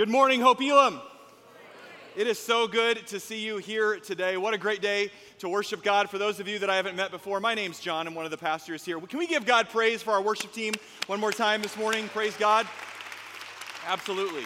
Good 0.00 0.08
morning, 0.08 0.40
Hope 0.40 0.62
Elam. 0.62 0.98
It 2.16 2.26
is 2.26 2.38
so 2.38 2.66
good 2.66 3.06
to 3.08 3.20
see 3.20 3.44
you 3.44 3.58
here 3.58 4.00
today. 4.00 4.38
What 4.38 4.54
a 4.54 4.56
great 4.56 4.80
day 4.80 5.10
to 5.40 5.48
worship 5.50 5.82
God. 5.82 6.08
For 6.08 6.16
those 6.16 6.40
of 6.40 6.48
you 6.48 6.58
that 6.60 6.70
I 6.70 6.76
haven't 6.76 6.96
met 6.96 7.10
before, 7.10 7.38
my 7.38 7.52
name's 7.54 7.80
John. 7.80 8.06
I'm 8.06 8.14
one 8.14 8.24
of 8.24 8.30
the 8.30 8.38
pastors 8.38 8.82
here. 8.82 8.98
Can 8.98 9.18
we 9.18 9.26
give 9.26 9.44
God 9.44 9.68
praise 9.68 10.02
for 10.02 10.12
our 10.12 10.22
worship 10.22 10.54
team 10.54 10.72
one 11.06 11.20
more 11.20 11.32
time 11.32 11.60
this 11.60 11.76
morning? 11.76 12.08
Praise 12.08 12.34
God. 12.38 12.66
Absolutely. 13.86 14.44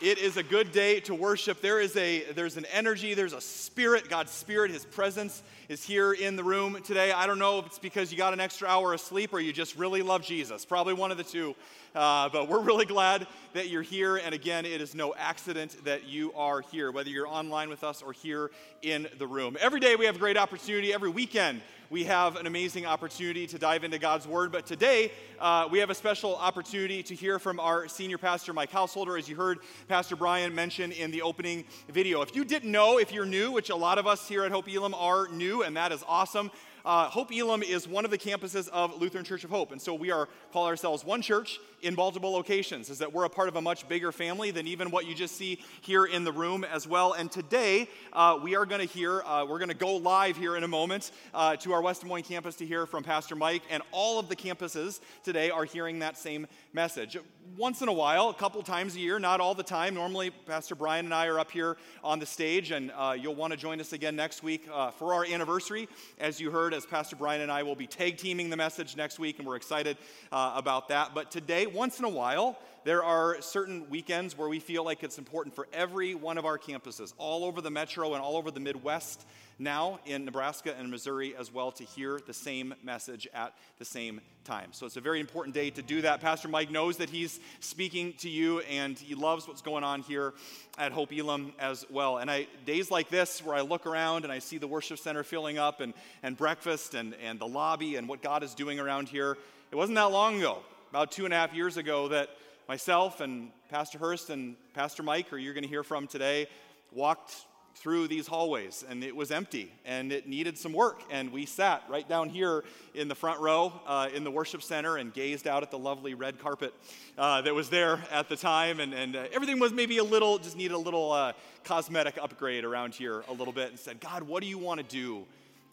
It 0.00 0.16
is 0.16 0.38
a 0.38 0.42
good 0.42 0.72
day 0.72 1.00
to 1.00 1.14
worship. 1.14 1.60
There 1.60 1.78
is 1.78 1.94
a 1.94 2.22
there's 2.32 2.56
an 2.56 2.64
energy, 2.72 3.12
there's 3.12 3.34
a 3.34 3.40
spirit, 3.40 4.08
God's 4.08 4.32
spirit, 4.32 4.70
his 4.70 4.86
presence 4.86 5.42
is 5.68 5.84
here 5.84 6.14
in 6.14 6.36
the 6.36 6.42
room 6.42 6.80
today. 6.82 7.12
I 7.12 7.26
don't 7.26 7.38
know 7.38 7.58
if 7.58 7.66
it's 7.66 7.78
because 7.78 8.10
you 8.10 8.16
got 8.16 8.32
an 8.32 8.40
extra 8.40 8.66
hour 8.66 8.94
of 8.94 9.00
sleep 9.02 9.34
or 9.34 9.40
you 9.40 9.52
just 9.52 9.76
really 9.76 10.00
love 10.00 10.22
Jesus. 10.22 10.64
Probably 10.64 10.94
one 10.94 11.10
of 11.10 11.18
the 11.18 11.22
two. 11.22 11.54
Uh, 11.94 12.30
but 12.30 12.48
we're 12.48 12.62
really 12.62 12.86
glad 12.86 13.26
that 13.52 13.68
you're 13.68 13.82
here. 13.82 14.16
And 14.16 14.34
again, 14.34 14.64
it 14.64 14.80
is 14.80 14.94
no 14.94 15.14
accident 15.18 15.76
that 15.84 16.08
you 16.08 16.32
are 16.32 16.62
here, 16.62 16.90
whether 16.90 17.10
you're 17.10 17.28
online 17.28 17.68
with 17.68 17.84
us 17.84 18.00
or 18.00 18.14
here 18.14 18.50
in 18.80 19.06
the 19.18 19.26
room. 19.26 19.58
Every 19.60 19.80
day 19.80 19.96
we 19.96 20.06
have 20.06 20.16
a 20.16 20.20
great 20.20 20.38
opportunity. 20.38 20.94
Every 20.94 21.10
weekend 21.10 21.60
we 21.90 22.04
have 22.04 22.36
an 22.36 22.46
amazing 22.46 22.86
opportunity 22.86 23.48
to 23.48 23.58
dive 23.58 23.82
into 23.82 23.98
God's 23.98 24.26
Word. 24.26 24.52
But 24.52 24.64
today 24.64 25.10
uh, 25.40 25.66
we 25.68 25.80
have 25.80 25.90
a 25.90 25.94
special 25.94 26.36
opportunity 26.36 27.02
to 27.02 27.16
hear 27.16 27.40
from 27.40 27.58
our 27.58 27.88
senior 27.88 28.16
pastor, 28.16 28.52
Mike 28.52 28.70
Housholder, 28.70 29.18
as 29.18 29.28
you 29.28 29.34
heard 29.34 29.58
Pastor 29.88 30.14
Brian 30.14 30.54
mention 30.54 30.92
in 30.92 31.10
the 31.10 31.22
opening 31.22 31.64
video. 31.88 32.22
If 32.22 32.36
you 32.36 32.44
didn't 32.44 32.70
know, 32.70 32.98
if 32.98 33.12
you're 33.12 33.26
new, 33.26 33.50
which 33.50 33.70
a 33.70 33.76
lot 33.76 33.98
of 33.98 34.06
us 34.06 34.28
here 34.28 34.44
at 34.44 34.52
Hope 34.52 34.68
Elam 34.72 34.94
are 34.94 35.26
new, 35.32 35.64
and 35.64 35.76
that 35.76 35.90
is 35.90 36.04
awesome. 36.06 36.52
Uh, 36.84 37.08
Hope 37.08 37.30
Elam 37.32 37.62
is 37.62 37.86
one 37.86 38.04
of 38.04 38.10
the 38.10 38.18
campuses 38.18 38.68
of 38.68 39.00
Lutheran 39.00 39.24
Church 39.24 39.44
of 39.44 39.50
Hope, 39.50 39.72
and 39.72 39.80
so 39.80 39.94
we 39.94 40.10
are 40.10 40.28
call 40.52 40.66
ourselves 40.66 41.04
one 41.04 41.20
church 41.20 41.58
in 41.82 41.94
multiple 41.94 42.32
locations. 42.32 42.88
Is 42.88 42.98
that 42.98 43.12
we're 43.12 43.24
a 43.24 43.30
part 43.30 43.48
of 43.48 43.56
a 43.56 43.60
much 43.60 43.88
bigger 43.88 44.12
family 44.12 44.50
than 44.50 44.66
even 44.66 44.90
what 44.90 45.06
you 45.06 45.14
just 45.14 45.36
see 45.36 45.62
here 45.82 46.06
in 46.06 46.24
the 46.24 46.32
room 46.32 46.64
as 46.64 46.86
well. 46.86 47.12
And 47.12 47.30
today 47.30 47.88
uh, 48.12 48.38
we 48.42 48.56
are 48.56 48.66
going 48.66 48.80
to 48.80 48.86
hear, 48.86 49.22
uh, 49.22 49.44
we're 49.44 49.58
going 49.58 49.68
to 49.70 49.74
go 49.74 49.96
live 49.96 50.36
here 50.36 50.56
in 50.56 50.64
a 50.64 50.68
moment 50.68 51.10
uh, 51.34 51.56
to 51.56 51.72
our 51.72 51.82
West 51.82 52.02
Des 52.02 52.06
Moines 52.06 52.22
campus 52.22 52.56
to 52.56 52.66
hear 52.66 52.86
from 52.86 53.04
Pastor 53.04 53.36
Mike, 53.36 53.62
and 53.70 53.82
all 53.92 54.18
of 54.18 54.28
the 54.28 54.36
campuses 54.36 55.00
today 55.22 55.50
are 55.50 55.64
hearing 55.64 55.98
that 55.98 56.16
same 56.16 56.46
message. 56.72 57.18
Once 57.56 57.82
in 57.82 57.88
a 57.88 57.92
while, 57.92 58.28
a 58.28 58.34
couple 58.34 58.62
times 58.62 58.94
a 58.94 59.00
year, 59.00 59.18
not 59.18 59.40
all 59.40 59.54
the 59.54 59.62
time. 59.62 59.94
Normally, 59.94 60.30
Pastor 60.30 60.74
Brian 60.74 61.04
and 61.04 61.12
I 61.12 61.26
are 61.26 61.38
up 61.38 61.50
here 61.50 61.76
on 62.04 62.20
the 62.20 62.26
stage, 62.26 62.70
and 62.70 62.92
uh, 62.96 63.16
you'll 63.18 63.34
want 63.34 63.52
to 63.52 63.56
join 63.58 63.80
us 63.80 63.92
again 63.92 64.14
next 64.14 64.42
week 64.42 64.68
uh, 64.72 64.90
for 64.92 65.12
our 65.12 65.24
anniversary. 65.24 65.88
As 66.18 66.40
you 66.40 66.50
heard, 66.50 66.69
as 66.74 66.86
Pastor 66.86 67.16
Brian 67.16 67.40
and 67.40 67.50
I 67.50 67.62
will 67.62 67.74
be 67.74 67.86
tag 67.86 68.16
teaming 68.16 68.50
the 68.50 68.56
message 68.56 68.96
next 68.96 69.18
week, 69.18 69.38
and 69.38 69.46
we're 69.46 69.56
excited 69.56 69.96
uh, 70.32 70.52
about 70.54 70.88
that. 70.88 71.14
But 71.14 71.30
today, 71.30 71.66
once 71.66 71.98
in 71.98 72.04
a 72.04 72.08
while, 72.08 72.58
there 72.84 73.04
are 73.04 73.40
certain 73.42 73.88
weekends 73.90 74.36
where 74.36 74.48
we 74.48 74.58
feel 74.58 74.84
like 74.84 75.02
it's 75.02 75.18
important 75.18 75.54
for 75.54 75.68
every 75.72 76.14
one 76.14 76.38
of 76.38 76.46
our 76.46 76.58
campuses, 76.58 77.12
all 77.18 77.44
over 77.44 77.60
the 77.60 77.70
metro 77.70 78.14
and 78.14 78.22
all 78.22 78.36
over 78.36 78.50
the 78.50 78.60
Midwest, 78.60 79.26
now 79.58 79.98
in 80.06 80.24
Nebraska 80.24 80.74
and 80.78 80.90
Missouri 80.90 81.36
as 81.36 81.52
well, 81.52 81.70
to 81.72 81.84
hear 81.84 82.18
the 82.26 82.32
same 82.32 82.74
message 82.82 83.28
at 83.34 83.52
the 83.78 83.84
same 83.84 84.22
time. 84.44 84.70
So 84.72 84.86
it's 84.86 84.96
a 84.96 85.02
very 85.02 85.20
important 85.20 85.54
day 85.54 85.68
to 85.70 85.82
do 85.82 86.00
that. 86.00 86.22
Pastor 86.22 86.48
Mike 86.48 86.70
knows 86.70 86.96
that 86.96 87.10
he's 87.10 87.38
speaking 87.60 88.14
to 88.20 88.30
you 88.30 88.60
and 88.60 88.98
he 88.98 89.14
loves 89.14 89.46
what's 89.46 89.60
going 89.60 89.84
on 89.84 90.00
here 90.00 90.32
at 90.78 90.92
Hope 90.92 91.12
Elam 91.12 91.52
as 91.58 91.84
well. 91.90 92.16
And 92.16 92.30
I, 92.30 92.46
days 92.64 92.90
like 92.90 93.10
this 93.10 93.44
where 93.44 93.54
I 93.54 93.60
look 93.60 93.84
around 93.84 94.24
and 94.24 94.32
I 94.32 94.38
see 94.38 94.56
the 94.56 94.66
worship 94.66 94.98
center 94.98 95.22
filling 95.22 95.58
up 95.58 95.82
and, 95.82 95.92
and 96.22 96.34
breakfast 96.34 96.94
and, 96.94 97.14
and 97.22 97.38
the 97.38 97.46
lobby 97.46 97.96
and 97.96 98.08
what 98.08 98.22
God 98.22 98.42
is 98.42 98.54
doing 98.54 98.80
around 98.80 99.10
here, 99.10 99.36
it 99.70 99.76
wasn't 99.76 99.96
that 99.96 100.10
long 100.10 100.38
ago 100.38 100.60
about 100.90 101.12
two 101.12 101.26
and 101.26 101.34
a 101.34 101.36
half 101.36 101.54
years 101.54 101.76
ago 101.76 102.08
that 102.08 102.30
myself 102.70 103.20
and 103.20 103.50
Pastor 103.68 103.98
Hurst 103.98 104.30
and 104.30 104.54
Pastor 104.74 105.02
Mike, 105.02 105.32
or 105.32 105.38
you're 105.38 105.54
going 105.54 105.64
to 105.64 105.68
hear 105.68 105.82
from 105.82 106.06
today, 106.06 106.46
walked 106.92 107.34
through 107.74 108.06
these 108.06 108.28
hallways 108.28 108.84
and 108.88 109.02
it 109.02 109.16
was 109.16 109.32
empty 109.32 109.72
and 109.84 110.12
it 110.12 110.28
needed 110.28 110.56
some 110.56 110.72
work. 110.72 111.02
And 111.10 111.32
we 111.32 111.46
sat 111.46 111.82
right 111.88 112.08
down 112.08 112.28
here 112.28 112.62
in 112.94 113.08
the 113.08 113.16
front 113.16 113.40
row 113.40 113.72
uh, 113.88 114.10
in 114.14 114.22
the 114.22 114.30
worship 114.30 114.62
center 114.62 114.98
and 114.98 115.12
gazed 115.12 115.48
out 115.48 115.64
at 115.64 115.72
the 115.72 115.78
lovely 115.80 116.14
red 116.14 116.38
carpet 116.38 116.72
uh, 117.18 117.42
that 117.42 117.52
was 117.56 117.70
there 117.70 118.04
at 118.12 118.28
the 118.28 118.36
time. 118.36 118.78
And, 118.78 118.94
and 118.94 119.16
uh, 119.16 119.24
everything 119.32 119.58
was 119.58 119.72
maybe 119.72 119.98
a 119.98 120.04
little, 120.04 120.38
just 120.38 120.56
needed 120.56 120.74
a 120.74 120.78
little 120.78 121.10
uh, 121.10 121.32
cosmetic 121.64 122.18
upgrade 122.22 122.64
around 122.64 122.94
here 122.94 123.24
a 123.26 123.32
little 123.32 123.52
bit 123.52 123.70
and 123.70 123.80
said, 123.80 123.98
God, 123.98 124.22
what 124.22 124.44
do 124.44 124.48
you 124.48 124.58
want 124.58 124.78
to 124.78 124.86
do 124.86 125.26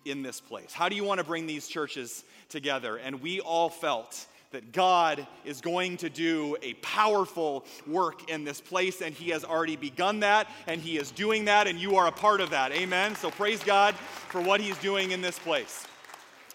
in 0.04 0.24
this 0.24 0.42
place? 0.42 0.74
How 0.74 0.90
do 0.90 0.96
you 0.96 1.04
want 1.04 1.20
to 1.20 1.24
bring 1.24 1.46
these 1.46 1.68
churches 1.68 2.24
together? 2.50 2.98
And 2.98 3.22
we 3.22 3.40
all 3.40 3.70
felt 3.70 4.26
that 4.52 4.72
God 4.72 5.28
is 5.46 5.62
going 5.62 5.98
to 5.98 6.10
do 6.10 6.56
a 6.62 6.74
powerful 6.76 7.66
work 7.86 8.30
in 8.30 8.44
this 8.44 8.62
place, 8.62 9.02
and 9.02 9.14
He 9.14 9.30
has 9.32 9.44
already 9.44 9.76
begun 9.76 10.22
that, 10.22 10.50
and 10.68 10.82
He 10.82 10.98
is 10.98 11.12
doing 11.12 11.46
that, 11.46 11.68
and 11.68 11.80
you 11.80 11.96
are 11.98 12.08
a 12.08 12.12
part 12.12 12.42
of 12.42 12.50
that. 12.52 12.72
Amen. 12.72 13.16
So 13.16 13.30
praise 13.32 13.64
God 13.64 13.96
for 13.96 14.42
what 14.42 14.62
He's 14.62 14.78
doing 14.78 15.12
in 15.12 15.22
this 15.22 15.38
place. 15.40 15.86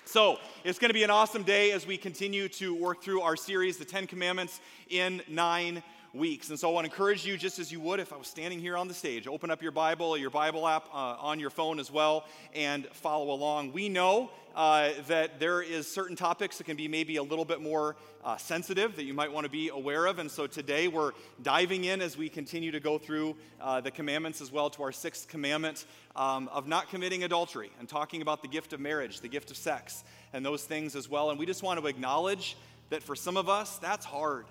So, 0.05 0.39
it's 0.63 0.79
going 0.79 0.91
to 0.91 0.95
be 0.95 1.05
an 1.05 1.11
awesome 1.11 1.43
day 1.43 1.73
as 1.73 1.87
we 1.87 1.97
continue 1.97 2.47
to 2.51 2.75
work 2.75 3.03
through 3.03 3.23
our 3.23 3.35
series, 3.35 3.79
The 3.79 3.87
Ten 3.87 4.07
Commandments, 4.07 4.61
in 4.91 5.23
nine 5.27 5.83
weeks. 6.15 6.51
And 6.51 6.59
so 6.59 6.69
I 6.69 6.73
want 6.73 6.85
to 6.85 6.93
encourage 6.93 7.25
you, 7.25 7.39
just 7.39 7.59
as 7.59 7.73
you 7.73 7.81
would 7.81 7.99
if 7.99 8.13
I 8.13 8.17
was 8.17 8.27
standing 8.27 8.61
here 8.61 8.77
on 8.77 8.87
the 8.87 8.95
stage, 8.95 9.27
open 9.27 9.51
up 9.51 9.63
your 9.63 9.73
Bible 9.73 10.07
or 10.07 10.19
your 10.19 10.31
Bible 10.31 10.69
app 10.69 10.87
uh, 10.93 11.17
on 11.19 11.41
your 11.41 11.49
phone 11.49 11.81
as 11.81 11.91
well 11.91 12.27
and 12.55 12.87
follow 12.89 13.31
along. 13.31 13.73
We 13.73 13.89
know 13.89 14.31
uh, 14.55 14.91
that 15.09 15.41
there 15.41 15.63
is 15.63 15.91
certain 15.91 16.15
topics 16.15 16.59
that 16.59 16.65
can 16.65 16.77
be 16.77 16.87
maybe 16.87 17.17
a 17.17 17.23
little 17.23 17.47
bit 17.47 17.63
more 17.63 17.97
uh, 18.23 18.37
sensitive 18.37 18.97
that 18.97 19.05
you 19.05 19.15
might 19.15 19.33
want 19.33 19.45
to 19.45 19.51
be 19.51 19.71
aware 19.71 20.05
of. 20.05 20.19
And 20.19 20.31
so 20.31 20.47
today 20.47 20.87
we're 20.87 21.13
diving 21.43 21.85
in 21.85 22.03
as 22.03 22.19
we 22.19 22.29
continue 22.29 22.73
to 22.73 22.81
go 22.81 22.99
through 22.99 23.35
uh, 23.59 23.81
the 23.81 23.91
commandments 23.91 24.43
as 24.43 24.53
well 24.53 24.69
to 24.69 24.83
our 24.83 24.93
sixth 24.93 25.29
commandment 25.29 25.87
um, 26.15 26.49
of 26.49 26.69
not 26.69 26.91
committing 26.91 27.25
adultery 27.25 27.71
and 27.79 27.89
talking 27.89 28.21
about 28.21 28.43
the 28.43 28.49
gift 28.49 28.75
of 28.75 28.81
marriage, 28.81 29.21
the 29.21 29.29
gift 29.29 29.51
of 29.51 29.57
sex, 29.57 30.05
and 30.35 30.45
those 30.45 30.65
things 30.65 30.95
as 30.95 31.09
well. 31.09 31.31
And 31.31 31.39
we 31.39 31.47
just 31.47 31.63
want 31.63 31.81
to 31.81 31.87
acknowledge 31.87 32.57
that 32.91 33.03
for 33.03 33.17
some 33.17 33.39
of 33.39 33.49
us, 33.49 33.79
that's 33.79 34.05
hard. 34.05 34.45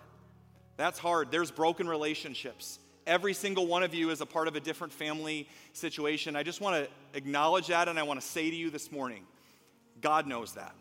That's 0.81 0.97
hard. 0.97 1.29
There's 1.29 1.51
broken 1.51 1.87
relationships. 1.87 2.79
Every 3.05 3.35
single 3.35 3.67
one 3.67 3.83
of 3.83 3.93
you 3.93 4.09
is 4.09 4.19
a 4.19 4.25
part 4.25 4.47
of 4.47 4.55
a 4.55 4.59
different 4.59 4.91
family 4.91 5.47
situation. 5.73 6.35
I 6.35 6.41
just 6.41 6.59
want 6.59 6.83
to 6.83 6.89
acknowledge 7.15 7.67
that 7.67 7.87
and 7.87 7.99
I 7.99 8.03
want 8.03 8.19
to 8.19 8.25
say 8.25 8.49
to 8.49 8.55
you 8.55 8.71
this 8.71 8.91
morning 8.91 9.27
God 10.01 10.25
knows 10.25 10.53
that. 10.53 10.73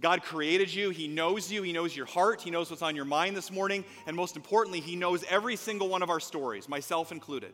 God 0.00 0.22
created 0.22 0.72
you. 0.72 0.90
He 0.90 1.08
knows 1.08 1.50
you. 1.50 1.62
He 1.62 1.72
knows 1.72 1.96
your 1.96 2.06
heart. 2.06 2.42
He 2.42 2.52
knows 2.52 2.70
what's 2.70 2.80
on 2.80 2.94
your 2.94 3.04
mind 3.04 3.36
this 3.36 3.50
morning. 3.50 3.84
And 4.06 4.14
most 4.14 4.36
importantly, 4.36 4.78
He 4.78 4.94
knows 4.94 5.24
every 5.28 5.56
single 5.56 5.88
one 5.88 6.04
of 6.04 6.08
our 6.08 6.20
stories, 6.20 6.68
myself 6.68 7.10
included. 7.10 7.52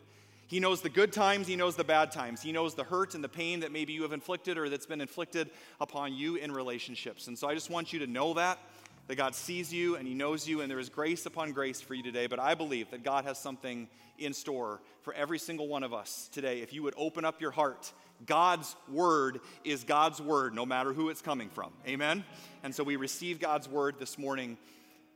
He 0.49 0.61
knows 0.61 0.82
the 0.82 0.91
good 0.91 1.14
times. 1.14 1.46
He 1.46 1.56
knows 1.56 1.76
the 1.76 1.82
bad 1.82 2.12
times. 2.12 2.43
He 2.43 2.52
knows 2.52 2.75
the 2.75 2.85
hurt 2.85 3.14
and 3.14 3.25
the 3.25 3.29
pain 3.29 3.61
that 3.61 3.73
maybe 3.73 3.94
you 3.94 4.02
have 4.02 4.12
inflicted 4.12 4.58
or 4.58 4.69
that's 4.69 4.85
been 4.85 5.00
inflicted 5.00 5.49
upon 5.81 6.12
you 6.12 6.37
in 6.37 6.52
relationships. 6.52 7.26
And 7.26 7.38
so 7.38 7.49
I 7.49 7.55
just 7.55 7.70
want 7.70 7.94
you 7.94 8.00
to 8.00 8.06
know 8.06 8.35
that 8.35 8.58
that 9.08 9.17
God 9.17 9.35
sees 9.35 9.73
you 9.73 9.97
and 9.97 10.06
He 10.06 10.14
knows 10.14 10.49
you, 10.49 10.61
and 10.61 10.70
there 10.70 10.79
is 10.79 10.88
grace 10.88 11.26
upon 11.26 11.53
grace 11.53 11.81
for 11.81 11.94
you 11.94 12.03
today. 12.03 12.26
But 12.26 12.38
I 12.38 12.55
believe 12.55 12.91
that 12.91 13.03
God 13.03 13.25
has 13.25 13.38
something 13.38 13.88
in 14.19 14.32
store 14.32 14.81
for 15.03 15.12
every 15.14 15.38
single 15.38 15.69
one 15.69 15.82
of 15.82 15.93
us 15.93 16.29
today. 16.32 16.61
If 16.61 16.73
you 16.73 16.82
would 16.82 16.94
open 16.97 17.25
up 17.25 17.41
your 17.41 17.50
heart, 17.50 17.93
God's 18.25 18.75
word 18.88 19.41
is 19.64 19.85
God's 19.85 20.20
word, 20.20 20.55
no 20.55 20.64
matter 20.64 20.93
who 20.93 21.11
it's 21.11 21.23
coming 21.23 21.50
from. 21.50 21.73
Amen? 21.87 22.25
And 22.62 22.75
so 22.75 22.82
we 22.82 22.97
receive 22.97 23.38
God's 23.38 23.69
word 23.69 23.97
this 23.99 24.19
morning 24.19 24.56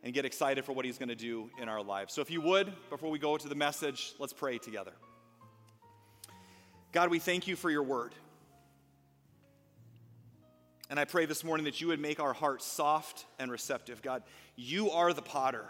and 0.02 0.14
get 0.14 0.24
excited 0.24 0.64
for 0.64 0.72
what 0.72 0.84
He's 0.84 0.98
going 0.98 1.08
to 1.08 1.14
do 1.14 1.50
in 1.60 1.68
our 1.68 1.82
lives. 1.82 2.14
So 2.14 2.20
if 2.20 2.30
you 2.30 2.40
would, 2.42 2.72
before 2.90 3.10
we 3.10 3.18
go 3.18 3.36
to 3.36 3.48
the 3.48 3.54
message, 3.54 4.14
let's 4.18 4.32
pray 4.32 4.58
together. 4.58 4.92
God, 6.92 7.10
we 7.10 7.18
thank 7.18 7.46
you 7.46 7.56
for 7.56 7.70
your 7.70 7.82
word. 7.82 8.14
And 10.90 11.00
I 11.00 11.06
pray 11.06 11.24
this 11.24 11.44
morning 11.44 11.64
that 11.64 11.80
you 11.80 11.86
would 11.86 12.00
make 12.00 12.20
our 12.20 12.34
hearts 12.34 12.66
soft 12.66 13.24
and 13.38 13.50
receptive. 13.50 14.02
God, 14.02 14.22
you 14.56 14.90
are 14.90 15.14
the 15.14 15.22
potter, 15.22 15.64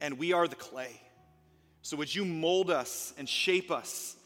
and 0.00 0.16
we 0.16 0.32
are 0.32 0.48
the 0.48 0.56
clay. 0.56 0.98
So 1.82 1.98
would 1.98 2.14
you 2.14 2.24
mold 2.24 2.70
us 2.70 3.12
and 3.18 3.28
shape 3.28 3.70
us 3.70 4.16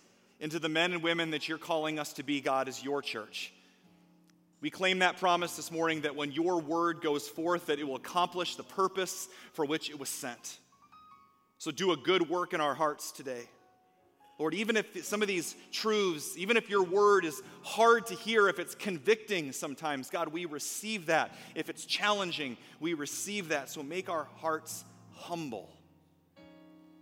into 0.40 0.58
the 0.58 0.69
men 0.69 0.93
and 0.93 1.02
women 1.02 1.31
that 1.31 1.48
you're 1.48 1.58
calling 1.58 1.98
us 1.98 2.12
to 2.14 2.22
be, 2.22 2.40
God, 2.40 2.69
as 2.69 2.82
your 2.82 3.02
church. 3.02 3.52
We 4.60 4.70
claim 4.70 5.00
that 5.00 5.19
promise 5.19 5.56
this 5.56 5.70
morning 5.70 6.02
that 6.02 6.16
when 6.16 6.32
your 6.32 6.60
word 6.60 7.00
goes 7.00 7.28
forth, 7.28 7.66
that 7.66 7.78
it 7.78 7.87
will 7.87 7.96
accomplish 7.96 8.56
the 8.56 8.62
purpose 8.62 9.28
for 9.52 9.64
which 9.64 9.90
it 9.90 9.98
was 9.98 10.08
sent. 10.08 10.58
So 11.58 11.70
do 11.70 11.93
a 11.93 11.96
good 11.96 12.28
work 12.28 12.52
in 12.52 12.60
our 12.60 12.75
hearts 12.75 13.12
today. 13.12 13.48
Lord, 14.38 14.54
even 14.54 14.76
if 14.76 15.04
some 15.04 15.22
of 15.22 15.28
these 15.28 15.56
truths, 15.72 16.36
even 16.36 16.56
if 16.58 16.68
your 16.68 16.82
word 16.82 17.24
is 17.24 17.40
hard 17.62 18.06
to 18.06 18.14
hear, 18.14 18.48
if 18.48 18.58
it's 18.58 18.74
convicting 18.74 19.50
sometimes, 19.52 20.10
God, 20.10 20.28
we 20.28 20.44
receive 20.44 21.06
that. 21.06 21.34
If 21.54 21.70
it's 21.70 21.86
challenging, 21.86 22.58
we 22.78 22.92
receive 22.92 23.48
that. 23.48 23.70
So 23.70 23.82
make 23.82 24.10
our 24.10 24.28
hearts 24.36 24.84
humble 25.12 25.70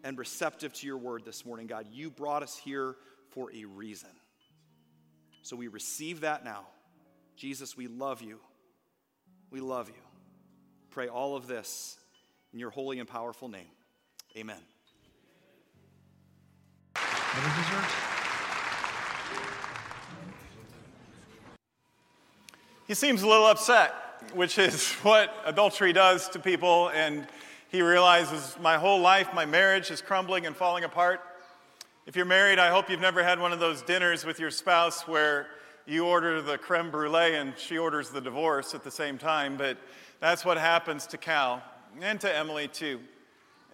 and 0.05 0.17
receptive 0.17 0.73
to 0.75 0.87
your 0.87 0.99
word 0.99 1.25
this 1.25 1.45
morning, 1.45 1.67
God. 1.67 1.87
You 1.91 2.09
brought 2.09 2.45
us 2.45 2.57
here 2.57 2.95
for 3.31 3.51
a 3.53 3.65
reason. 3.65 4.11
So 5.43 5.57
we 5.57 5.67
receive 5.67 6.21
that 6.21 6.45
now. 6.45 6.67
Jesus, 7.37 7.77
we 7.77 7.89
love 7.89 8.23
you. 8.23 8.39
We 9.51 9.61
love 9.61 9.89
you. 9.89 10.03
Pray 10.91 11.09
all 11.09 11.35
of 11.35 11.49
this 11.49 11.99
in 12.53 12.61
your 12.61 12.71
holy 12.71 13.01
and 13.01 13.09
powerful 13.09 13.49
name. 13.49 13.67
Amen. 14.37 14.74
He 22.87 22.95
seems 22.95 23.23
a 23.23 23.27
little 23.27 23.47
upset, 23.47 23.93
which 24.35 24.59
is 24.59 24.93
what 25.03 25.35
adultery 25.45 25.93
does 25.93 26.29
to 26.29 26.39
people, 26.39 26.91
and 26.91 27.27
he 27.71 27.83
realizes 27.83 28.57
my 28.61 28.77
whole 28.77 29.01
life, 29.01 29.35
my 29.35 29.47
marriage 29.47 29.91
is 29.91 30.01
crumbling 30.01 30.47
and 30.47 30.55
falling 30.55 30.85
apart. 30.85 31.21
If 32.07 32.15
you're 32.15 32.25
married, 32.25 32.59
I 32.59 32.71
hope 32.71 32.89
you've 32.89 33.01
never 33.01 33.25
had 33.25 33.41
one 33.41 33.53
of 33.53 33.59
those 33.59 33.83
dinners 33.83 34.25
with 34.25 34.39
your 34.39 34.51
spouse 34.51 35.09
where 35.09 35.49
you 35.87 36.07
order 36.07 36.41
the 36.41 36.57
creme 36.57 36.91
brulee 36.91 37.35
and 37.35 37.55
she 37.57 37.79
orders 37.79 38.11
the 38.11 38.21
divorce 38.21 38.75
at 38.75 38.85
the 38.85 38.91
same 38.91 39.19
time, 39.19 39.57
but 39.57 39.77
that's 40.21 40.45
what 40.45 40.57
happens 40.57 41.07
to 41.09 41.17
Cal 41.17 41.63
and 42.01 42.21
to 42.21 42.33
Emily 42.33 42.69
too. 42.69 43.01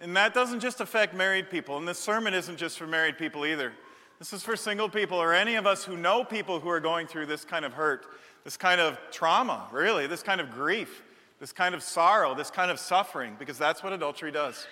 And 0.01 0.17
that 0.17 0.33
doesn't 0.33 0.61
just 0.61 0.81
affect 0.81 1.13
married 1.13 1.51
people, 1.51 1.77
and 1.77 1.87
this 1.87 1.99
sermon 1.99 2.33
isn't 2.33 2.57
just 2.57 2.79
for 2.79 2.87
married 2.87 3.19
people 3.19 3.45
either. 3.45 3.71
This 4.17 4.33
is 4.33 4.41
for 4.41 4.55
single 4.55 4.89
people 4.89 5.19
or 5.19 5.31
any 5.31 5.53
of 5.53 5.67
us 5.67 5.83
who 5.83 5.95
know 5.95 6.23
people 6.23 6.59
who 6.59 6.69
are 6.69 6.79
going 6.79 7.05
through 7.05 7.27
this 7.27 7.45
kind 7.45 7.63
of 7.63 7.73
hurt, 7.73 8.07
this 8.43 8.57
kind 8.57 8.81
of 8.81 8.97
trauma, 9.11 9.67
really, 9.71 10.07
this 10.07 10.23
kind 10.23 10.41
of 10.41 10.49
grief, 10.49 11.03
this 11.39 11.53
kind 11.53 11.75
of 11.75 11.83
sorrow, 11.83 12.33
this 12.33 12.49
kind 12.49 12.71
of 12.71 12.79
suffering, 12.79 13.35
because 13.37 13.59
that's 13.59 13.83
what 13.83 13.93
adultery 13.93 14.31
does. 14.31 14.65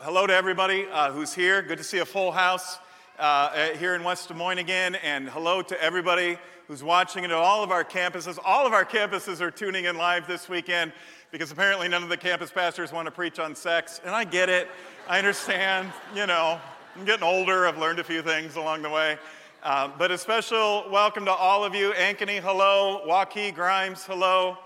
Hello 0.00 0.26
to 0.26 0.34
everybody 0.34 0.86
uh, 0.90 1.12
who's 1.12 1.34
here. 1.34 1.60
Good 1.60 1.78
to 1.78 1.84
see 1.84 1.98
a 1.98 2.06
full 2.06 2.32
house 2.32 2.78
uh, 3.18 3.74
here 3.74 3.94
in 3.94 4.02
West 4.02 4.28
Des 4.28 4.34
Moines 4.34 4.58
again. 4.58 4.94
And 4.94 5.28
hello 5.28 5.60
to 5.60 5.82
everybody 5.82 6.38
who's 6.68 6.82
watching 6.82 7.24
it 7.24 7.30
at 7.30 7.36
all 7.36 7.62
of 7.62 7.70
our 7.70 7.84
campuses. 7.84 8.38
All 8.42 8.66
of 8.66 8.72
our 8.72 8.86
campuses 8.86 9.42
are 9.42 9.50
tuning 9.50 9.84
in 9.84 9.98
live 9.98 10.26
this 10.26 10.48
weekend 10.48 10.92
because 11.30 11.50
apparently 11.50 11.88
none 11.88 12.02
of 12.02 12.08
the 12.08 12.16
campus 12.16 12.50
pastors 12.50 12.92
want 12.92 13.06
to 13.06 13.10
preach 13.10 13.38
on 13.38 13.54
sex. 13.54 14.00
And 14.04 14.14
I 14.14 14.24
get 14.24 14.48
it. 14.48 14.68
I 15.08 15.18
understand, 15.18 15.92
you 16.14 16.26
know, 16.26 16.60
I'm 16.96 17.04
getting 17.04 17.24
older. 17.24 17.66
I've 17.66 17.78
learned 17.78 17.98
a 17.98 18.04
few 18.04 18.22
things 18.22 18.56
along 18.56 18.82
the 18.82 18.90
way. 18.90 19.18
Uh, 19.62 19.90
but 19.98 20.10
a 20.10 20.18
special 20.18 20.84
welcome 20.90 21.24
to 21.24 21.32
all 21.32 21.64
of 21.64 21.74
you. 21.74 21.92
Ankeny, 21.92 22.40
hello. 22.40 23.02
Waukee, 23.06 23.54
Grimes, 23.54 24.04
hello. 24.04 24.56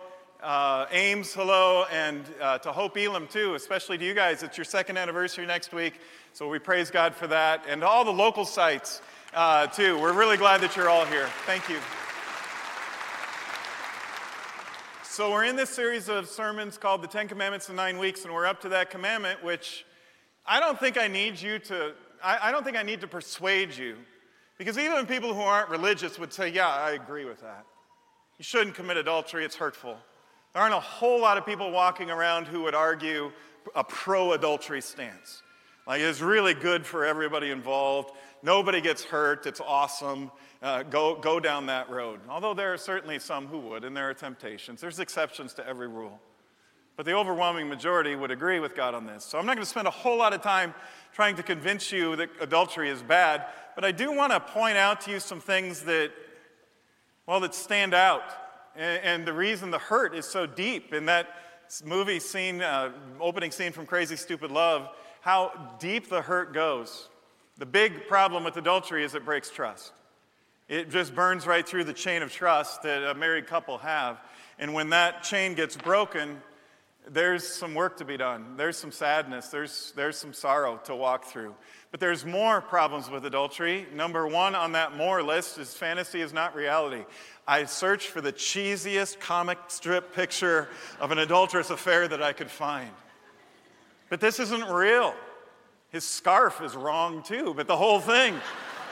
Uh, 0.43 0.87
Ames, 0.91 1.33
hello. 1.33 1.85
And 1.91 2.25
uh, 2.41 2.59
to 2.59 2.73
Hope 2.73 2.97
Elam, 2.97 3.27
too, 3.27 3.55
especially 3.55 3.99
to 3.99 4.05
you 4.05 4.15
guys. 4.15 4.43
It's 4.43 4.59
your 4.59 4.65
second 4.65 4.99
anniversary 4.99 5.47
next 5.47 5.73
week. 5.73 6.01
So 6.33 6.49
we 6.49 6.59
praise 6.59 6.91
God 6.91 7.15
for 7.15 7.27
that. 7.29 7.65
And 7.69 7.81
to 7.81 7.87
all 7.87 8.05
the 8.05 8.13
local 8.13 8.45
sites, 8.45 9.01
uh, 9.35 9.67
too. 9.67 9.99
We're 9.99 10.13
really 10.13 10.37
glad 10.37 10.61
that 10.61 10.77
you're 10.77 10.91
all 10.91 11.07
here. 11.07 11.29
Thank 11.47 11.69
you. 11.69 11.79
So, 15.13 15.31
we're 15.31 15.45
in 15.45 15.57
this 15.57 15.69
series 15.69 16.09
of 16.09 16.27
sermons 16.27 16.79
called 16.79 17.03
The 17.03 17.07
Ten 17.07 17.29
Commandments 17.29 17.69
in 17.69 17.77
Nine 17.77 17.99
Weeks, 17.99 18.25
and 18.25 18.33
we're 18.33 18.47
up 18.47 18.63
to 18.63 18.71
that 18.71 18.89
commandment, 18.89 19.45
which 19.45 19.85
I 20.47 20.59
don't 20.59 20.81
think 20.81 20.97
I 20.97 21.07
need 21.07 21.39
you 21.39 21.59
to 21.59 21.93
I, 22.25 22.49
I 22.49 22.51
don't 22.51 22.65
think 22.65 22.79
I 22.79 22.83
need 22.83 23.03
to 23.03 23.07
persuade 23.07 23.77
you. 23.77 23.97
Because 24.57 24.79
even 24.79 25.05
people 25.05 25.35
who 25.35 25.43
aren't 25.43 25.69
religious 25.69 26.19
would 26.19 26.33
say, 26.33 26.49
yeah, 26.49 26.67
I 26.67 26.93
agree 26.93 27.27
with 27.27 27.43
that. 27.43 27.67
You 28.39 28.43
shouldn't 28.43 28.75
commit 28.75 28.97
adultery, 28.97 29.45
it's 29.45 29.55
hurtful. 29.55 29.99
There 30.55 30.63
aren't 30.63 30.75
a 30.75 30.81
whole 30.81 31.21
lot 31.21 31.37
of 31.37 31.45
people 31.45 31.71
walking 31.71 32.11
around 32.11 32.47
who 32.47 32.63
would 32.63 32.75
argue 32.75 33.33
a 33.75 33.85
pro 33.85 34.33
adultery 34.33 34.81
stance. 34.81 35.43
Like, 35.87 36.01
it's 36.01 36.23
really 36.23 36.55
good 36.55 36.87
for 36.87 37.05
everybody 37.05 37.51
involved. 37.51 38.13
Nobody 38.43 38.81
gets 38.81 39.05
hurt. 39.05 39.47
It's 39.47 39.61
awesome. 39.61 40.31
Uh, 40.61 40.83
go, 40.83 41.15
go 41.15 41.39
down 41.39 41.67
that 41.67 41.91
road. 41.91 42.21
Although 42.29 42.55
there 42.55 42.73
are 42.73 42.79
certainly 42.79 43.19
some 43.19 43.47
who 43.47 43.59
would, 43.61 43.85
and 43.85 43.97
there 43.97 44.11
are 44.11 44.15
temptations. 44.15 44.81
There's 44.81 44.99
exceptions 44.99 45.55
to 45.55 45.67
every 45.67 45.89
rule. 45.89 46.21
But 46.97 47.07
the 47.07 47.13
overwhelming 47.13 47.69
majority 47.69 48.15
would 48.17 48.31
agree 48.31 48.61
with 48.61 48.75
God 48.75 48.95
on 48.95 49.07
this. 49.07 49.25
So 49.25 49.39
I'm 49.39 49.47
not 49.47 49.55
going 49.55 49.65
to 49.65 49.71
spend 49.71 49.89
a 49.89 49.93
whole 49.93 50.19
lot 50.19 50.35
of 50.35 50.43
time 50.43 50.75
trying 51.15 51.37
to 51.37 51.43
convince 51.43 51.91
you 51.91 52.17
that 52.17 52.31
adultery 52.41 52.91
is 52.91 53.03
bad, 53.03 53.47
but 53.75 53.85
I 53.85 53.93
do 53.93 54.13
want 54.13 54.33
to 54.33 54.41
point 54.41 54.77
out 54.77 55.03
to 55.03 55.11
you 55.11 55.21
some 55.21 55.41
things 55.41 55.83
that, 55.83 56.11
well, 57.27 57.41
that 57.41 57.55
stand 57.55 57.95
out. 57.95 58.23
And, 58.77 59.05
and 59.05 59.27
the 59.27 59.33
reason 59.33 59.71
the 59.71 59.79
hurt 59.79 60.15
is 60.15 60.27
so 60.27 60.47
deep 60.47 60.93
in 60.93 61.07
that 61.07 61.29
movie 61.85 62.21
scene, 62.21 62.61
uh, 62.61 62.93
opening 63.21 63.51
scene 63.51 63.73
from 63.73 63.87
Crazy 63.87 64.17
Stupid 64.17 64.51
Love, 64.51 64.89
how 65.23 65.77
deep 65.79 66.09
the 66.09 66.21
hurt 66.21 66.53
goes. 66.53 67.09
The 67.63 67.67
big 67.67 68.09
problem 68.09 68.43
with 68.43 68.57
adultery 68.57 69.05
is 69.05 69.15
it 69.15 69.25
breaks 69.25 69.49
trust. 69.49 69.93
It 70.69 70.91
just 70.91 71.15
burns 71.15 71.47
right 71.47 71.65
through 71.65 71.85
the 71.85 71.93
chain 71.93 72.23
of 72.23 72.33
trust 72.33 72.83
that 72.83 73.09
a 73.09 73.15
married 73.15 73.47
couple 73.47 73.79
have. 73.79 74.21
And 74.59 74.75
when 74.75 74.91
that 74.91 75.23
chain 75.23 75.55
gets 75.55 75.77
broken, 75.77 76.43
there's 77.09 77.47
some 77.47 77.77
work 77.77 77.99
to 77.99 78.05
be 78.05 78.17
done. 78.17 78.57
There's 78.57 78.77
some 78.77 78.91
sadness. 78.91 79.47
There's, 79.47 79.93
there's 79.95 80.17
some 80.17 80.33
sorrow 80.33 80.79
to 80.87 80.97
walk 80.97 81.27
through. 81.27 81.55
But 81.93 82.01
there's 82.01 82.27
more 82.27 82.61
problems 82.61 83.09
with 83.09 83.25
adultery. 83.27 83.87
Number 83.95 84.27
one 84.27 84.57
on 84.57 84.73
that 84.73 84.97
more 84.97 85.23
list 85.23 85.57
is 85.59 85.73
fantasy 85.73 86.21
is 86.21 86.33
not 86.33 86.57
reality. 86.57 87.05
I 87.47 87.67
searched 87.67 88.09
for 88.09 88.21
the 88.21 88.33
cheesiest 88.33 89.21
comic 89.21 89.59
strip 89.69 90.13
picture 90.13 90.69
of 90.99 91.13
an 91.13 91.19
adulterous 91.19 91.71
affair 91.71 92.09
that 92.09 92.25
I 92.25 92.33
could 92.33 92.51
find. 92.51 92.91
But 94.09 94.19
this 94.19 94.41
isn't 94.41 94.65
real. 94.65 95.15
His 95.93 96.05
scarf 96.05 96.61
is 96.63 96.75
wrong 96.75 97.23
too, 97.23 97.55
but 97.55 97.67
the 97.67 97.77
whole 97.77 98.01
thing, 98.01 98.35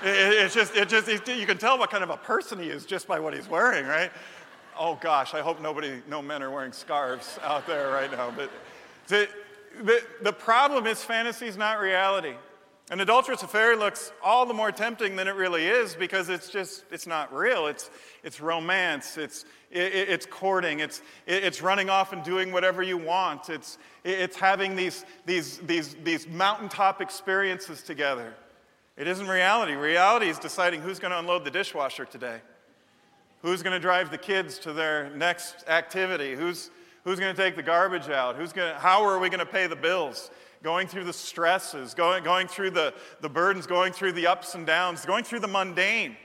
it, 0.04 0.44
it's 0.44 0.54
just, 0.54 0.76
it 0.76 0.88
just, 0.88 1.08
you 1.08 1.46
can 1.46 1.58
tell 1.58 1.78
what 1.78 1.90
kind 1.90 2.04
of 2.04 2.10
a 2.10 2.16
person 2.16 2.58
he 2.58 2.68
is 2.68 2.86
just 2.86 3.08
by 3.08 3.18
what 3.18 3.34
he's 3.34 3.48
wearing, 3.48 3.86
right? 3.86 4.10
oh 4.80 4.98
gosh, 5.00 5.34
I 5.34 5.42
hope 5.42 5.60
nobody, 5.60 6.02
no 6.08 6.22
men 6.22 6.42
are 6.42 6.50
wearing 6.50 6.72
scarves 6.72 7.38
out 7.44 7.66
there 7.66 7.90
right 7.90 8.10
now. 8.10 8.32
But 8.34 8.50
the, 9.06 9.28
the, 9.82 10.02
the 10.22 10.32
problem 10.32 10.86
is 10.86 11.04
fantasy 11.04 11.46
is 11.46 11.56
not 11.56 11.78
reality. 11.78 12.34
An 12.90 12.98
adulterous 12.98 13.44
affair 13.44 13.76
looks 13.76 14.10
all 14.20 14.46
the 14.46 14.54
more 14.54 14.72
tempting 14.72 15.14
than 15.14 15.28
it 15.28 15.36
really 15.36 15.68
is 15.68 15.94
because 15.94 16.28
it's 16.28 16.48
just, 16.48 16.84
it's 16.90 17.06
not 17.06 17.32
real. 17.32 17.68
It's, 17.68 17.88
it's 18.24 18.40
romance, 18.40 19.16
it's, 19.16 19.44
it, 19.70 19.94
it's 19.94 20.26
courting, 20.26 20.80
it's, 20.80 21.00
it's 21.24 21.62
running 21.62 21.88
off 21.88 22.12
and 22.12 22.24
doing 22.24 22.50
whatever 22.50 22.82
you 22.82 22.98
want, 22.98 23.48
it's, 23.48 23.78
it's 24.02 24.36
having 24.36 24.74
these, 24.74 25.04
these, 25.24 25.58
these, 25.58 25.94
these 26.02 26.26
mountaintop 26.26 27.00
experiences 27.00 27.82
together. 27.82 28.34
It 28.96 29.06
isn't 29.06 29.28
reality. 29.28 29.74
Reality 29.74 30.28
is 30.28 30.40
deciding 30.40 30.80
who's 30.80 30.98
going 30.98 31.12
to 31.12 31.18
unload 31.20 31.44
the 31.44 31.50
dishwasher 31.50 32.04
today. 32.04 32.40
Who's 33.42 33.62
going 33.62 33.72
to 33.72 33.80
drive 33.80 34.10
the 34.10 34.18
kids 34.18 34.58
to 34.58 34.72
their 34.72 35.10
next 35.10 35.64
activity? 35.68 36.34
Who's, 36.34 36.70
who's 37.04 37.20
going 37.20 37.34
to 37.34 37.40
take 37.40 37.54
the 37.54 37.62
garbage 37.62 38.08
out? 38.08 38.34
Who's 38.34 38.52
going 38.52 38.74
to, 38.74 38.78
how 38.80 39.04
are 39.04 39.20
we 39.20 39.28
going 39.28 39.38
to 39.38 39.46
pay 39.46 39.68
the 39.68 39.76
bills? 39.76 40.32
Going 40.62 40.86
through 40.86 41.04
the 41.04 41.12
stresses, 41.12 41.94
going, 41.94 42.22
going 42.22 42.46
through 42.46 42.70
the, 42.70 42.94
the 43.20 43.28
burdens, 43.28 43.66
going 43.66 43.92
through 43.92 44.12
the 44.12 44.26
ups 44.26 44.54
and 44.54 44.66
downs, 44.66 45.04
going 45.06 45.24
through 45.24 45.40
the 45.40 45.48
mundane, 45.48 46.16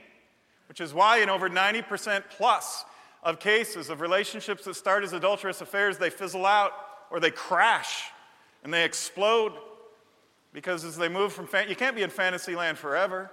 which 0.68 0.80
is 0.80 0.92
why 0.92 1.18
in 1.18 1.30
over 1.30 1.48
90% 1.48 2.24
plus 2.30 2.84
of 3.22 3.40
cases 3.40 3.88
of 3.88 4.00
relationships 4.00 4.64
that 4.64 4.74
start 4.74 5.04
as 5.04 5.12
adulterous 5.12 5.60
affairs, 5.60 5.96
they 5.96 6.10
fizzle 6.10 6.44
out 6.44 6.72
or 7.10 7.18
they 7.18 7.30
crash 7.30 8.10
and 8.62 8.72
they 8.72 8.84
explode 8.84 9.52
because 10.52 10.84
as 10.84 10.96
they 10.96 11.08
move 11.08 11.32
from, 11.32 11.46
fan- 11.46 11.68
you 11.68 11.76
can't 11.76 11.96
be 11.96 12.02
in 12.02 12.10
fantasy 12.10 12.54
land 12.54 12.78
forever. 12.78 13.30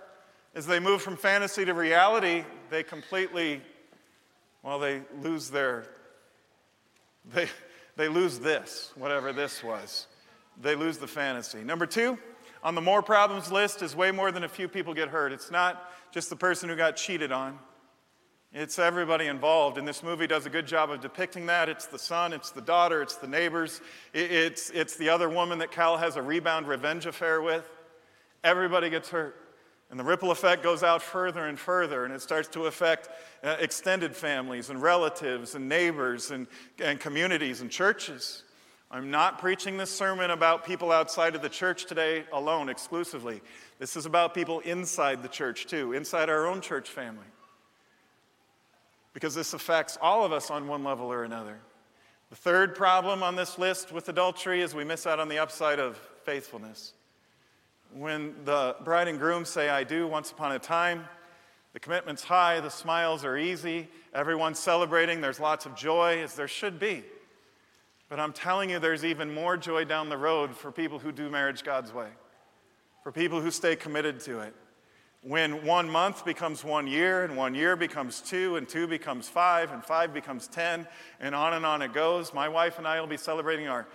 As 0.56 0.66
they 0.66 0.80
move 0.80 1.02
from 1.02 1.18
fantasy 1.18 1.66
to 1.66 1.74
reality, 1.74 2.44
they 2.70 2.84
completely 2.84 3.62
well, 4.64 4.80
they 4.80 5.02
lose 5.22 5.50
their, 5.50 5.86
they, 7.34 7.50
they 7.98 8.08
lose 8.08 8.40
this, 8.40 8.94
whatever 8.96 9.34
this 9.34 9.62
was. 9.62 10.08
They 10.62 10.76
lose 10.76 10.98
the 10.98 11.08
fantasy. 11.08 11.64
Number 11.64 11.86
two, 11.86 12.18
on 12.64 12.76
the 12.76 12.82
more 12.82 13.02
problems 13.02 13.52
list 13.52 13.82
is 13.82 13.96
way 13.96 14.12
more 14.12 14.32
than 14.32 14.44
a 14.44 14.50
few 14.50 14.68
people 14.68 14.94
get 14.94 15.10
hurt. 15.10 15.32
It's 15.32 15.52
not 15.52 15.92
just 16.12 16.30
the 16.30 16.36
person 16.36 16.70
who 16.70 16.76
got 16.76 16.96
cheated 16.96 17.32
on. 17.32 17.60
It's 18.54 18.78
everybody 18.78 19.26
involved, 19.26 19.80
and 19.80 19.88
this 19.88 20.04
movie 20.04 20.28
does 20.28 20.46
a 20.46 20.50
good 20.50 20.68
job 20.68 20.92
of 20.92 21.02
depicting 21.02 21.48
that. 21.48 21.70
It's 21.70 21.88
the 21.88 21.98
son, 21.98 22.34
it's 22.34 22.52
the 22.52 22.62
daughter, 22.62 23.02
it's 23.02 23.16
the 23.16 23.28
neighbors, 23.28 23.82
it's, 24.14 24.70
it's 24.70 24.96
the 24.96 25.10
other 25.10 25.28
woman 25.28 25.58
that 25.58 25.72
Cal 25.72 25.98
has 25.98 26.18
a 26.18 26.22
rebound 26.22 26.68
revenge 26.68 27.08
affair 27.08 27.42
with. 27.42 27.68
Everybody 28.44 28.92
gets 28.92 29.10
hurt. 29.10 29.36
And 29.90 30.00
the 30.00 30.04
ripple 30.04 30.30
effect 30.30 30.62
goes 30.64 30.84
out 30.84 31.02
further 31.02 31.48
and 31.48 31.58
further, 31.58 32.06
and 32.06 32.14
it 32.14 32.22
starts 32.22 32.48
to 32.50 32.68
affect 32.68 33.10
uh, 33.44 33.58
extended 33.60 34.16
families 34.16 34.70
and 34.70 34.82
relatives 34.82 35.56
and 35.56 35.68
neighbors 35.68 36.30
and, 36.30 36.48
and 36.80 37.00
communities 37.00 37.62
and 37.62 37.72
churches. 37.72 38.44
I'm 38.94 39.10
not 39.10 39.40
preaching 39.40 39.78
this 39.78 39.90
sermon 39.90 40.30
about 40.30 40.68
people 40.68 40.92
outside 40.92 41.34
of 41.34 41.42
the 41.42 41.50
church 41.50 41.88
today 41.88 42.26
alone, 42.32 42.70
exclusively. 42.70 43.42
This 43.80 43.96
is 43.96 44.06
about 44.06 44.36
people 44.36 44.60
inside 44.60 45.24
the 45.24 45.28
church, 45.28 45.66
too, 45.66 45.94
inside 45.94 46.30
our 46.30 46.46
own 46.46 46.62
church 46.62 46.92
family. 46.92 47.26
Because 49.12 49.34
this 49.34 49.56
affects 49.56 49.98
all 50.00 50.24
of 50.24 50.32
us 50.32 50.52
on 50.52 50.68
one 50.68 50.84
level 50.84 51.12
or 51.12 51.24
another. 51.24 51.58
The 52.30 52.36
third 52.36 52.76
problem 52.76 53.24
on 53.24 53.36
this 53.36 53.58
list 53.58 53.92
with 53.92 54.10
adultery 54.10 54.62
is 54.62 54.76
we 54.76 54.84
miss 54.84 55.08
out 55.08 55.20
on 55.20 55.28
the 55.28 55.40
upside 55.40 55.80
of 55.80 55.98
faithfulness. 56.24 56.94
When 57.96 58.36
the 58.46 58.76
bride 58.84 59.08
and 59.08 59.18
groom 59.18 59.44
say, 59.44 59.70
I 59.70 59.86
do, 59.86 60.08
once 60.08 60.30
upon 60.30 60.52
a 60.52 60.60
time, 60.60 61.06
the 61.74 61.80
commitment's 61.80 62.24
high, 62.24 62.60
the 62.60 62.70
smiles 62.70 63.26
are 63.26 63.38
easy, 63.38 63.88
everyone's 64.14 64.60
celebrating, 64.60 65.20
there's 65.20 65.40
lots 65.40 65.66
of 65.66 65.76
joy, 65.76 66.22
as 66.22 66.36
there 66.36 66.48
should 66.48 66.80
be. 66.80 67.04
But 68.14 68.20
I'm 68.20 68.32
telling 68.32 68.70
you, 68.70 68.78
there's 68.78 69.04
even 69.04 69.34
more 69.34 69.58
joy 69.58 69.86
down 69.86 70.08
the 70.08 70.20
road 70.20 70.56
for 70.56 70.72
people 70.72 71.00
who 71.00 71.12
do 71.12 71.32
marriage 71.32 71.64
God's 71.64 71.92
way, 71.92 72.10
for 73.02 73.12
people 73.12 73.42
who 73.42 73.50
stay 73.50 73.76
committed 73.76 74.20
to 74.20 74.42
it. 74.42 74.54
When 75.24 75.66
one 75.66 75.90
month 75.90 76.24
becomes 76.24 76.64
one 76.64 76.86
year, 76.86 77.24
and 77.24 77.36
one 77.36 77.56
year 77.56 77.76
becomes 77.76 78.22
two, 78.22 78.56
and 78.56 78.70
two 78.70 78.86
becomes 78.86 79.28
five, 79.28 79.72
and 79.72 79.84
five 79.84 80.14
becomes 80.14 80.48
10, 80.48 80.88
and 81.22 81.34
on 81.34 81.56
and 81.56 81.66
on 81.66 81.82
it 81.82 81.92
goes. 81.92 82.36
My 82.36 82.48
wife 82.48 82.78
and 82.78 82.88
I 82.88 83.00
will 83.00 83.08
be 83.08 83.18
celebrating 83.18 83.68
our 83.68 83.88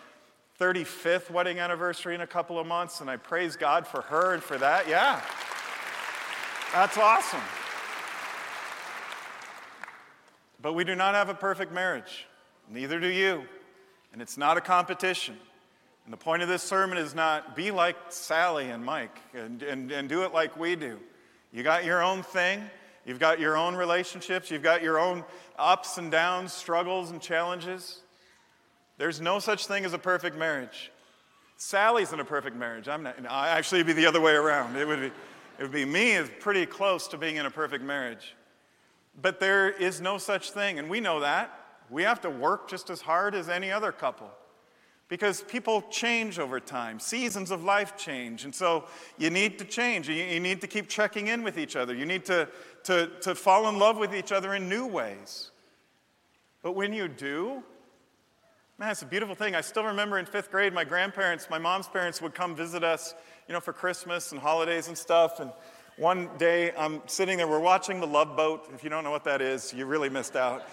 35th 0.59 1.31
wedding 1.31 1.61
anniversary 1.61 2.17
in 2.17 2.21
a 2.21 2.27
couple 2.27 2.59
of 2.59 2.67
months, 2.67 3.01
and 3.01 3.09
I 3.09 3.19
praise 3.19 3.55
God 3.55 3.87
for 3.87 4.01
her 4.03 4.35
and 4.35 4.43
for 4.43 4.59
that. 4.59 4.89
Yeah. 4.89 5.21
That's 6.73 6.99
awesome. 6.99 7.39
But 10.61 10.73
we 10.73 10.83
do 10.83 10.97
not 10.97 11.15
have 11.15 11.29
a 11.29 11.35
perfect 11.35 11.73
marriage. 11.73 12.27
Neither 12.69 12.99
do 12.99 13.07
you. 13.07 13.45
And 14.13 14.23
it's 14.23 14.37
not 14.37 14.57
a 14.57 14.61
competition. 14.61 15.37
And 16.05 16.13
the 16.13 16.17
point 16.17 16.43
of 16.43 16.49
this 16.49 16.63
sermon 16.63 16.97
is 16.97 17.15
not 17.15 17.55
be 17.55 17.71
like 17.71 17.97
Sally 18.09 18.71
and 18.71 18.85
Mike 18.85 19.19
and, 19.35 19.63
and, 19.63 19.93
and 19.93 20.09
do 20.09 20.23
it 20.23 20.33
like 20.33 20.57
we 20.57 20.75
do. 20.75 20.99
You 21.53 21.63
got 21.63 21.85
your 21.85 22.03
own 22.03 22.23
thing, 22.23 22.63
you've 23.05 23.19
got 23.19 23.41
your 23.41 23.57
own 23.57 23.75
relationships, 23.75 24.51
you've 24.51 24.63
got 24.63 24.83
your 24.83 24.99
own 24.99 25.25
ups 25.59 25.99
and 25.99 26.11
downs, 26.11 26.53
struggles 26.53 27.11
and 27.11 27.21
challenges. 27.21 28.01
There's 28.97 29.21
no 29.21 29.39
such 29.39 29.67
thing 29.67 29.85
as 29.85 29.93
a 29.93 29.99
perfect 29.99 30.37
marriage. 30.37 30.91
Sally's 31.59 32.13
in 32.13 32.21
a 32.21 32.25
perfect 32.25 32.57
marriage. 32.57 32.89
I'm 32.89 33.03
not, 33.03 33.17
I 33.29 33.49
actually, 33.51 33.83
be 33.83 33.93
the 33.93 34.07
other 34.07 34.21
way 34.21 34.33
around. 34.33 34.77
It 34.77 34.87
would 34.87 35.01
be, 35.01 35.07
it 35.07 35.63
would 35.63 35.73
be 35.73 35.85
me 35.85 36.13
is 36.13 36.31
pretty 36.41 36.65
close 36.67 37.09
to 37.09 37.19
being 37.19 37.37
in 37.37 37.47
a 37.47 37.51
perfect 37.51 37.85
marriage. 37.85 38.35
But 39.21 39.41
there 39.41 39.69
is 39.69 40.01
no 40.01 40.19
such 40.19 40.53
thing, 40.53 40.79
and 40.79 40.89
we 40.89 41.01
know 41.01 41.21
that. 41.21 41.53
We 41.91 42.03
have 42.03 42.21
to 42.23 42.31
work 42.31 42.69
just 42.69 42.91
as 42.91 43.01
hard 43.01 43.35
as 43.35 43.49
any 43.49 43.71
other 43.71 43.93
couple 43.93 44.31
because 45.09 45.43
people 45.43 45.83
change 45.91 46.39
over 46.39 46.61
time. 46.61 47.01
Seasons 47.01 47.51
of 47.51 47.65
life 47.65 47.97
change. 47.97 48.45
And 48.45 48.55
so 48.55 48.85
you 49.17 49.31
need 49.31 49.59
to 49.59 49.65
change. 49.65 50.09
You, 50.09 50.41
need 50.41 50.61
to 50.61 50.67
keep 50.67 50.89
checking 50.89 51.29
in 51.29 51.43
with 51.43 51.59
each 51.59 51.77
other. 51.77 51.95
You 51.95 52.05
need 52.05 52.25
to, 52.27 52.49
to, 52.85 53.11
to 53.23 53.35
fall 53.35 53.69
in 53.69 53.79
love 53.79 53.97
with 53.97 54.15
each 54.15 54.33
other 54.33 54.55
in 54.55 54.69
new 54.69 54.87
ways. 54.87 55.51
But 56.63 56.73
when 56.73 56.93
you 56.93 57.09
do, 57.09 57.63
Man, 58.81 58.93
it's 58.93 59.03
a 59.03 59.07
beautiful 59.07 59.35
thing. 59.35 59.57
I 59.57 59.61
still 59.61 59.83
remember 59.83 60.21
in 60.21 60.25
fifth 60.25 60.53
grade, 60.53 60.73
my 60.73 60.85
grandparents, 60.85 61.51
my 61.51 61.59
mom's 61.59 61.89
parents 61.89 62.23
would 62.23 62.33
come 62.33 62.55
visit 62.55 62.85
us, 62.85 63.13
you 63.49 63.53
know, 63.53 63.59
for 63.59 63.73
Christmas 63.73 64.31
and 64.31 64.41
holidays 64.41 64.87
and 64.87 64.97
stuff. 64.97 65.41
And 65.41 65.51
one 65.97 66.31
day 66.39 66.71
I'm 66.79 67.03
sitting 67.07 67.39
there, 67.39 67.49
we're 67.49 67.59
watching 67.59 67.99
The 67.99 68.07
Love 68.07 68.37
Boat. 68.37 68.71
If 68.73 68.85
you 68.85 68.89
don't 68.89 69.03
know 69.03 69.11
what 69.11 69.25
that 69.25 69.43
is, 69.43 69.75
you 69.75 69.85
really 69.85 70.09
missed 70.09 70.37
out. 70.37 70.69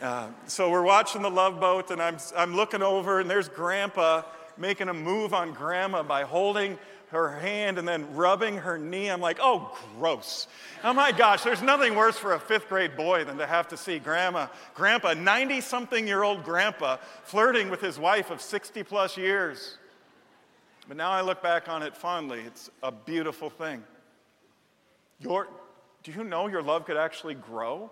Uh, 0.00 0.28
so 0.46 0.70
we're 0.70 0.82
watching 0.82 1.20
The 1.20 1.30
Love 1.30 1.60
Boat, 1.60 1.90
and 1.90 2.00
I'm, 2.00 2.16
I'm 2.34 2.56
looking 2.56 2.80
over, 2.80 3.20
and 3.20 3.28
there's 3.28 3.50
Grandpa 3.50 4.22
making 4.56 4.88
a 4.88 4.94
move 4.94 5.34
on 5.34 5.52
Grandma 5.52 6.02
by 6.02 6.22
holding 6.22 6.78
her 7.10 7.38
hand 7.38 7.78
and 7.78 7.86
then 7.86 8.14
rubbing 8.14 8.56
her 8.56 8.78
knee. 8.78 9.08
I'm 9.10 9.20
like, 9.20 9.38
oh, 9.42 9.76
gross. 9.98 10.46
Oh 10.84 10.94
my 10.94 11.12
gosh, 11.12 11.42
there's 11.42 11.60
nothing 11.60 11.96
worse 11.96 12.16
for 12.16 12.32
a 12.32 12.40
fifth 12.40 12.68
grade 12.68 12.96
boy 12.96 13.24
than 13.24 13.36
to 13.38 13.46
have 13.46 13.68
to 13.68 13.76
see 13.76 13.98
grandma, 13.98 14.46
grandpa, 14.74 15.12
90 15.12 15.60
something 15.60 16.06
year 16.06 16.22
old 16.22 16.44
grandpa, 16.44 16.96
flirting 17.24 17.68
with 17.68 17.82
his 17.82 17.98
wife 17.98 18.30
of 18.30 18.40
60 18.40 18.82
plus 18.84 19.18
years. 19.18 19.76
But 20.88 20.96
now 20.96 21.10
I 21.10 21.20
look 21.20 21.42
back 21.42 21.68
on 21.68 21.82
it 21.82 21.94
fondly. 21.94 22.40
It's 22.46 22.70
a 22.82 22.90
beautiful 22.90 23.50
thing. 23.50 23.82
Your, 25.18 25.48
do 26.04 26.12
you 26.12 26.24
know 26.24 26.46
your 26.46 26.62
love 26.62 26.86
could 26.86 26.96
actually 26.96 27.34
grow? 27.34 27.90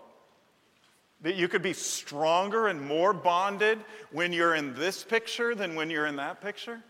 That 1.23 1.35
you 1.35 1.49
could 1.49 1.63
be 1.63 1.73
stronger 1.73 2.69
and 2.69 2.81
more 2.81 3.13
bonded 3.13 3.79
when 4.13 4.33
you're 4.33 4.55
in 4.55 4.75
this 4.75 5.03
picture 5.03 5.55
than 5.55 5.75
when 5.75 5.91
you're 5.91 6.07
in 6.07 6.17
that 6.17 6.41
picture? 6.41 6.81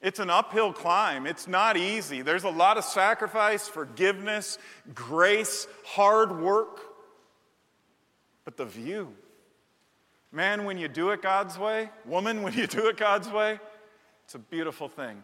It's 0.00 0.18
an 0.18 0.30
uphill 0.30 0.72
climb. 0.72 1.26
It's 1.26 1.46
not 1.46 1.76
easy. 1.76 2.22
There's 2.22 2.44
a 2.44 2.50
lot 2.50 2.78
of 2.78 2.84
sacrifice, 2.84 3.68
forgiveness, 3.68 4.58
grace, 4.94 5.66
hard 5.84 6.40
work. 6.40 6.80
But 8.44 8.56
the 8.56 8.64
view 8.64 9.14
man, 10.32 10.64
when 10.64 10.78
you 10.78 10.88
do 10.88 11.10
it 11.10 11.20
God's 11.22 11.58
way, 11.58 11.90
woman, 12.06 12.42
when 12.42 12.54
you 12.54 12.66
do 12.66 12.88
it 12.88 12.96
God's 12.96 13.28
way, 13.28 13.60
it's 14.24 14.34
a 14.34 14.38
beautiful 14.38 14.88
thing. 14.88 15.22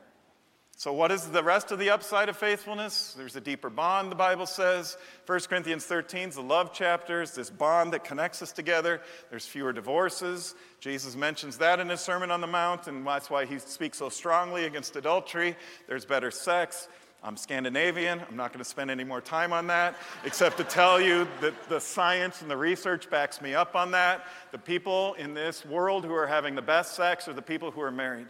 So, 0.79 0.93
what 0.93 1.11
is 1.11 1.27
the 1.27 1.43
rest 1.43 1.73
of 1.73 1.81
the 1.81 1.91
upside 1.91 2.29
of 2.29 2.37
faithfulness? 2.37 3.13
There's 3.19 3.35
a 3.35 3.41
deeper 3.41 3.69
bond, 3.69 4.13
the 4.13 4.15
Bible 4.15 4.47
says. 4.47 4.97
1 5.27 5.41
Corinthians 5.49 5.85
13 5.85 6.29
is 6.29 6.37
the 6.37 6.41
love 6.41 6.73
chapters, 6.73 7.35
this 7.35 7.51
bond 7.51 7.95
that 7.95 8.05
connects 8.05 8.43
us 8.43 8.53
together. 8.53 9.01
There's 9.29 9.45
fewer 9.45 9.73
divorces. 9.73 10.55
Jesus 10.79 11.17
mentions 11.17 11.59
that 11.59 11.81
in 11.81 11.89
his 11.89 11.99
Sermon 11.99 12.31
on 12.31 12.41
the 12.41 12.47
Mount, 12.47 12.87
and 12.87 13.05
that's 13.05 13.29
why 13.29 13.45
he 13.45 13.59
speaks 13.59 13.99
so 13.99 14.09
strongly 14.09 14.67
against 14.67 14.95
adultery. 14.95 15.57
There's 15.89 16.05
better 16.05 16.31
sex. 16.31 16.87
I'm 17.25 17.37
Scandinavian. 17.37 18.21
I'm 18.21 18.37
not 18.37 18.53
going 18.53 18.63
to 18.63 18.71
spend 18.71 18.89
any 18.89 19.03
more 19.03 19.21
time 19.21 19.53
on 19.53 19.67
that, 19.67 19.97
except 20.25 20.59
to 20.59 20.65
tell 20.65 21.01
you 21.01 21.27
that 21.41 21.69
the 21.69 21.81
science 21.81 22.41
and 22.41 22.49
the 22.49 22.57
research 22.57 23.11
backs 23.11 23.43
me 23.43 23.53
up 23.53 23.75
on 23.75 23.91
that. 23.91 24.25
The 24.53 24.59
people 24.59 25.15
in 25.15 25.35
this 25.35 25.67
world 25.67 26.05
who 26.05 26.15
are 26.15 26.29
having 26.29 26.55
the 26.55 26.63
best 26.63 26.95
sex 26.95 27.27
are 27.27 27.33
the 27.33 27.43
people 27.43 27.73
who 27.73 27.81
are 27.81 27.91
married, 27.91 28.29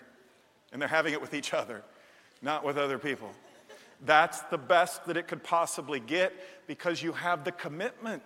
and 0.72 0.80
they're 0.80 0.88
having 0.88 1.12
it 1.12 1.20
with 1.20 1.34
each 1.34 1.52
other 1.52 1.84
not 2.42 2.64
with 2.64 2.78
other 2.78 2.98
people. 2.98 3.30
That's 4.04 4.40
the 4.42 4.58
best 4.58 5.06
that 5.06 5.16
it 5.16 5.26
could 5.26 5.42
possibly 5.42 6.00
get 6.00 6.32
because 6.66 7.02
you 7.02 7.12
have 7.12 7.44
the 7.44 7.52
commitment, 7.52 8.22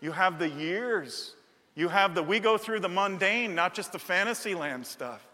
you 0.00 0.12
have 0.12 0.38
the 0.38 0.48
years, 0.48 1.34
you 1.74 1.88
have 1.88 2.14
the 2.14 2.22
we 2.22 2.38
go 2.38 2.56
through 2.56 2.80
the 2.80 2.88
mundane, 2.88 3.54
not 3.54 3.74
just 3.74 3.92
the 3.92 3.98
fantasy 3.98 4.54
land 4.54 4.86
stuff. 4.86 5.26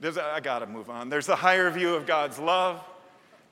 There's 0.00 0.16
I 0.16 0.40
gotta 0.40 0.66
move 0.66 0.88
on. 0.88 1.08
There's 1.10 1.28
a 1.28 1.36
higher 1.36 1.70
view 1.70 1.94
of 1.94 2.06
God's 2.06 2.38
love. 2.38 2.82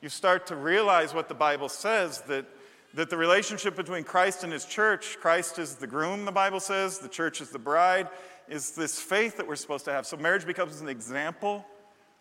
You 0.00 0.08
start 0.08 0.46
to 0.46 0.56
realize 0.56 1.12
what 1.12 1.28
the 1.28 1.34
Bible 1.34 1.68
says 1.68 2.22
that, 2.22 2.46
that 2.94 3.10
the 3.10 3.16
relationship 3.18 3.76
between 3.76 4.02
Christ 4.02 4.44
and 4.44 4.52
his 4.52 4.64
church, 4.64 5.18
Christ 5.20 5.58
is 5.58 5.74
the 5.74 5.86
groom, 5.86 6.24
the 6.24 6.32
Bible 6.32 6.60
says, 6.60 6.98
the 6.98 7.08
church 7.08 7.42
is 7.42 7.50
the 7.50 7.58
bride, 7.58 8.08
is 8.48 8.70
this 8.70 8.98
faith 8.98 9.36
that 9.36 9.46
we're 9.46 9.56
supposed 9.56 9.84
to 9.84 9.92
have. 9.92 10.06
So 10.06 10.16
marriage 10.16 10.46
becomes 10.46 10.80
an 10.80 10.88
example 10.88 11.66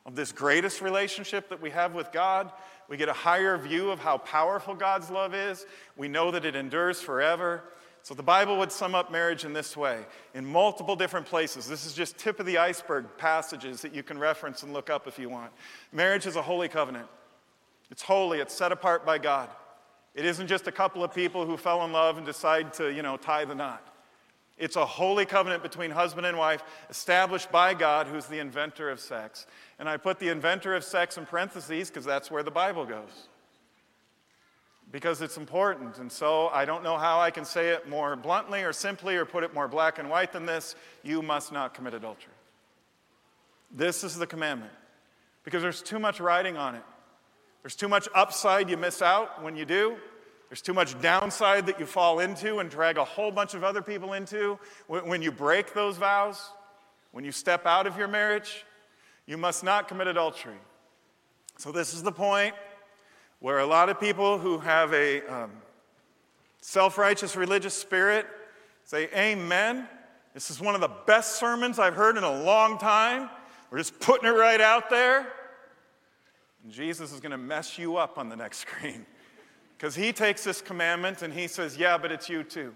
of 0.06 0.16
this 0.16 0.32
greatest 0.32 0.82
relationship 0.82 1.50
that 1.50 1.62
we 1.62 1.70
have 1.70 1.94
with 1.94 2.12
God. 2.12 2.52
We 2.88 2.98
get 2.98 3.10
a 3.10 3.14
higher 3.14 3.58
view 3.58 3.92
of 3.92 4.00
how 4.00 4.18
powerful 4.18 4.74
God's 4.74 5.10
love 5.10 5.36
is. 5.36 5.66
We 5.96 6.08
know 6.08 6.32
that 6.32 6.46
it 6.46 6.56
endures 6.56 7.02
forever. 7.02 7.64
So 8.02 8.14
the 8.14 8.24
Bible 8.24 8.58
would 8.58 8.72
sum 8.72 8.96
up 8.96 9.12
marriage 9.12 9.46
in 9.46 9.54
this 9.54 9.76
way 9.76 10.06
in 10.34 10.46
multiple 10.46 10.96
different 10.96 11.26
places. 11.26 11.68
This 11.68 11.86
is 11.86 11.94
just 11.94 12.18
tip 12.18 12.40
of 12.40 12.46
the 12.46 12.58
iceberg 12.58 13.06
passages 13.18 13.82
that 13.82 13.94
you 13.94 14.04
can 14.04 14.18
reference 14.18 14.64
and 14.64 14.74
look 14.74 14.90
up 14.90 15.06
if 15.06 15.20
you 15.20 15.30
want. 15.30 15.52
Marriage 15.92 16.26
is 16.26 16.36
a 16.36 16.42
holy 16.42 16.70
covenant. 16.70 17.08
It's 17.92 18.02
holy, 18.02 18.40
it's 18.40 18.54
set 18.54 18.72
apart 18.72 19.06
by 19.06 19.18
God. 19.18 19.50
It 20.16 20.26
isn't 20.26 20.48
just 20.48 20.68
a 20.68 20.72
couple 20.72 21.04
of 21.04 21.14
people 21.14 21.46
who 21.46 21.58
fell 21.58 21.84
in 21.86 21.92
love 21.92 22.18
and 22.18 22.26
decide 22.26 22.74
to, 22.76 22.92
you 22.92 23.02
know, 23.02 23.18
tie 23.18 23.46
the 23.46 23.56
knot. 23.56 23.86
It's 24.60 24.76
a 24.76 24.86
holy 24.86 25.26
covenant 25.26 25.64
between 25.64 25.90
husband 25.90 26.28
and 26.28 26.38
wife 26.38 26.64
established 26.90 27.50
by 27.50 27.74
God, 27.74 28.08
who's 28.08 28.26
the 28.26 28.40
inventor 28.40 28.90
of 28.90 29.00
sex. 29.00 29.48
And 29.80 29.88
I 29.88 29.96
put 29.96 30.20
the 30.20 30.28
inventor 30.28 30.76
of 30.76 30.84
sex 30.84 31.18
in 31.18 31.26
parentheses 31.26 31.90
because 31.90 32.04
that's 32.04 32.30
where 32.30 32.44
the 32.44 32.52
Bible 32.52 32.86
goes. 32.86 33.30
Because 34.92 35.22
it's 35.22 35.38
important. 35.38 35.98
And 35.98 36.12
so 36.12 36.50
I 36.50 36.66
don't 36.66 36.84
know 36.84 36.98
how 36.98 37.22
I 37.22 37.32
can 37.32 37.46
say 37.46 37.70
it 37.70 37.88
more 37.88 38.18
bluntly 38.18 38.64
or 38.64 38.74
simply 38.74 39.16
or 39.16 39.24
put 39.24 39.46
it 39.46 39.54
more 39.54 39.70
black 39.70 39.98
and 39.98 40.10
white 40.10 40.34
than 40.34 40.46
this. 40.46 40.76
You 41.04 41.22
must 41.22 41.54
not 41.54 41.74
commit 41.74 41.94
adultery. 41.94 42.34
This 43.72 44.04
is 44.04 44.18
the 44.18 44.28
commandment. 44.28 44.74
Because 45.46 45.62
there's 45.62 45.82
too 45.82 46.00
much 46.00 46.20
riding 46.20 46.58
on 46.58 46.76
it. 46.76 46.84
There's 47.62 47.76
too 47.76 47.88
much 47.88 48.10
upside 48.14 48.70
you 48.70 48.76
miss 48.76 49.02
out 49.02 49.42
when 49.42 49.56
you 49.56 49.64
do. 49.64 49.96
There's 50.50 50.62
too 50.64 50.74
much 50.74 51.00
downside 51.00 51.68
that 51.68 51.80
you 51.80 51.86
fall 51.86 52.20
into 52.20 52.58
and 52.58 52.72
drag 52.72 52.98
a 52.98 53.04
whole 53.04 53.32
bunch 53.32 53.54
of 53.54 53.64
other 53.64 53.84
people 53.84 54.14
into 54.14 54.58
when 54.88 55.22
you 55.22 55.32
break 55.32 55.74
those 55.76 55.98
vows, 55.98 56.50
when 57.12 57.24
you 57.24 57.32
step 57.32 57.68
out 57.68 57.86
of 57.86 57.98
your 57.98 58.08
marriage. 58.08 58.66
You 59.28 59.38
must 59.38 59.64
not 59.64 59.88
commit 59.88 60.08
adultery. 60.08 60.58
So, 61.58 61.72
this 61.72 61.94
is 61.94 62.02
the 62.02 62.12
point. 62.12 62.56
where 63.42 63.60
a 63.60 63.66
lot 63.66 63.90
of 63.90 64.00
people 64.00 64.40
who 64.40 64.58
have 64.58 64.92
a 64.92 65.26
um, 65.28 65.52
self 66.62 66.98
righteous 66.98 67.36
religious 67.36 67.76
spirit 67.76 68.26
say, 68.86 69.08
Amen. 69.16 69.88
This 70.34 70.50
is 70.50 70.60
one 70.60 70.74
of 70.74 70.82
the 70.82 70.92
best 71.06 71.36
sermons 71.36 71.80
I've 71.80 71.96
heard 71.96 72.18
in 72.18 72.24
a 72.24 72.44
long 72.44 72.78
time. 72.80 73.30
We're 73.70 73.78
just 73.78 74.00
putting 74.00 74.28
it 74.28 74.32
right 74.32 74.62
out 74.62 74.90
there. 74.90 75.28
And 76.64 76.72
Jesus 76.72 77.12
is 77.12 77.20
going 77.20 77.32
to 77.32 77.38
mess 77.38 77.78
you 77.78 77.98
up 77.98 78.18
on 78.18 78.30
the 78.30 78.36
next 78.36 78.58
screen 78.68 79.06
because 79.80 79.96
he 79.96 80.12
takes 80.12 80.44
this 80.44 80.62
commandment 80.62 81.22
and 81.22 81.34
he 81.34 81.48
says, 81.48 81.78
Yeah, 81.78 81.98
but 81.98 82.12
it's 82.12 82.28
you 82.28 82.44
too. 82.44 82.76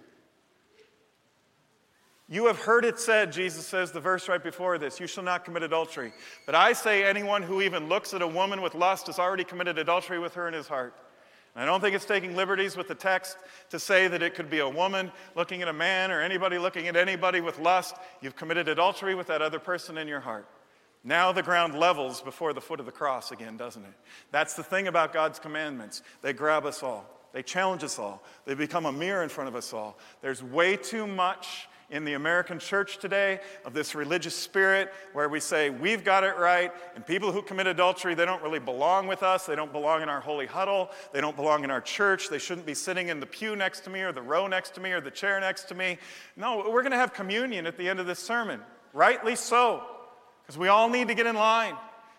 You 2.29 2.45
have 2.45 2.57
heard 2.57 2.85
it 2.85 2.97
said, 2.97 3.33
Jesus 3.33 3.67
says, 3.67 3.91
the 3.91 3.99
verse 3.99 4.29
right 4.29 4.41
before 4.41 4.77
this, 4.77 4.99
you 4.99 5.07
shall 5.07 5.25
not 5.25 5.43
commit 5.43 5.61
adultery. 5.61 6.13
But 6.45 6.55
I 6.55 6.71
say, 6.71 7.03
anyone 7.03 7.43
who 7.43 7.61
even 7.61 7.89
looks 7.89 8.13
at 8.13 8.21
a 8.21 8.27
woman 8.27 8.61
with 8.61 8.73
lust 8.73 9.07
has 9.07 9.19
already 9.19 9.43
committed 9.43 9.77
adultery 9.77 10.17
with 10.17 10.33
her 10.35 10.47
in 10.47 10.53
his 10.53 10.67
heart. 10.67 10.95
And 11.53 11.63
I 11.63 11.65
don't 11.65 11.81
think 11.81 11.93
it's 11.93 12.05
taking 12.05 12.35
liberties 12.35 12.77
with 12.77 12.87
the 12.87 12.95
text 12.95 13.37
to 13.69 13.77
say 13.77 14.07
that 14.07 14.23
it 14.23 14.35
could 14.35 14.49
be 14.49 14.59
a 14.59 14.69
woman 14.69 15.11
looking 15.35 15.61
at 15.61 15.67
a 15.67 15.73
man 15.73 16.09
or 16.09 16.21
anybody 16.21 16.57
looking 16.57 16.87
at 16.87 16.95
anybody 16.95 17.41
with 17.41 17.59
lust. 17.59 17.95
You've 18.21 18.37
committed 18.37 18.69
adultery 18.69 19.13
with 19.13 19.27
that 19.27 19.41
other 19.41 19.59
person 19.59 19.97
in 19.97 20.07
your 20.07 20.21
heart. 20.21 20.47
Now 21.03 21.31
the 21.31 21.43
ground 21.43 21.77
levels 21.77 22.21
before 22.21 22.53
the 22.53 22.61
foot 22.61 22.79
of 22.79 22.85
the 22.85 22.91
cross 22.91 23.31
again, 23.31 23.57
doesn't 23.57 23.83
it? 23.83 23.93
That's 24.31 24.53
the 24.53 24.63
thing 24.63 24.87
about 24.87 25.11
God's 25.11 25.39
commandments. 25.39 26.01
They 26.21 26.33
grab 26.33 26.65
us 26.65 26.81
all, 26.81 27.05
they 27.33 27.43
challenge 27.43 27.83
us 27.83 27.99
all, 27.99 28.23
they 28.45 28.53
become 28.53 28.85
a 28.85 28.91
mirror 28.91 29.23
in 29.23 29.29
front 29.29 29.49
of 29.49 29.55
us 29.55 29.73
all. 29.73 29.97
There's 30.21 30.41
way 30.41 30.77
too 30.77 31.05
much 31.05 31.67
in 31.89 32.05
the 32.05 32.13
American 32.13 32.57
church 32.57 32.97
today 32.97 33.39
of 33.65 33.73
this 33.73 33.93
religious 33.93 34.35
spirit 34.35 34.91
where 35.13 35.29
we 35.29 35.39
say 35.39 35.69
we've 35.69 36.03
got 36.03 36.23
it 36.23 36.35
right, 36.37 36.71
and 36.95 37.05
people 37.05 37.31
who 37.31 37.41
commit 37.41 37.67
adultery, 37.67 38.15
they 38.15 38.25
don't 38.25 38.41
really 38.41 38.59
belong 38.59 39.05
with 39.05 39.21
us. 39.21 39.45
They 39.45 39.55
don't 39.55 39.71
belong 39.71 40.01
in 40.01 40.09
our 40.09 40.21
holy 40.21 40.47
huddle. 40.47 40.89
They 41.11 41.21
don't 41.21 41.35
belong 41.35 41.63
in 41.63 41.69
our 41.69 41.81
church. 41.81 42.29
They 42.29 42.39
shouldn't 42.39 42.65
be 42.65 42.73
sitting 42.73 43.09
in 43.09 43.19
the 43.19 43.27
pew 43.27 43.55
next 43.55 43.81
to 43.81 43.89
me, 43.91 44.01
or 44.01 44.11
the 44.11 44.21
row 44.21 44.47
next 44.47 44.73
to 44.75 44.81
me, 44.81 44.91
or 44.91 45.01
the 45.01 45.11
chair 45.11 45.39
next 45.39 45.65
to 45.65 45.75
me. 45.75 45.99
No, 46.35 46.57
we're 46.57 46.81
going 46.81 46.91
to 46.91 46.97
have 46.97 47.13
communion 47.13 47.67
at 47.67 47.77
the 47.77 47.87
end 47.87 47.99
of 47.99 48.07
this 48.07 48.19
sermon. 48.19 48.61
Rightly 48.93 49.35
so, 49.35 49.83
because 50.43 50.57
we 50.57 50.67
all 50.67 50.89
need 50.89 51.07
to 51.07 51.15
get 51.15 51.25
in 51.25 51.35
line. 51.35 51.75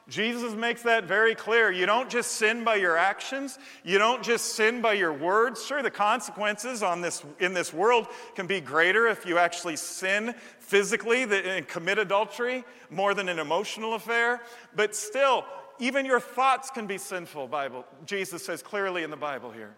Jesus 0.07 0.53
makes 0.53 0.83
that 0.83 1.05
very 1.05 1.35
clear. 1.35 1.73
You 1.73 1.87
don't 1.87 2.11
just 2.11 2.33
sin 2.33 2.63
by 2.63 2.75
your 2.75 2.97
actions. 2.97 3.59
You 3.85 3.97
don't 3.97 4.23
just 4.23 4.55
sin 4.55 4.83
by 4.83 4.93
your 4.93 5.15
words. 5.15 5.65
Sure, 5.65 5.83
the 5.83 5.91
consequences 5.91 6.83
on 6.83 7.01
this, 7.01 7.25
in 7.41 7.55
this 7.55 7.73
world 7.73 8.09
can 8.35 8.47
be 8.47 8.61
greater 8.61 9.07
if 9.07 9.25
you 9.25 9.39
actually 9.39 9.77
sin 9.77 10.35
physically 10.59 11.23
and 11.23 11.67
commit 11.67 11.97
adultery 11.97 12.65
more 12.91 13.15
than 13.15 13.31
an 13.31 13.39
emotional 13.39 13.95
affair. 13.95 14.43
But 14.77 14.95
still, 14.95 15.47
even 15.79 16.05
your 16.05 16.21
thoughts 16.21 16.71
can 16.71 16.87
be 16.87 16.99
sinful, 16.99 17.49
Bible. 17.49 17.87
Jesus 18.05 18.45
says 18.45 18.63
clearly 18.63 19.05
in 19.05 19.11
the 19.11 19.17
Bible 19.17 19.51
here. 19.51 19.75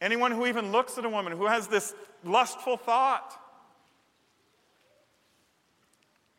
Anyone 0.00 0.32
who 0.32 0.46
even 0.46 0.72
looks 0.72 0.96
at 0.96 1.04
a 1.04 1.08
woman 1.08 1.36
who 1.36 1.46
has 1.46 1.68
this 1.68 1.94
lustful 2.24 2.78
thought, 2.78 3.38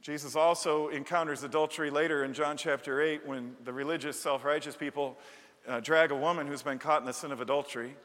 Jesus 0.03 0.35
also 0.35 0.89
encounters 0.89 1.43
adultery 1.43 1.89
later 1.89 2.25
in 2.25 2.33
John 2.33 2.57
chapter 2.57 3.01
8 3.01 3.25
when 3.25 3.55
the 3.63 3.71
religious, 3.71 4.19
self 4.19 4.43
righteous 4.43 4.75
people 4.75 5.17
uh, 5.65 5.79
drag 5.79 6.11
a 6.11 6.15
woman 6.15 6.45
who's 6.45 6.61
been 6.61 6.77
caught 6.77 6.99
in 6.99 7.05
the 7.05 7.13
sin 7.13 7.31
of 7.31 7.39
adultery 7.39 7.95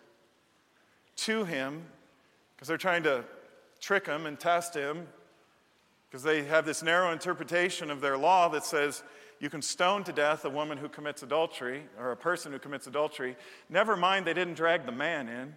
to 1.17 1.45
him 1.45 1.83
because 2.55 2.69
they're 2.69 2.79
trying 2.79 3.03
to 3.03 3.25
trick 3.81 4.07
him 4.07 4.27
and 4.27 4.39
test 4.39 4.75
him 4.75 5.09
because 6.09 6.23
they 6.23 6.45
have 6.45 6.65
this 6.65 6.85
narrow 6.85 7.11
interpretation 7.11 7.91
of 7.91 8.01
their 8.01 8.17
law 8.17 8.49
that 8.49 8.65
says 8.65 9.03
you 9.41 9.51
can 9.51 9.61
stone 9.61 10.05
to 10.05 10.13
death 10.13 10.45
a 10.45 10.51
woman 10.51 10.79
who 10.79 10.89
commits 10.89 11.25
adultery 11.25 11.83
or 11.99 12.13
a 12.13 12.17
person 12.17 12.53
who 12.53 12.61
commits 12.61 12.87
adultery. 12.87 13.37
Never 13.69 13.97
mind, 13.97 14.25
they 14.25 14.35
didn't 14.35 14.55
drag 14.55 14.87
the 14.87 14.93
man 14.93 15.29
in. 15.29 15.53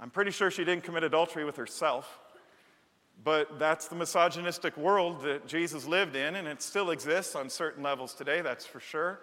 I'm 0.00 0.08
pretty 0.08 0.30
sure 0.30 0.50
she 0.50 0.64
didn't 0.64 0.84
commit 0.84 1.04
adultery 1.04 1.44
with 1.44 1.56
herself. 1.56 2.18
But 3.24 3.58
that's 3.58 3.88
the 3.88 3.96
misogynistic 3.96 4.76
world 4.76 5.22
that 5.22 5.46
Jesus 5.46 5.86
lived 5.86 6.16
in, 6.16 6.36
and 6.36 6.46
it 6.46 6.62
still 6.62 6.90
exists 6.90 7.34
on 7.34 7.50
certain 7.50 7.82
levels 7.82 8.14
today, 8.14 8.40
that's 8.40 8.66
for 8.66 8.80
sure. 8.80 9.20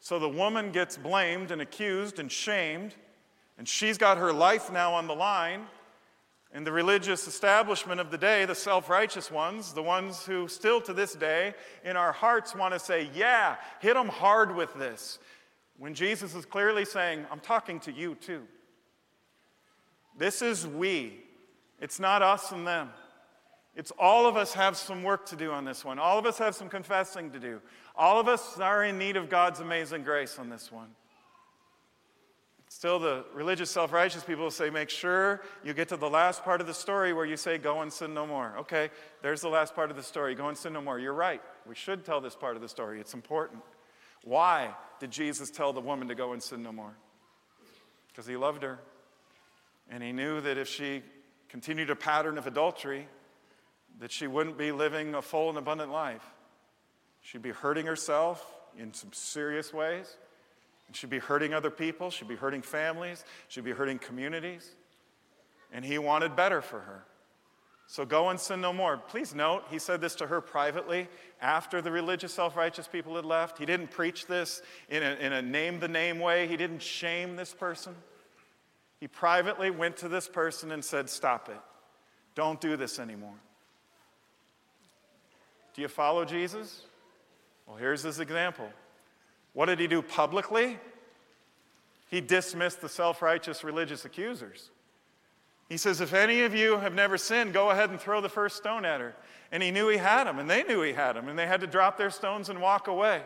So 0.00 0.18
the 0.18 0.28
woman 0.28 0.72
gets 0.72 0.96
blamed 0.96 1.50
and 1.50 1.60
accused 1.60 2.18
and 2.18 2.30
shamed, 2.30 2.94
and 3.56 3.68
she's 3.68 3.98
got 3.98 4.18
her 4.18 4.32
life 4.32 4.72
now 4.72 4.94
on 4.94 5.06
the 5.06 5.14
line. 5.14 5.66
And 6.52 6.66
the 6.66 6.72
religious 6.72 7.28
establishment 7.28 8.00
of 8.00 8.10
the 8.10 8.16
day, 8.16 8.46
the 8.46 8.54
self 8.54 8.88
righteous 8.88 9.30
ones, 9.30 9.74
the 9.74 9.82
ones 9.82 10.24
who 10.24 10.48
still 10.48 10.80
to 10.82 10.94
this 10.94 11.14
day 11.14 11.54
in 11.84 11.94
our 11.94 12.12
hearts 12.12 12.54
want 12.54 12.72
to 12.72 12.80
say, 12.80 13.10
Yeah, 13.14 13.56
hit 13.80 13.94
them 13.94 14.08
hard 14.08 14.56
with 14.56 14.72
this. 14.74 15.18
When 15.76 15.94
Jesus 15.94 16.34
is 16.34 16.46
clearly 16.46 16.86
saying, 16.86 17.26
I'm 17.30 17.40
talking 17.40 17.80
to 17.80 17.92
you 17.92 18.14
too. 18.14 18.44
This 20.16 20.42
is 20.42 20.66
we, 20.66 21.20
it's 21.80 22.00
not 22.00 22.22
us 22.22 22.50
and 22.50 22.66
them. 22.66 22.90
It's 23.78 23.92
all 23.96 24.26
of 24.26 24.36
us 24.36 24.54
have 24.54 24.76
some 24.76 25.04
work 25.04 25.26
to 25.26 25.36
do 25.36 25.52
on 25.52 25.64
this 25.64 25.84
one. 25.84 26.00
All 26.00 26.18
of 26.18 26.26
us 26.26 26.36
have 26.38 26.56
some 26.56 26.68
confessing 26.68 27.30
to 27.30 27.38
do. 27.38 27.60
All 27.94 28.18
of 28.18 28.26
us 28.26 28.58
are 28.58 28.82
in 28.84 28.98
need 28.98 29.16
of 29.16 29.30
God's 29.30 29.60
amazing 29.60 30.02
grace 30.02 30.36
on 30.36 30.48
this 30.48 30.72
one. 30.72 30.88
Still, 32.68 32.98
the 32.98 33.24
religious, 33.32 33.70
self 33.70 33.92
righteous 33.92 34.24
people 34.24 34.50
say, 34.50 34.68
make 34.68 34.90
sure 34.90 35.42
you 35.62 35.74
get 35.74 35.88
to 35.90 35.96
the 35.96 36.10
last 36.10 36.42
part 36.42 36.60
of 36.60 36.66
the 36.66 36.74
story 36.74 37.12
where 37.12 37.24
you 37.24 37.36
say, 37.36 37.56
go 37.56 37.82
and 37.82 37.92
sin 37.92 38.12
no 38.14 38.26
more. 38.26 38.56
Okay, 38.58 38.90
there's 39.22 39.42
the 39.42 39.48
last 39.48 39.76
part 39.76 39.92
of 39.92 39.96
the 39.96 40.02
story. 40.02 40.34
Go 40.34 40.48
and 40.48 40.58
sin 40.58 40.72
no 40.72 40.82
more. 40.82 40.98
You're 40.98 41.14
right. 41.14 41.40
We 41.64 41.76
should 41.76 42.04
tell 42.04 42.20
this 42.20 42.34
part 42.34 42.56
of 42.56 42.62
the 42.62 42.68
story. 42.68 42.98
It's 42.98 43.14
important. 43.14 43.62
Why 44.24 44.74
did 44.98 45.12
Jesus 45.12 45.50
tell 45.52 45.72
the 45.72 45.80
woman 45.80 46.08
to 46.08 46.16
go 46.16 46.32
and 46.32 46.42
sin 46.42 46.64
no 46.64 46.72
more? 46.72 46.96
Because 48.08 48.26
he 48.26 48.36
loved 48.36 48.64
her. 48.64 48.80
And 49.88 50.02
he 50.02 50.10
knew 50.10 50.40
that 50.40 50.58
if 50.58 50.66
she 50.66 51.04
continued 51.48 51.90
a 51.90 51.96
pattern 51.96 52.38
of 52.38 52.48
adultery, 52.48 53.06
that 54.00 54.12
she 54.12 54.26
wouldn't 54.26 54.56
be 54.56 54.72
living 54.72 55.14
a 55.14 55.22
full 55.22 55.48
and 55.48 55.58
abundant 55.58 55.90
life. 55.90 56.24
She'd 57.20 57.42
be 57.42 57.50
hurting 57.50 57.86
herself 57.86 58.44
in 58.78 58.92
some 58.92 59.12
serious 59.12 59.72
ways. 59.72 60.16
She'd 60.92 61.10
be 61.10 61.18
hurting 61.18 61.52
other 61.52 61.70
people. 61.70 62.10
She'd 62.10 62.28
be 62.28 62.36
hurting 62.36 62.62
families. 62.62 63.24
She'd 63.48 63.64
be 63.64 63.72
hurting 63.72 63.98
communities. 63.98 64.70
And 65.72 65.84
he 65.84 65.98
wanted 65.98 66.34
better 66.34 66.62
for 66.62 66.80
her. 66.80 67.04
So 67.86 68.04
go 68.04 68.28
and 68.28 68.38
sin 68.38 68.60
no 68.60 68.72
more. 68.72 68.98
Please 68.98 69.34
note, 69.34 69.64
he 69.70 69.78
said 69.78 70.02
this 70.02 70.14
to 70.16 70.26
her 70.26 70.42
privately 70.42 71.08
after 71.40 71.80
the 71.80 71.90
religious, 71.90 72.34
self 72.34 72.54
righteous 72.54 72.86
people 72.86 73.16
had 73.16 73.24
left. 73.24 73.58
He 73.58 73.64
didn't 73.64 73.90
preach 73.90 74.26
this 74.26 74.60
in 74.90 75.02
a, 75.02 75.14
in 75.14 75.32
a 75.32 75.40
name 75.40 75.80
the 75.80 75.88
name 75.88 76.18
way, 76.18 76.46
he 76.46 76.58
didn't 76.58 76.82
shame 76.82 77.36
this 77.36 77.54
person. 77.54 77.94
He 79.00 79.08
privately 79.08 79.70
went 79.70 79.96
to 79.98 80.08
this 80.08 80.28
person 80.28 80.70
and 80.70 80.84
said, 80.84 81.08
Stop 81.08 81.48
it. 81.48 81.60
Don't 82.34 82.60
do 82.60 82.76
this 82.76 82.98
anymore. 82.98 83.34
Do 85.78 85.82
you 85.82 85.88
follow 85.88 86.24
Jesus? 86.24 86.82
Well, 87.64 87.76
here's 87.76 88.02
his 88.02 88.18
example. 88.18 88.68
What 89.52 89.66
did 89.66 89.78
he 89.78 89.86
do 89.86 90.02
publicly? 90.02 90.76
He 92.10 92.20
dismissed 92.20 92.80
the 92.80 92.88
self 92.88 93.22
righteous 93.22 93.62
religious 93.62 94.04
accusers. 94.04 94.70
He 95.68 95.76
says, 95.76 96.00
If 96.00 96.14
any 96.14 96.42
of 96.42 96.52
you 96.52 96.78
have 96.78 96.94
never 96.94 97.16
sinned, 97.16 97.52
go 97.52 97.70
ahead 97.70 97.90
and 97.90 98.00
throw 98.00 98.20
the 98.20 98.28
first 98.28 98.56
stone 98.56 98.84
at 98.84 99.00
her. 99.00 99.14
And 99.52 99.62
he 99.62 99.70
knew 99.70 99.86
he 99.86 99.98
had 99.98 100.24
them, 100.24 100.40
and 100.40 100.50
they 100.50 100.64
knew 100.64 100.82
he 100.82 100.94
had 100.94 101.12
them, 101.12 101.28
and 101.28 101.38
they 101.38 101.46
had 101.46 101.60
to 101.60 101.68
drop 101.68 101.96
their 101.96 102.10
stones 102.10 102.48
and 102.48 102.60
walk 102.60 102.88
away. 102.88 103.22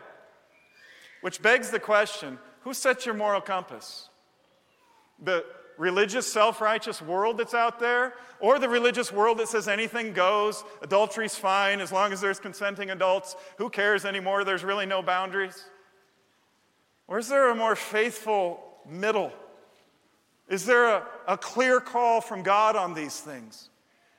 Which 1.22 1.40
begs 1.40 1.70
the 1.70 1.80
question 1.80 2.38
who 2.64 2.74
sets 2.74 3.06
your 3.06 3.14
moral 3.14 3.40
compass? 3.40 4.10
The 5.22 5.46
religious, 5.82 6.32
self 6.32 6.60
righteous 6.60 7.02
world 7.02 7.38
that's 7.38 7.54
out 7.54 7.80
there, 7.80 8.14
or 8.38 8.60
the 8.60 8.68
religious 8.68 9.12
world 9.12 9.38
that 9.38 9.48
says 9.48 9.66
anything 9.66 10.12
goes, 10.12 10.62
adultery's 10.80 11.34
fine 11.34 11.80
as 11.80 11.90
long 11.90 12.12
as 12.12 12.20
there's 12.20 12.38
consenting 12.38 12.90
adults, 12.90 13.34
who 13.58 13.68
cares 13.68 14.04
anymore, 14.04 14.44
there's 14.44 14.62
really 14.62 14.86
no 14.86 15.02
boundaries? 15.02 15.64
Or 17.08 17.18
is 17.18 17.28
there 17.28 17.50
a 17.50 17.54
more 17.56 17.74
faithful 17.74 18.62
middle? 18.88 19.32
Is 20.48 20.64
there 20.66 20.86
a, 20.86 21.06
a 21.26 21.36
clear 21.36 21.80
call 21.80 22.20
from 22.20 22.44
God 22.44 22.76
on 22.76 22.94
these 22.94 23.18
things 23.18 23.68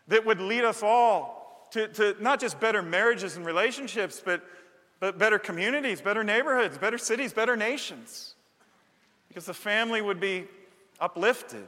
that 0.10 0.26
would 0.26 0.42
lead 0.42 0.66
us 0.66 0.84
all 0.84 1.70
to, 1.72 1.88
to 1.88 2.18
not 2.20 2.42
just 2.42 2.60
better 2.60 2.82
marriages 2.82 3.38
and 3.38 3.46
relationships, 3.46 4.22
but, 4.24 4.44
but 5.00 5.18
better 5.18 5.40
communities, 5.40 6.02
better 6.02 6.26
neighborhoods, 6.26 6.78
better 6.78 6.98
cities, 6.98 7.32
better 7.32 7.56
nations? 7.56 8.36
Because 9.30 9.46
the 9.46 9.54
family 9.54 10.02
would 10.02 10.20
be 10.20 10.46
uplifted? 11.04 11.68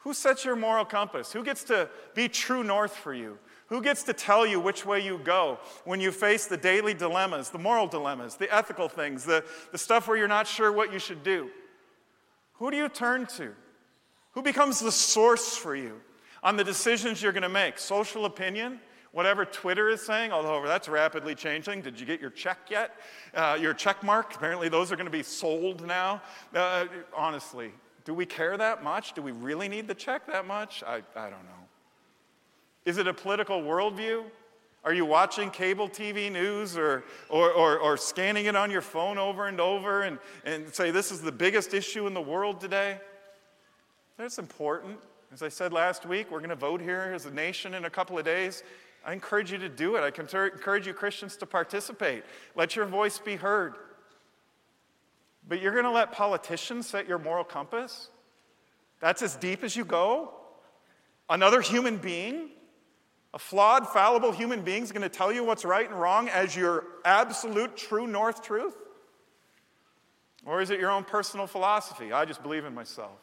Who 0.00 0.12
sets 0.12 0.44
your 0.44 0.56
moral 0.56 0.84
compass? 0.84 1.32
Who 1.32 1.44
gets 1.44 1.62
to 1.64 1.88
be 2.14 2.28
true 2.28 2.64
north 2.64 2.96
for 2.96 3.14
you? 3.14 3.38
Who 3.66 3.80
gets 3.80 4.02
to 4.04 4.12
tell 4.12 4.44
you 4.46 4.58
which 4.58 4.84
way 4.84 5.00
you 5.00 5.18
go 5.18 5.58
when 5.84 6.00
you 6.00 6.10
face 6.10 6.46
the 6.46 6.56
daily 6.56 6.92
dilemmas, 6.92 7.50
the 7.50 7.58
moral 7.58 7.86
dilemmas, 7.86 8.34
the 8.34 8.52
ethical 8.52 8.88
things, 8.88 9.24
the, 9.24 9.44
the 9.70 9.78
stuff 9.78 10.08
where 10.08 10.16
you're 10.16 10.26
not 10.26 10.46
sure 10.46 10.72
what 10.72 10.92
you 10.92 10.98
should 10.98 11.22
do? 11.22 11.50
Who 12.54 12.70
do 12.70 12.76
you 12.76 12.88
turn 12.88 13.26
to? 13.36 13.54
Who 14.32 14.42
becomes 14.42 14.80
the 14.80 14.92
source 14.92 15.56
for 15.56 15.76
you 15.76 16.00
on 16.42 16.56
the 16.56 16.64
decisions 16.64 17.22
you're 17.22 17.32
going 17.32 17.42
to 17.42 17.48
make? 17.48 17.78
Social 17.78 18.24
opinion 18.24 18.80
Whatever 19.12 19.44
Twitter 19.44 19.88
is 19.88 20.00
saying, 20.00 20.30
although 20.30 20.64
that's 20.64 20.88
rapidly 20.88 21.34
changing. 21.34 21.82
Did 21.82 21.98
you 21.98 22.06
get 22.06 22.20
your 22.20 22.30
check 22.30 22.58
yet? 22.70 22.94
Uh, 23.34 23.58
your 23.60 23.74
check 23.74 24.04
mark? 24.04 24.36
Apparently, 24.36 24.68
those 24.68 24.92
are 24.92 24.96
going 24.96 25.06
to 25.06 25.10
be 25.10 25.24
sold 25.24 25.84
now. 25.84 26.22
Uh, 26.54 26.86
honestly, 27.16 27.72
do 28.04 28.14
we 28.14 28.26
care 28.26 28.56
that 28.56 28.82
much? 28.82 29.12
Do 29.14 29.22
we 29.22 29.32
really 29.32 29.68
need 29.68 29.86
the 29.86 29.94
check 29.94 30.26
that 30.26 30.46
much? 30.46 30.82
I, 30.86 30.96
I 31.16 31.30
don't 31.30 31.44
know. 31.44 31.66
Is 32.84 32.98
it 32.98 33.06
a 33.06 33.14
political 33.14 33.60
worldview? 33.60 34.24
Are 34.82 34.94
you 34.94 35.04
watching 35.04 35.50
cable 35.50 35.88
TV 35.88 36.32
news 36.32 36.76
or, 36.76 37.04
or, 37.28 37.52
or, 37.52 37.78
or, 37.78 37.96
scanning 37.98 38.46
it 38.46 38.56
on 38.56 38.70
your 38.70 38.80
phone 38.80 39.18
over 39.18 39.46
and 39.46 39.60
over 39.60 40.02
and, 40.02 40.18
and 40.46 40.74
say, 40.74 40.90
this 40.90 41.12
is 41.12 41.20
the 41.20 41.32
biggest 41.32 41.74
issue 41.74 42.06
in 42.06 42.14
the 42.14 42.20
world 42.20 42.60
today? 42.60 42.98
That's 44.16 44.38
important. 44.38 44.98
As 45.32 45.42
I 45.42 45.48
said 45.48 45.74
last 45.74 46.06
week, 46.06 46.30
we're 46.30 46.38
going 46.38 46.48
to 46.48 46.56
vote 46.56 46.80
here 46.80 47.12
as 47.14 47.26
a 47.26 47.30
nation 47.30 47.74
in 47.74 47.84
a 47.84 47.90
couple 47.90 48.18
of 48.18 48.24
days. 48.24 48.62
I 49.04 49.12
encourage 49.12 49.52
you 49.52 49.58
to 49.58 49.68
do 49.68 49.96
it. 49.96 50.00
I 50.00 50.06
encourage 50.06 50.86
you, 50.86 50.94
Christians, 50.94 51.36
to 51.36 51.46
participate. 51.46 52.24
Let 52.54 52.74
your 52.74 52.86
voice 52.86 53.18
be 53.18 53.36
heard. 53.36 53.74
But 55.50 55.60
you're 55.60 55.72
going 55.72 55.84
to 55.84 55.90
let 55.90 56.12
politicians 56.12 56.86
set 56.86 57.08
your 57.08 57.18
moral 57.18 57.42
compass? 57.42 58.08
That's 59.00 59.20
as 59.20 59.34
deep 59.34 59.64
as 59.64 59.74
you 59.74 59.84
go? 59.84 60.32
Another 61.28 61.60
human 61.60 61.96
being? 61.96 62.50
A 63.34 63.38
flawed, 63.38 63.88
fallible 63.88 64.30
human 64.30 64.62
being 64.62 64.84
is 64.84 64.92
going 64.92 65.02
to 65.02 65.08
tell 65.08 65.32
you 65.32 65.42
what's 65.42 65.64
right 65.64 65.90
and 65.90 66.00
wrong 66.00 66.28
as 66.28 66.54
your 66.54 66.84
absolute 67.04 67.76
true 67.76 68.06
north 68.06 68.44
truth? 68.44 68.76
Or 70.46 70.60
is 70.60 70.70
it 70.70 70.78
your 70.78 70.92
own 70.92 71.02
personal 71.02 71.48
philosophy? 71.48 72.12
I 72.12 72.24
just 72.26 72.44
believe 72.44 72.64
in 72.64 72.72
myself. 72.72 73.18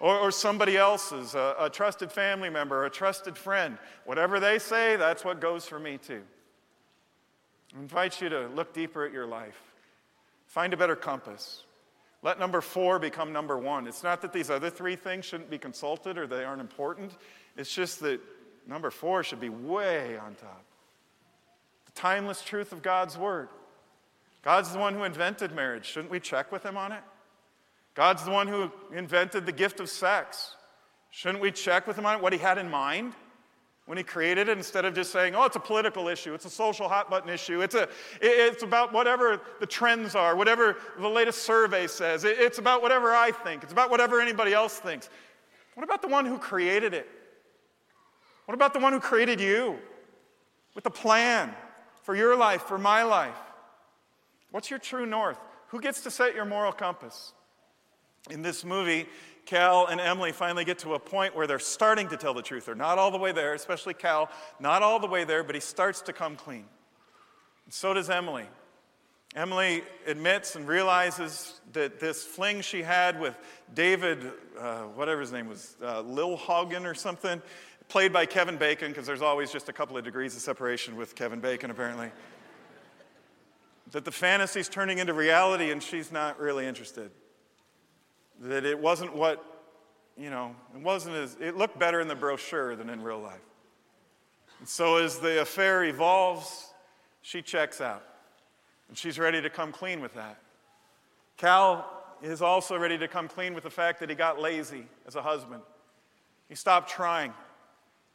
Or, 0.00 0.18
or 0.18 0.30
somebody 0.30 0.78
else's, 0.78 1.34
a, 1.34 1.54
a 1.60 1.68
trusted 1.68 2.12
family 2.12 2.48
member, 2.48 2.86
a 2.86 2.90
trusted 2.90 3.36
friend. 3.36 3.76
Whatever 4.06 4.40
they 4.40 4.58
say, 4.58 4.96
that's 4.96 5.22
what 5.22 5.38
goes 5.38 5.66
for 5.66 5.78
me 5.78 5.98
too. 5.98 6.22
I 7.76 7.80
invite 7.80 8.22
you 8.22 8.30
to 8.30 8.48
look 8.48 8.72
deeper 8.72 9.04
at 9.04 9.12
your 9.12 9.26
life. 9.26 9.73
Find 10.54 10.72
a 10.72 10.76
better 10.76 10.94
compass. 10.94 11.64
Let 12.22 12.38
number 12.38 12.60
four 12.60 13.00
become 13.00 13.32
number 13.32 13.58
one. 13.58 13.88
It's 13.88 14.04
not 14.04 14.22
that 14.22 14.32
these 14.32 14.50
other 14.50 14.70
three 14.70 14.94
things 14.94 15.24
shouldn't 15.24 15.50
be 15.50 15.58
consulted 15.58 16.16
or 16.16 16.28
they 16.28 16.44
aren't 16.44 16.60
important. 16.60 17.10
It's 17.56 17.74
just 17.74 17.98
that 18.02 18.20
number 18.64 18.92
four 18.92 19.24
should 19.24 19.40
be 19.40 19.48
way 19.48 20.16
on 20.16 20.36
top. 20.36 20.64
The 21.86 21.92
timeless 22.00 22.40
truth 22.40 22.70
of 22.70 22.82
God's 22.82 23.18
word. 23.18 23.48
God's 24.42 24.70
the 24.70 24.78
one 24.78 24.94
who 24.94 25.02
invented 25.02 25.50
marriage. 25.50 25.86
Shouldn't 25.86 26.12
we 26.12 26.20
check 26.20 26.52
with 26.52 26.64
him 26.64 26.76
on 26.76 26.92
it? 26.92 27.02
God's 27.96 28.24
the 28.24 28.30
one 28.30 28.46
who 28.46 28.70
invented 28.94 29.46
the 29.46 29.52
gift 29.52 29.80
of 29.80 29.88
sex. 29.88 30.54
Shouldn't 31.10 31.42
we 31.42 31.50
check 31.50 31.88
with 31.88 31.98
him 31.98 32.06
on 32.06 32.18
it, 32.18 32.22
what 32.22 32.32
he 32.32 32.38
had 32.38 32.58
in 32.58 32.70
mind 32.70 33.14
when 33.86 33.98
he 33.98 34.04
created 34.04 34.48
it 34.48 34.56
instead 34.56 34.84
of 34.84 34.94
just 34.94 35.12
saying, 35.12 35.34
oh, 35.34 35.44
it's 35.44 35.56
a 35.56 35.60
political 35.60 36.08
issue, 36.08 36.32
it's 36.32 36.46
a 36.46 36.50
social 36.50 36.88
hot 36.88 37.10
button 37.10 37.28
issue, 37.28 37.60
it's, 37.60 37.74
a, 37.74 37.88
it's 38.20 38.62
about 38.62 38.92
whatever 38.92 39.40
the 39.60 39.66
trends 39.66 40.14
are, 40.14 40.36
whatever 40.36 40.76
the 40.98 41.08
latest 41.08 41.42
survey 41.42 41.86
says, 41.86 42.24
it's 42.24 42.58
about 42.58 42.80
whatever 42.80 43.12
I 43.12 43.30
think, 43.30 43.62
it's 43.62 43.72
about 43.72 43.90
whatever 43.90 44.20
anybody 44.20 44.54
else 44.54 44.78
thinks. 44.78 45.10
What 45.74 45.84
about 45.84 46.00
the 46.00 46.08
one 46.08 46.24
who 46.24 46.38
created 46.38 46.94
it? 46.94 47.08
What 48.46 48.54
about 48.54 48.72
the 48.72 48.78
one 48.78 48.92
who 48.92 49.00
created 49.00 49.40
you 49.40 49.78
with 50.74 50.86
a 50.86 50.90
plan 50.90 51.54
for 52.02 52.14
your 52.14 52.36
life, 52.36 52.62
for 52.62 52.78
my 52.78 53.02
life? 53.02 53.38
What's 54.50 54.70
your 54.70 54.78
true 54.78 55.04
north? 55.04 55.38
Who 55.68 55.80
gets 55.80 56.02
to 56.02 56.10
set 56.10 56.34
your 56.34 56.44
moral 56.44 56.72
compass? 56.72 57.32
In 58.30 58.40
this 58.40 58.64
movie, 58.64 59.06
Cal 59.46 59.86
and 59.86 60.00
Emily 60.00 60.32
finally 60.32 60.64
get 60.64 60.78
to 60.80 60.94
a 60.94 60.98
point 60.98 61.36
where 61.36 61.46
they're 61.46 61.58
starting 61.58 62.08
to 62.08 62.16
tell 62.16 62.34
the 62.34 62.42
truth. 62.42 62.66
They're 62.66 62.74
not 62.74 62.98
all 62.98 63.10
the 63.10 63.18
way 63.18 63.32
there, 63.32 63.54
especially 63.54 63.94
Cal, 63.94 64.30
not 64.58 64.82
all 64.82 64.98
the 64.98 65.06
way 65.06 65.24
there, 65.24 65.44
but 65.44 65.54
he 65.54 65.60
starts 65.60 66.00
to 66.02 66.12
come 66.12 66.36
clean. 66.36 66.64
And 67.64 67.74
so 67.74 67.94
does 67.94 68.10
Emily. 68.10 68.46
Emily 69.34 69.82
admits 70.06 70.54
and 70.54 70.66
realizes 70.66 71.60
that 71.72 71.98
this 71.98 72.24
fling 72.24 72.60
she 72.60 72.82
had 72.82 73.20
with 73.20 73.36
David, 73.74 74.30
uh, 74.58 74.82
whatever 74.82 75.20
his 75.20 75.32
name 75.32 75.48
was, 75.48 75.76
uh, 75.82 76.00
Lil 76.02 76.36
Hogan 76.36 76.86
or 76.86 76.94
something, 76.94 77.42
played 77.88 78.12
by 78.12 78.26
Kevin 78.26 78.56
Bacon, 78.56 78.92
because 78.92 79.06
there's 79.06 79.22
always 79.22 79.50
just 79.50 79.68
a 79.68 79.72
couple 79.72 79.96
of 79.96 80.04
degrees 80.04 80.36
of 80.36 80.42
separation 80.42 80.96
with 80.96 81.14
Kevin 81.14 81.40
Bacon, 81.40 81.70
apparently. 81.70 82.10
that 83.90 84.04
the 84.04 84.12
fantasy's 84.12 84.68
turning 84.68 84.98
into 84.98 85.12
reality 85.12 85.70
and 85.70 85.82
she's 85.82 86.10
not 86.10 86.40
really 86.40 86.66
interested 86.66 87.10
that 88.40 88.64
it 88.64 88.78
wasn't 88.78 89.14
what, 89.14 89.44
you 90.16 90.30
know, 90.30 90.54
it 90.74 90.82
wasn't 90.82 91.16
as, 91.16 91.36
it 91.40 91.56
looked 91.56 91.78
better 91.78 92.00
in 92.00 92.08
the 92.08 92.14
brochure 92.14 92.76
than 92.76 92.90
in 92.90 93.02
real 93.02 93.20
life. 93.20 93.40
And 94.58 94.68
so 94.68 94.96
as 94.96 95.18
the 95.18 95.40
affair 95.40 95.84
evolves, 95.84 96.72
she 97.22 97.42
checks 97.42 97.80
out. 97.80 98.04
And 98.88 98.96
she's 98.96 99.18
ready 99.18 99.40
to 99.40 99.50
come 99.50 99.72
clean 99.72 100.00
with 100.00 100.14
that. 100.14 100.38
Cal 101.36 101.90
is 102.22 102.42
also 102.42 102.78
ready 102.78 102.96
to 102.98 103.08
come 103.08 103.28
clean 103.28 103.54
with 103.54 103.64
the 103.64 103.70
fact 103.70 104.00
that 104.00 104.08
he 104.08 104.14
got 104.14 104.40
lazy 104.40 104.86
as 105.06 105.16
a 105.16 105.22
husband. 105.22 105.62
He 106.48 106.54
stopped 106.54 106.90
trying. 106.90 107.32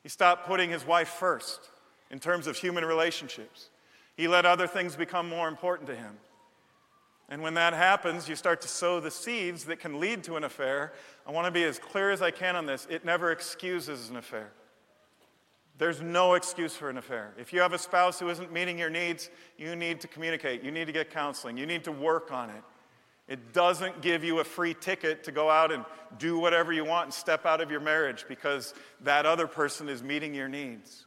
He 0.04 0.10
stopped 0.10 0.48
putting 0.48 0.70
his 0.70 0.86
wife 0.86 1.10
first 1.10 1.70
in 2.10 2.20
terms 2.20 2.48
of 2.48 2.56
human 2.56 2.86
relationships. 2.86 3.70
He 4.16 4.28
let 4.28 4.46
other 4.46 4.68
things 4.68 4.96
become 4.96 5.28
more 5.28 5.48
important 5.48 5.88
to 5.90 5.96
him. 5.96 6.18
And 7.30 7.44
when 7.44 7.54
that 7.54 7.74
happens, 7.74 8.28
you 8.28 8.36
start 8.36 8.62
to 8.62 8.68
sow 8.68 9.00
the 9.00 9.12
seeds 9.12 9.66
that 9.66 9.80
can 9.80 10.00
lead 10.00 10.24
to 10.24 10.36
an 10.36 10.44
affair. 10.44 10.94
I 11.28 11.32
want 11.32 11.46
to 11.46 11.52
be 11.52 11.64
as 11.64 11.78
clear 11.78 12.10
as 12.10 12.24
I 12.24 12.32
can 12.32 12.56
on 12.56 12.66
this. 12.66 12.88
It 12.90 13.06
never 13.06 13.32
excuses 13.32 14.10
an 14.10 14.18
affair. 14.18 14.52
There's 15.78 16.02
no 16.02 16.34
excuse 16.34 16.76
for 16.76 16.90
an 16.90 16.98
affair. 16.98 17.34
If 17.38 17.54
you 17.54 17.62
have 17.62 17.72
a 17.72 17.78
spouse 17.78 18.20
who 18.20 18.30
isn't 18.30 18.52
meeting 18.52 18.78
your 18.78 18.90
needs, 18.90 19.30
you 19.58 19.76
need 19.76 20.02
to 20.02 20.08
communicate. 20.08 20.64
You 20.64 20.72
need 20.72 20.86
to 20.86 20.92
get 20.92 21.12
counseling. 21.12 21.56
You 21.56 21.68
need 21.68 21.84
to 21.86 21.92
work 21.92 22.32
on 22.32 22.50
it. 22.50 22.64
It 23.30 23.54
doesn't 23.54 24.02
give 24.02 24.24
you 24.24 24.40
a 24.40 24.44
free 24.44 24.74
ticket 24.74 25.24
to 25.26 25.32
go 25.32 25.52
out 25.52 25.72
and 25.72 25.86
do 26.18 26.40
whatever 26.40 26.74
you 26.74 26.84
want 26.84 27.06
and 27.06 27.14
step 27.14 27.46
out 27.46 27.62
of 27.62 27.70
your 27.70 27.80
marriage 27.80 28.26
because 28.28 28.74
that 29.02 29.28
other 29.28 29.46
person 29.46 29.88
is 29.88 30.02
meeting 30.02 30.34
your 30.34 30.50
needs. 30.50 31.06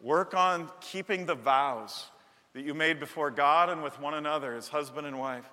Work 0.00 0.34
on 0.34 0.68
keeping 0.80 1.26
the 1.26 1.36
vows 1.36 2.10
that 2.54 2.64
you 2.64 2.72
made 2.72 3.00
before 3.00 3.30
God 3.30 3.68
and 3.68 3.82
with 3.82 4.00
one 4.00 4.14
another 4.14 4.54
as 4.54 4.68
husband 4.68 5.06
and 5.06 5.18
wife. 5.18 5.48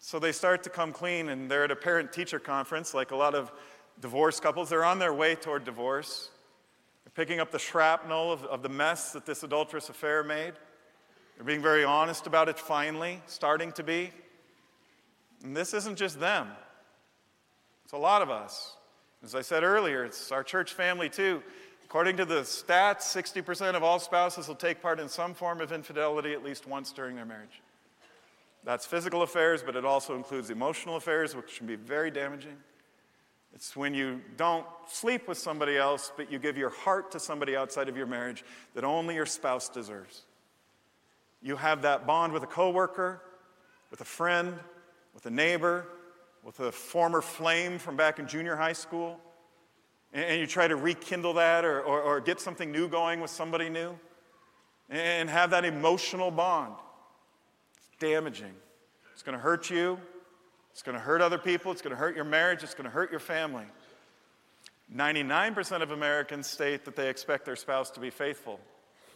So 0.00 0.18
they 0.18 0.32
start 0.32 0.62
to 0.64 0.70
come 0.70 0.92
clean, 0.92 1.28
and 1.28 1.50
they're 1.50 1.64
at 1.64 1.70
a 1.70 1.76
parent 1.76 2.12
teacher 2.12 2.38
conference, 2.38 2.94
like 2.94 3.10
a 3.10 3.16
lot 3.16 3.34
of 3.34 3.50
divorced 4.00 4.42
couples. 4.42 4.68
They're 4.68 4.84
on 4.84 4.98
their 4.98 5.14
way 5.14 5.34
toward 5.34 5.64
divorce. 5.64 6.30
They're 7.04 7.24
picking 7.24 7.40
up 7.40 7.50
the 7.50 7.58
shrapnel 7.58 8.30
of, 8.30 8.44
of 8.44 8.62
the 8.62 8.68
mess 8.68 9.12
that 9.12 9.26
this 9.26 9.42
adulterous 9.42 9.88
affair 9.88 10.22
made. 10.22 10.52
They're 11.36 11.46
being 11.46 11.62
very 11.62 11.84
honest 11.84 12.26
about 12.26 12.48
it 12.48 12.58
finally, 12.58 13.22
starting 13.26 13.72
to 13.72 13.82
be. 13.82 14.10
And 15.44 15.56
this 15.56 15.72
isn't 15.74 15.96
just 15.96 16.18
them, 16.18 16.48
it's 17.84 17.92
a 17.92 17.98
lot 17.98 18.22
of 18.22 18.30
us. 18.30 18.74
As 19.24 19.34
I 19.34 19.42
said 19.42 19.64
earlier, 19.64 20.04
it's 20.04 20.30
our 20.30 20.44
church 20.44 20.72
family 20.74 21.08
too. 21.08 21.42
According 21.88 22.18
to 22.18 22.26
the 22.26 22.42
stats, 22.42 23.00
60% 23.00 23.74
of 23.74 23.82
all 23.82 23.98
spouses 23.98 24.46
will 24.46 24.54
take 24.54 24.82
part 24.82 25.00
in 25.00 25.08
some 25.08 25.32
form 25.32 25.62
of 25.62 25.72
infidelity 25.72 26.34
at 26.34 26.44
least 26.44 26.66
once 26.66 26.92
during 26.92 27.16
their 27.16 27.24
marriage. 27.24 27.62
That's 28.62 28.84
physical 28.84 29.22
affairs, 29.22 29.62
but 29.64 29.74
it 29.74 29.86
also 29.86 30.14
includes 30.14 30.50
emotional 30.50 30.96
affairs, 30.96 31.34
which 31.34 31.56
can 31.56 31.66
be 31.66 31.76
very 31.76 32.10
damaging. 32.10 32.58
It's 33.54 33.74
when 33.74 33.94
you 33.94 34.20
don't 34.36 34.66
sleep 34.86 35.26
with 35.26 35.38
somebody 35.38 35.78
else, 35.78 36.12
but 36.14 36.30
you 36.30 36.38
give 36.38 36.58
your 36.58 36.68
heart 36.68 37.10
to 37.12 37.18
somebody 37.18 37.56
outside 37.56 37.88
of 37.88 37.96
your 37.96 38.06
marriage 38.06 38.44
that 38.74 38.84
only 38.84 39.14
your 39.14 39.24
spouse 39.24 39.70
deserves. 39.70 40.26
You 41.40 41.56
have 41.56 41.80
that 41.82 42.06
bond 42.06 42.34
with 42.34 42.42
a 42.42 42.46
coworker, 42.46 43.22
with 43.90 44.02
a 44.02 44.04
friend, 44.04 44.58
with 45.14 45.24
a 45.24 45.30
neighbor, 45.30 45.86
with 46.44 46.60
a 46.60 46.70
former 46.70 47.22
flame 47.22 47.78
from 47.78 47.96
back 47.96 48.18
in 48.18 48.28
junior 48.28 48.56
high 48.56 48.74
school 48.74 49.18
and 50.12 50.40
you 50.40 50.46
try 50.46 50.66
to 50.66 50.76
rekindle 50.76 51.34
that 51.34 51.64
or, 51.64 51.80
or, 51.80 52.00
or, 52.00 52.20
get 52.20 52.40
something 52.40 52.72
new 52.72 52.88
going 52.88 53.20
with 53.20 53.30
somebody 53.30 53.68
new 53.68 53.98
and 54.88 55.28
have 55.28 55.50
that 55.50 55.64
emotional 55.64 56.30
bond. 56.30 56.74
It's 57.76 57.88
damaging. 58.00 58.54
It's 59.12 59.22
going 59.22 59.36
to 59.36 59.42
hurt 59.42 59.68
you. 59.68 59.98
It's 60.72 60.82
going 60.82 60.96
to 60.96 61.00
hurt 61.00 61.20
other 61.20 61.38
people. 61.38 61.72
It's 61.72 61.82
going 61.82 61.94
to 61.94 61.96
hurt 61.96 62.16
your 62.16 62.24
marriage. 62.24 62.62
It's 62.62 62.74
going 62.74 62.84
to 62.84 62.90
hurt 62.90 63.10
your 63.10 63.20
family. 63.20 63.64
99% 64.94 65.82
of 65.82 65.90
Americans 65.90 66.46
state 66.46 66.86
that 66.86 66.96
they 66.96 67.10
expect 67.10 67.44
their 67.44 67.56
spouse 67.56 67.90
to 67.90 68.00
be 68.00 68.10
faithful. 68.10 68.58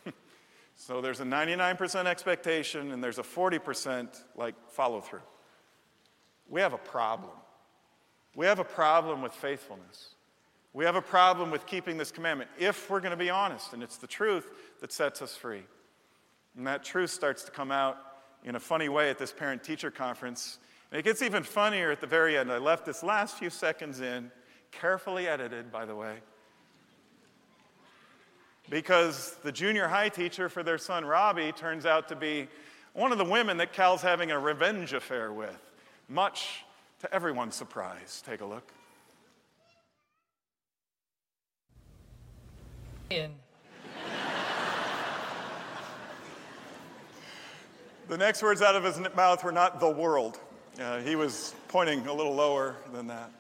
so 0.77 1.01
there's 1.01 1.21
a 1.21 1.25
99% 1.25 2.07
expectation 2.07 2.93
and 2.93 3.03
there's 3.03 3.19
a 3.19 3.23
40% 3.23 4.09
like 4.37 4.55
follow 4.71 5.01
through. 5.01 5.23
We 6.51 6.61
have 6.61 6.75
a 6.75 6.79
problem. 6.79 7.33
We 8.35 8.47
have 8.47 8.59
a 8.59 8.65
problem 8.65 9.23
with 9.23 9.33
faithfulness. 9.33 10.12
We 10.75 10.85
have 10.87 10.97
a 10.97 11.03
problem 11.03 11.51
with 11.51 11.67
keeping 11.67 11.99
this 11.99 12.11
commandment 12.11 12.51
if 12.59 12.89
we're 12.89 13.01
going 13.01 13.11
to 13.11 13.17
be 13.17 13.31
honest, 13.31 13.73
and 13.73 13.83
it's 13.83 13.99
the 13.99 14.07
truth 14.07 14.51
that 14.81 14.93
sets 14.93 15.21
us 15.21 15.37
free. 15.37 15.63
And 16.57 16.67
that 16.67 16.83
truth 16.85 17.11
starts 17.11 17.45
to 17.45 17.51
come 17.51 17.71
out 17.71 17.99
in 18.45 18.57
a 18.57 18.61
funny 18.61 18.89
way 18.89 19.11
at 19.11 19.19
this 19.19 19.33
parent 19.33 19.63
teacher 19.63 19.91
conference. 19.91 20.59
And 20.91 20.99
it 20.99 21.05
gets 21.05 21.23
even 21.23 21.43
funnier 21.43 21.91
at 21.91 22.01
the 22.01 22.07
very 22.07 22.37
end. 22.37 22.51
I 22.51 22.59
left 22.59 22.85
this 22.85 23.03
last 23.03 23.39
few 23.39 23.51
seconds 23.51 24.01
in, 24.01 24.31
carefully 24.71 25.29
edited, 25.29 25.71
by 25.71 25.85
the 25.85 25.95
way. 25.95 26.17
because 28.71 29.37
the 29.43 29.53
junior 29.53 29.89
high 29.89 30.09
teacher 30.09 30.49
for 30.49 30.63
their 30.63 30.79
son 30.79 31.05
Robbie 31.05 31.53
turns 31.53 31.85
out 31.85 32.09
to 32.09 32.17
be 32.17 32.49
one 32.95 33.13
of 33.13 33.19
the 33.19 33.25
women 33.25 33.59
that 33.59 33.73
Cal's 33.73 34.03
having 34.03 34.31
a 34.31 34.39
revenge 34.39 34.93
affair 34.93 35.33
with, 35.33 35.61
much 36.09 36.65
to 37.01 37.13
everyone's 37.15 37.55
surprise. 37.55 38.23
Take 38.25 38.41
a 38.41 38.47
look. 38.47 38.73
In. 43.13 43.31
The 48.09 48.17
next 48.17 48.43
words 48.43 48.63
out 48.63 48.75
of 48.75 48.85
his 48.85 48.99
mouth 49.15 49.45
were 49.45 49.53
not 49.53 49.81
the 49.81 49.91
world. 49.91 50.41
Uh, 50.81 51.01
he 51.01 51.15
was 51.15 51.55
pointing 51.69 52.07
a 52.07 52.13
little 52.15 52.35
lower 52.35 52.77
than 52.95 53.09
that. 53.09 53.31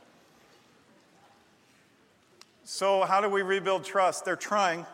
So, 2.64 3.02
how 3.04 3.22
do 3.22 3.30
we 3.30 3.40
rebuild 3.40 3.85
trust? 3.85 4.26
They're 4.26 4.37
trying. 4.37 4.85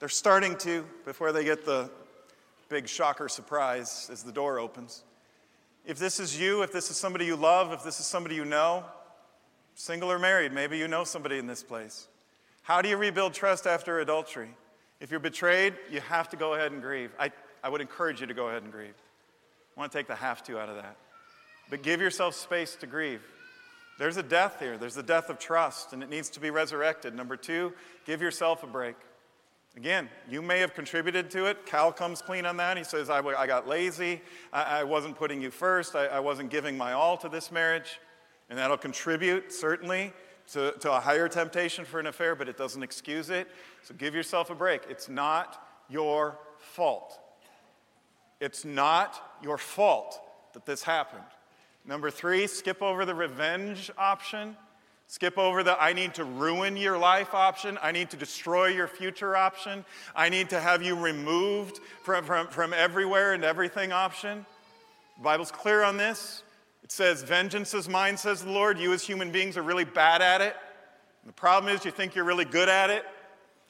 They're 0.00 0.08
starting 0.08 0.56
to 0.58 0.86
before 1.04 1.32
they 1.32 1.44
get 1.44 1.66
the 1.66 1.90
big 2.70 2.88
shocker 2.88 3.28
surprise 3.28 4.08
as 4.10 4.22
the 4.22 4.32
door 4.32 4.58
opens. 4.58 5.02
If 5.84 5.98
this 5.98 6.18
is 6.18 6.40
you, 6.40 6.62
if 6.62 6.72
this 6.72 6.90
is 6.90 6.96
somebody 6.96 7.26
you 7.26 7.36
love, 7.36 7.72
if 7.72 7.84
this 7.84 8.00
is 8.00 8.06
somebody 8.06 8.34
you 8.34 8.46
know, 8.46 8.84
single 9.74 10.10
or 10.10 10.18
married, 10.18 10.52
maybe 10.52 10.78
you 10.78 10.88
know 10.88 11.04
somebody 11.04 11.36
in 11.36 11.46
this 11.46 11.62
place. 11.62 12.08
How 12.62 12.80
do 12.80 12.88
you 12.88 12.96
rebuild 12.96 13.34
trust 13.34 13.66
after 13.66 14.00
adultery? 14.00 14.50
If 15.00 15.10
you're 15.10 15.20
betrayed, 15.20 15.74
you 15.90 16.00
have 16.00 16.28
to 16.28 16.36
go 16.36 16.54
ahead 16.54 16.70
and 16.72 16.80
grieve. 16.80 17.10
I, 17.18 17.32
I 17.62 17.68
would 17.68 17.80
encourage 17.80 18.20
you 18.20 18.26
to 18.28 18.34
go 18.34 18.48
ahead 18.48 18.62
and 18.62 18.70
grieve. 18.70 18.94
I 19.76 19.80
want 19.80 19.90
to 19.90 19.98
take 19.98 20.06
the 20.06 20.14
have 20.14 20.44
to 20.44 20.58
out 20.60 20.68
of 20.68 20.76
that. 20.76 20.96
But 21.70 21.82
give 21.82 22.00
yourself 22.00 22.34
space 22.34 22.76
to 22.76 22.86
grieve. 22.86 23.22
There's 23.98 24.16
a 24.16 24.22
death 24.22 24.58
here. 24.60 24.78
There's 24.78 24.96
a 24.96 25.02
death 25.02 25.28
of 25.28 25.38
trust, 25.38 25.92
and 25.92 26.02
it 26.02 26.08
needs 26.08 26.30
to 26.30 26.40
be 26.40 26.50
resurrected. 26.50 27.14
Number 27.14 27.36
two, 27.36 27.72
give 28.04 28.22
yourself 28.22 28.62
a 28.62 28.66
break. 28.66 28.96
Again, 29.76 30.08
you 30.28 30.42
may 30.42 30.58
have 30.60 30.74
contributed 30.74 31.30
to 31.30 31.46
it. 31.46 31.64
Cal 31.64 31.92
comes 31.92 32.20
clean 32.20 32.44
on 32.44 32.58
that. 32.58 32.76
He 32.76 32.84
says, 32.84 33.08
I, 33.08 33.20
I 33.20 33.46
got 33.46 33.66
lazy. 33.66 34.20
I, 34.52 34.80
I, 34.80 34.84
wasn't 34.84 35.16
putting 35.16 35.40
you 35.40 35.50
first. 35.50 35.96
I, 35.96 36.06
I, 36.06 36.20
wasn't 36.20 36.50
giving 36.50 36.76
my 36.76 36.92
all 36.92 37.16
to 37.18 37.28
this 37.28 37.50
marriage. 37.50 37.98
And 38.50 38.58
that'll 38.58 38.76
contribute, 38.76 39.50
certainly, 39.50 40.12
to, 40.52 40.72
to 40.80 40.92
a 40.92 41.00
higher 41.00 41.28
temptation 41.28 41.84
for 41.84 42.00
an 42.00 42.06
affair, 42.06 42.34
but 42.34 42.48
it 42.48 42.56
doesn't 42.56 42.82
excuse 42.82 43.30
it. 43.30 43.48
So 43.82 43.94
give 43.94 44.14
yourself 44.14 44.50
a 44.50 44.54
break. 44.54 44.82
It's 44.88 45.08
not 45.08 45.66
your 45.88 46.38
fault. 46.58 47.18
It's 48.40 48.64
not 48.64 49.38
your 49.42 49.58
fault 49.58 50.20
that 50.54 50.66
this 50.66 50.82
happened. 50.82 51.24
Number 51.84 52.10
three, 52.10 52.46
skip 52.46 52.82
over 52.82 53.04
the 53.04 53.14
revenge 53.14 53.90
option. 53.96 54.56
Skip 55.06 55.36
over 55.36 55.62
the 55.62 55.80
I 55.80 55.92
need 55.92 56.14
to 56.14 56.24
ruin 56.24 56.76
your 56.76 56.96
life 56.96 57.34
option. 57.34 57.78
I 57.82 57.92
need 57.92 58.10
to 58.10 58.16
destroy 58.16 58.68
your 58.68 58.86
future 58.88 59.36
option. 59.36 59.84
I 60.16 60.28
need 60.28 60.50
to 60.50 60.60
have 60.60 60.82
you 60.82 60.98
removed 60.98 61.80
from, 62.02 62.24
from, 62.24 62.48
from 62.48 62.72
everywhere 62.72 63.34
and 63.34 63.44
everything 63.44 63.92
option. 63.92 64.46
The 65.18 65.24
Bible's 65.24 65.50
clear 65.50 65.82
on 65.82 65.96
this. 65.96 66.42
Says, 66.92 67.22
Vengeance 67.22 67.72
is 67.72 67.88
mine, 67.88 68.18
says 68.18 68.44
the 68.44 68.50
Lord. 68.50 68.78
You, 68.78 68.92
as 68.92 69.02
human 69.02 69.32
beings, 69.32 69.56
are 69.56 69.62
really 69.62 69.86
bad 69.86 70.20
at 70.20 70.42
it. 70.42 70.54
And 71.22 71.30
the 71.30 71.32
problem 71.32 71.74
is, 71.74 71.86
you 71.86 71.90
think 71.90 72.14
you're 72.14 72.26
really 72.26 72.44
good 72.44 72.68
at 72.68 72.90
it. 72.90 73.06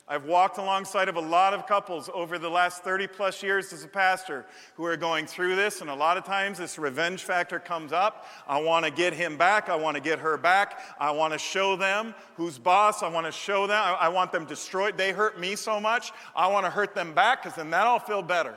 I've 0.09 0.25
walked 0.25 0.59
alongside 0.59 1.09
of 1.09 1.15
a 1.15 1.21
lot 1.21 1.55
of 1.55 1.69
couples 1.69 2.11
over 2.13 2.37
the 2.37 2.51
last 2.51 2.83
30 2.83 3.07
plus 3.07 3.41
years 3.41 3.73
as 3.73 3.85
a 3.85 3.87
pastor 3.87 4.45
who 4.75 4.85
are 4.87 4.97
going 4.97 5.29
through 5.29 5.55
this, 5.55 5.83
and 5.83 5.89
a 5.89 5.95
lot 5.95 6.17
of 6.17 6.25
times 6.25 6.59
this 6.59 6.81
revenge 6.81 7.23
factor 7.23 7.61
comes 7.61 7.93
up. 7.93 8.27
I 8.49 8.61
want 8.61 8.87
to 8.87 8.91
get 8.91 9.13
him 9.13 9.37
back. 9.37 9.69
I 9.69 9.77
want 9.77 9.95
to 9.97 10.03
get 10.03 10.19
her 10.19 10.37
back. 10.37 10.81
I 10.99 11.13
want 11.13 11.33
to 11.33 11.39
show 11.39 11.77
them 11.77 12.17
who's 12.35 12.59
boss. 12.59 13.05
I 13.05 13.09
want 13.09 13.27
to 13.27 13.33
show 13.33 13.69
them. 13.69 13.97
I, 14.01 14.09
want 14.09 14.33
them 14.33 14.47
destroyed. 14.47 14.99
They 14.99 15.13
hurt 15.13 15.39
me 15.39 15.55
so 15.55 15.79
much. 15.79 16.11
I 16.35 16.49
want 16.49 16.67
to 16.67 16.71
hurt 16.71 16.97
them 16.97 17.15
back 17.15 17.45
because 17.45 17.55
then 17.55 17.71
that'll 17.71 18.01
feel 18.01 18.23
better. 18.23 18.57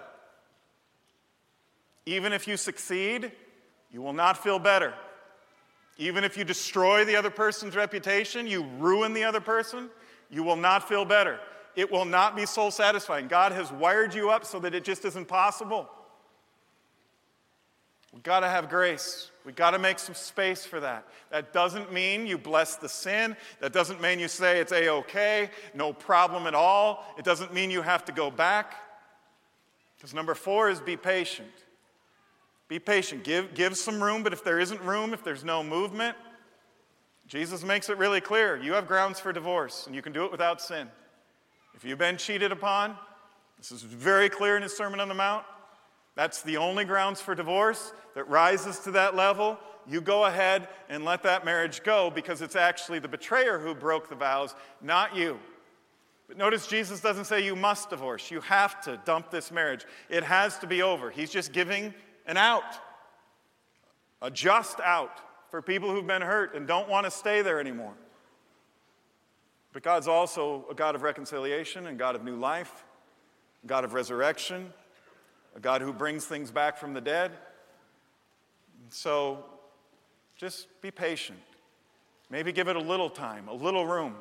Even 2.07 2.33
if 2.33 2.47
you 2.47 2.57
succeed, 2.57 3.31
you 3.95 4.01
will 4.01 4.11
not 4.11 4.43
feel 4.43 4.59
better. 4.59 4.93
Even 5.97 6.25
if 6.25 6.35
you 6.35 6.43
destroy 6.43 7.05
the 7.05 7.15
other 7.15 7.29
person's 7.29 7.77
reputation, 7.77 8.45
you 8.45 8.65
ruin 8.77 9.13
the 9.13 9.23
other 9.23 9.39
person 9.39 9.89
you 10.29 10.43
will 10.43 10.57
not 10.57 10.89
feel 10.89 11.05
better. 11.05 11.39
It 11.77 11.89
will 11.89 12.03
not 12.03 12.35
be 12.35 12.45
soul 12.45 12.71
satisfying. 12.71 13.29
God 13.29 13.53
has 13.53 13.71
wired 13.71 14.13
you 14.13 14.31
up 14.31 14.43
so 14.43 14.59
that 14.59 14.75
it 14.75 14.83
just 14.83 15.05
isn't 15.05 15.29
possible. 15.29 15.89
We've 18.11 18.21
got 18.21 18.41
to 18.41 18.49
have 18.49 18.67
grace. 18.67 19.31
We've 19.45 19.55
got 19.55 19.71
to 19.71 19.79
make 19.79 19.99
some 19.99 20.13
space 20.13 20.65
for 20.65 20.81
that. 20.81 21.07
That 21.31 21.53
doesn't 21.53 21.93
mean 21.93 22.27
you 22.27 22.37
bless 22.37 22.75
the 22.75 22.89
sin. 22.89 23.37
That 23.61 23.71
doesn't 23.71 24.01
mean 24.01 24.19
you 24.19 24.27
say 24.27 24.59
it's 24.59 24.73
A 24.73 24.89
OK, 24.89 25.49
no 25.73 25.93
problem 25.93 26.47
at 26.47 26.53
all. 26.53 27.05
It 27.17 27.23
doesn't 27.23 27.53
mean 27.53 27.71
you 27.71 27.81
have 27.81 28.03
to 28.05 28.11
go 28.11 28.29
back. 28.29 28.75
Because 29.95 30.13
number 30.13 30.35
four 30.35 30.69
is 30.69 30.81
be 30.81 30.97
patient. 30.97 31.47
Be 32.67 32.79
patient. 32.79 33.23
Give, 33.23 33.53
give 33.53 33.77
some 33.77 34.01
room, 34.01 34.23
but 34.23 34.33
if 34.33 34.43
there 34.43 34.59
isn't 34.59 34.81
room, 34.81 35.13
if 35.13 35.23
there's 35.23 35.43
no 35.43 35.63
movement, 35.63 36.17
Jesus 37.27 37.63
makes 37.63 37.89
it 37.89 37.97
really 37.97 38.21
clear. 38.21 38.57
You 38.57 38.73
have 38.73 38.87
grounds 38.87 39.19
for 39.19 39.31
divorce, 39.31 39.85
and 39.85 39.95
you 39.95 40.01
can 40.01 40.13
do 40.13 40.25
it 40.25 40.31
without 40.31 40.61
sin. 40.61 40.87
If 41.75 41.83
you've 41.83 41.99
been 41.99 42.17
cheated 42.17 42.51
upon, 42.51 42.95
this 43.57 43.71
is 43.71 43.81
very 43.81 44.29
clear 44.29 44.57
in 44.57 44.63
his 44.63 44.75
Sermon 44.75 44.99
on 44.99 45.07
the 45.07 45.15
Mount. 45.15 45.45
That's 46.15 46.41
the 46.41 46.57
only 46.57 46.85
grounds 46.85 47.21
for 47.21 47.35
divorce 47.35 47.93
that 48.15 48.27
rises 48.29 48.79
to 48.79 48.91
that 48.91 49.15
level. 49.15 49.59
You 49.87 50.01
go 50.01 50.25
ahead 50.25 50.67
and 50.89 51.03
let 51.03 51.23
that 51.23 51.45
marriage 51.45 51.83
go 51.83 52.09
because 52.09 52.41
it's 52.41 52.55
actually 52.55 52.99
the 52.99 53.07
betrayer 53.07 53.59
who 53.59 53.75
broke 53.75 54.09
the 54.09 54.15
vows, 54.15 54.55
not 54.81 55.15
you. 55.15 55.39
But 56.27 56.37
notice 56.37 56.65
Jesus 56.65 57.01
doesn't 57.01 57.25
say 57.25 57.45
you 57.45 57.55
must 57.55 57.89
divorce. 57.89 58.31
You 58.31 58.41
have 58.41 58.81
to 58.81 58.99
dump 59.05 59.29
this 59.29 59.51
marriage. 59.51 59.85
It 60.09 60.23
has 60.23 60.57
to 60.59 60.67
be 60.67 60.81
over. 60.81 61.11
He's 61.11 61.29
just 61.29 61.53
giving 61.53 61.93
an 62.25 62.37
out, 62.37 62.63
a 64.21 64.31
just 64.31 64.79
out 64.79 65.19
for 65.49 65.61
people 65.61 65.91
who've 65.91 66.07
been 66.07 66.21
hurt 66.21 66.55
and 66.55 66.67
don't 66.67 66.89
want 66.89 67.05
to 67.05 67.11
stay 67.11 67.41
there 67.41 67.59
anymore. 67.59 67.93
But 69.73 69.83
God's 69.83 70.07
also 70.07 70.65
a 70.69 70.73
God 70.73 70.95
of 70.95 71.01
reconciliation 71.01 71.87
and 71.87 71.99
God 71.99 72.15
of 72.15 72.23
new 72.23 72.35
life, 72.35 72.85
God 73.65 73.83
of 73.83 73.93
resurrection, 73.93 74.71
a 75.55 75.59
God 75.59 75.81
who 75.81 75.91
brings 75.91 76.25
things 76.25 76.51
back 76.51 76.77
from 76.77 76.93
the 76.93 77.01
dead. 77.01 77.31
So 78.89 79.43
just 80.35 80.67
be 80.81 80.91
patient. 80.91 81.39
Maybe 82.29 82.51
give 82.51 82.67
it 82.67 82.75
a 82.75 82.81
little 82.81 83.09
time, 83.09 83.47
a 83.47 83.53
little 83.53 83.85
room. 83.85 84.15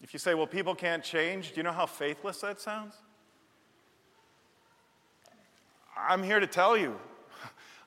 If 0.00 0.12
you 0.12 0.18
say, 0.18 0.34
well, 0.34 0.46
people 0.46 0.74
can't 0.74 1.02
change, 1.02 1.50
do 1.50 1.56
you 1.56 1.62
know 1.62 1.72
how 1.72 1.86
faithless 1.86 2.40
that 2.40 2.60
sounds? 2.60 2.94
I'm 6.08 6.22
here 6.22 6.40
to 6.40 6.46
tell 6.46 6.76
you 6.76 6.96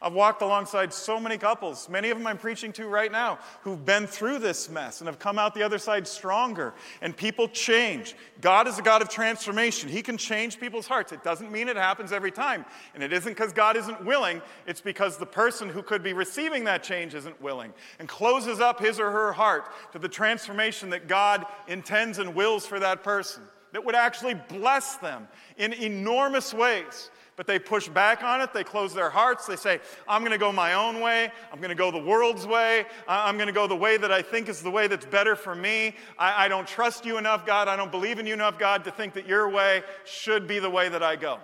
I've 0.04 0.14
walked 0.14 0.42
alongside 0.42 0.92
so 0.92 1.20
many 1.20 1.38
couples, 1.38 1.88
many 1.88 2.10
of 2.10 2.18
them 2.18 2.26
I'm 2.26 2.40
preaching 2.40 2.74
to 2.74 2.88
right 2.88 3.12
now, 3.12 3.38
who've 3.62 3.86
been 3.86 4.08
through 4.08 4.40
this 4.40 4.68
mess 4.68 5.00
and 5.00 5.08
have 5.08 5.20
come 5.20 5.38
out 5.38 5.54
the 5.54 5.62
other 5.62 5.78
side 5.78 6.08
stronger. 6.08 6.74
And 7.02 7.16
people 7.16 7.48
change. 7.48 8.16
God 8.42 8.68
is 8.68 8.80
a 8.80 8.82
God 8.82 9.04
of 9.04 9.10
transformation. 9.10 9.90
He 9.90 10.02
can 10.02 10.18
change 10.18 10.60
people's 10.60 10.88
hearts. 10.88 11.12
It 11.12 11.24
doesn't 11.24 11.52
mean 11.52 11.70
it 11.70 11.76
happens 11.76 12.12
every 12.12 12.32
time. 12.32 12.66
And 12.96 13.04
it 13.04 13.14
isn't 13.14 13.32
because 13.32 13.54
God 13.54 13.78
isn't 13.78 14.04
willing, 14.04 14.42
it's 14.66 14.82
because 14.82 15.18
the 15.18 15.26
person 15.28 15.70
who 15.70 15.84
could 15.84 16.02
be 16.02 16.14
receiving 16.14 16.64
that 16.64 16.82
change 16.82 17.14
isn't 17.14 17.40
willing 17.40 17.72
and 18.00 18.10
closes 18.10 18.60
up 18.60 18.80
his 18.80 19.00
or 19.00 19.12
her 19.12 19.32
heart 19.32 19.66
to 19.92 20.00
the 20.00 20.10
transformation 20.10 20.90
that 20.90 21.08
God 21.08 21.46
intends 21.68 22.18
and 22.18 22.34
wills 22.34 22.66
for 22.66 22.80
that 22.80 23.04
person 23.04 23.44
that 23.72 23.86
would 23.86 23.96
actually 23.96 24.34
bless 24.34 24.96
them 24.98 25.28
in 25.58 25.74
enormous 25.74 26.54
ways 26.56 27.12
but 27.42 27.48
they 27.48 27.58
push 27.58 27.90
back 27.90 28.22
on 28.22 28.40
it. 28.40 28.54
They 28.54 28.64
close 28.64 28.94
their 28.94 29.10
hearts. 29.10 29.48
They 29.48 29.56
say, 29.56 29.80
I'm 30.08 30.22
going 30.22 30.32
to 30.32 30.38
go 30.38 30.52
my 30.52 30.74
own 30.74 31.00
way. 31.00 31.32
I'm 31.52 31.58
going 31.58 31.70
to 31.70 31.76
go 31.76 31.90
the 31.90 31.98
world's 31.98 32.46
way. 32.46 32.86
I'm 33.08 33.36
going 33.36 33.48
to 33.48 33.52
go 33.52 33.66
the 33.66 33.76
way 33.76 33.98
that 33.98 34.12
I 34.12 34.22
think 34.22 34.48
is 34.48 34.62
the 34.62 34.70
way 34.70 34.86
that's 34.86 35.08
better 35.08 35.36
for 35.36 35.56
me. 35.56 35.96
I, 36.20 36.46
I 36.46 36.48
don't 36.50 36.68
trust 36.68 37.04
you 37.04 37.18
enough, 37.18 37.44
God. 37.44 37.68
I 37.68 37.76
don't 37.76 37.90
believe 37.90 38.20
in 38.20 38.28
you 38.28 38.36
enough, 38.36 38.60
God, 38.60 38.84
to 38.84 38.92
think 38.92 39.16
that 39.16 39.26
your 39.26 39.50
way 39.50 39.82
should 40.06 40.48
be 40.48 40.60
the 40.60 40.70
way 40.70 40.88
that 40.90 41.02
I 41.02 41.16
go. 41.16 41.40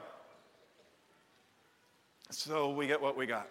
So 2.30 2.70
we 2.70 2.86
get 2.86 3.02
what 3.02 3.18
we 3.18 3.26
got. 3.26 3.50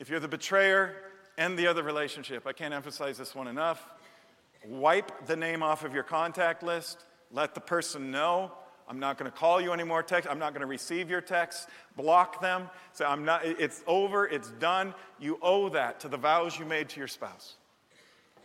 If 0.00 0.10
you're 0.10 0.18
the 0.18 0.26
betrayer, 0.26 0.96
end 1.38 1.56
the 1.56 1.68
other 1.68 1.84
relationship. 1.84 2.44
I 2.44 2.52
can't 2.52 2.74
emphasize 2.74 3.18
this 3.18 3.36
one 3.36 3.46
enough. 3.46 3.86
Wipe 4.66 5.28
the 5.28 5.36
name 5.36 5.62
off 5.62 5.84
of 5.84 5.94
your 5.94 6.02
contact 6.02 6.64
list. 6.64 7.04
Let 7.30 7.54
the 7.54 7.60
person 7.60 8.10
know 8.10 8.50
I'm 8.88 8.98
not 8.98 9.18
going 9.18 9.30
to 9.30 9.36
call 9.36 9.60
you 9.60 9.72
anymore 9.72 10.02
text. 10.02 10.28
I'm 10.30 10.38
not 10.38 10.52
going 10.52 10.60
to 10.60 10.66
receive 10.66 11.08
your 11.08 11.20
texts. 11.20 11.66
Block 11.96 12.40
them. 12.40 12.68
Say, 12.92 13.04
I'm 13.04 13.24
not, 13.24 13.44
it's 13.44 13.82
over. 13.86 14.26
It's 14.26 14.50
done. 14.50 14.94
You 15.18 15.38
owe 15.40 15.68
that 15.70 16.00
to 16.00 16.08
the 16.08 16.16
vows 16.16 16.58
you 16.58 16.64
made 16.64 16.90
to 16.90 16.98
your 16.98 17.08
spouse. 17.08 17.54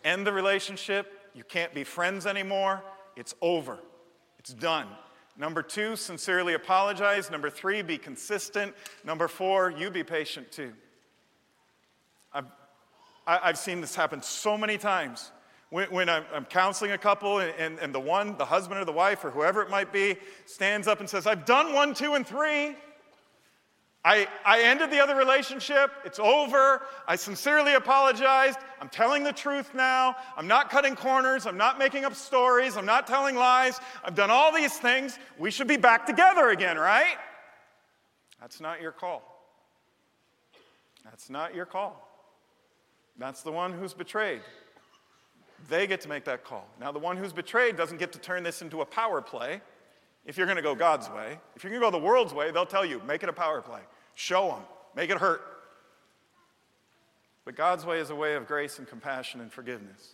End 0.03 0.25
the 0.25 0.31
relationship. 0.31 1.11
You 1.33 1.43
can't 1.43 1.73
be 1.73 1.83
friends 1.83 2.25
anymore. 2.25 2.83
It's 3.15 3.35
over. 3.41 3.79
It's 4.39 4.53
done. 4.53 4.87
Number 5.37 5.61
two, 5.61 5.95
sincerely 5.95 6.53
apologize. 6.53 7.29
Number 7.31 7.49
three, 7.49 7.81
be 7.81 7.97
consistent. 7.97 8.73
Number 9.03 9.27
four, 9.27 9.71
you 9.71 9.89
be 9.89 10.03
patient 10.03 10.51
too. 10.51 10.73
I've, 12.33 12.45
I've 13.25 13.57
seen 13.57 13.81
this 13.81 13.95
happen 13.95 14.21
so 14.21 14.57
many 14.57 14.77
times 14.77 15.31
When, 15.69 15.91
when 15.91 16.09
I'm, 16.09 16.23
I'm, 16.33 16.45
counseling 16.45 16.91
a 16.91 16.97
couple 16.97 17.39
and, 17.39 17.53
and, 17.59 17.79
and 17.79 17.93
the 17.93 17.99
one, 17.99 18.35
the 18.37 18.45
husband 18.45 18.79
or 18.79 18.85
the 18.85 18.91
wife 18.91 19.23
or 19.23 19.29
whoever 19.29 19.61
it 19.61 19.69
might 19.69 19.93
be, 19.93 20.17
stands 20.45 20.87
up 20.87 20.99
and 20.99 21.07
says, 21.07 21.27
I've 21.27 21.45
done 21.45 21.73
one, 21.73 21.93
two, 21.93 22.15
and 22.15 22.25
three. 22.25 22.75
I, 24.03 24.27
I 24.45 24.61
ended 24.63 24.91
the 24.91 24.99
other 24.99 25.15
relationship. 25.15 25.91
It's 26.05 26.19
over. 26.19 26.83
I 27.07 27.17
sincerely 27.17 27.73
apologized. 27.73 28.57
I'm 28.79 28.87
telling 28.87 29.23
the 29.23 29.33
truth 29.33 29.75
now. 29.75 30.15
I'm 30.37 30.47
not 30.47 30.69
cutting 30.69 30.95
corners. 30.95 31.45
I'm 31.45 31.57
not 31.57 31.77
making 31.77 32.05
up 32.05 32.15
stories. 32.15 32.77
I'm 32.77 32.85
not 32.85 33.07
telling 33.07 33.35
lies. 33.35 33.79
I've 34.03 34.15
done 34.15 34.31
all 34.31 34.53
these 34.53 34.77
things. 34.77 35.19
We 35.37 35.51
should 35.51 35.67
be 35.67 35.77
back 35.77 36.07
together 36.07 36.49
again, 36.49 36.77
right? 36.77 37.17
That's 38.39 38.61
not 38.61 38.81
your 38.81 38.93
call. 38.93 39.21
That's 41.03 41.29
not 41.29 41.53
your 41.53 41.65
call. 41.65 42.07
That's 43.17 43.41
the 43.41 43.51
one 43.51 43.73
who's 43.73 43.93
betrayed. 43.93 44.41
They 45.67 45.87
get 45.87 46.01
to 46.01 46.09
make 46.09 46.25
that 46.25 46.43
call. 46.43 46.67
Now, 46.79 46.91
the 46.91 46.99
one 46.99 47.17
who's 47.17 47.33
betrayed 47.33 47.75
doesn't 47.75 47.97
get 47.97 48.11
to 48.13 48.19
turn 48.19 48.43
this 48.43 48.61
into 48.61 48.81
a 48.81 48.85
power 48.85 49.21
play 49.21 49.61
if 50.25 50.37
you're 50.37 50.47
going 50.47 50.57
to 50.57 50.61
go 50.61 50.75
God's 50.75 51.09
way. 51.09 51.39
If 51.55 51.63
you're 51.63 51.71
going 51.71 51.81
to 51.81 51.87
go 51.87 51.91
the 51.91 52.03
world's 52.03 52.33
way, 52.33 52.51
they'll 52.51 52.65
tell 52.65 52.85
you, 52.85 53.01
make 53.05 53.23
it 53.23 53.29
a 53.29 53.33
power 53.33 53.61
play. 53.61 53.81
Show 54.15 54.47
them, 54.49 54.61
make 54.95 55.09
it 55.09 55.17
hurt. 55.17 55.41
But 57.45 57.55
God's 57.55 57.85
way 57.85 57.99
is 57.99 58.09
a 58.09 58.15
way 58.15 58.35
of 58.35 58.47
grace 58.47 58.79
and 58.79 58.87
compassion 58.87 59.41
and 59.41 59.51
forgiveness. 59.51 60.13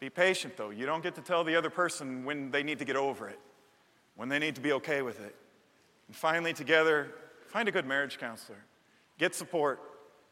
Be 0.00 0.10
patient, 0.10 0.56
though. 0.56 0.70
You 0.70 0.86
don't 0.86 1.02
get 1.02 1.14
to 1.16 1.20
tell 1.20 1.44
the 1.44 1.54
other 1.54 1.70
person 1.70 2.24
when 2.24 2.50
they 2.50 2.62
need 2.62 2.78
to 2.78 2.84
get 2.84 2.96
over 2.96 3.28
it, 3.28 3.38
when 4.16 4.28
they 4.28 4.38
need 4.38 4.54
to 4.54 4.60
be 4.60 4.72
okay 4.72 5.02
with 5.02 5.20
it. 5.20 5.36
And 6.08 6.16
finally, 6.16 6.52
together, 6.52 7.12
find 7.48 7.68
a 7.68 7.72
good 7.72 7.86
marriage 7.86 8.18
counselor. 8.18 8.64
Get 9.18 9.34
support. 9.34 9.80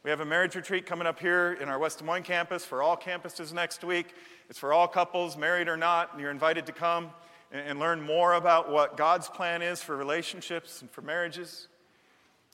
We 0.03 0.09
have 0.09 0.21
a 0.21 0.25
marriage 0.25 0.55
retreat 0.55 0.87
coming 0.87 1.07
up 1.07 1.21
here 1.21 1.59
in 1.61 1.69
our 1.69 1.79
West 1.79 1.99
Des 1.99 2.05
Moines 2.07 2.23
campus 2.23 2.65
for 2.65 2.83
all 2.83 2.97
campuses 2.97 3.53
next 3.53 3.85
week. 3.85 4.15
It's 4.49 4.59
for 4.59 4.73
all 4.73 4.89
couples, 4.89 5.37
married 5.37 5.69
or 5.69 5.77
not, 5.77 6.13
and 6.13 6.21
you're 6.23 6.31
invited 6.31 6.65
to 6.67 6.73
come 6.73 7.11
and 7.53 7.79
learn 7.79 8.01
more 8.01 8.33
about 8.33 8.73
what 8.73 8.97
God's 8.97 9.29
plan 9.29 9.61
is 9.61 9.83
for 9.83 9.99
relationships 9.99 10.81
and 10.81 10.91
for 10.91 11.03
marriages. 11.03 11.69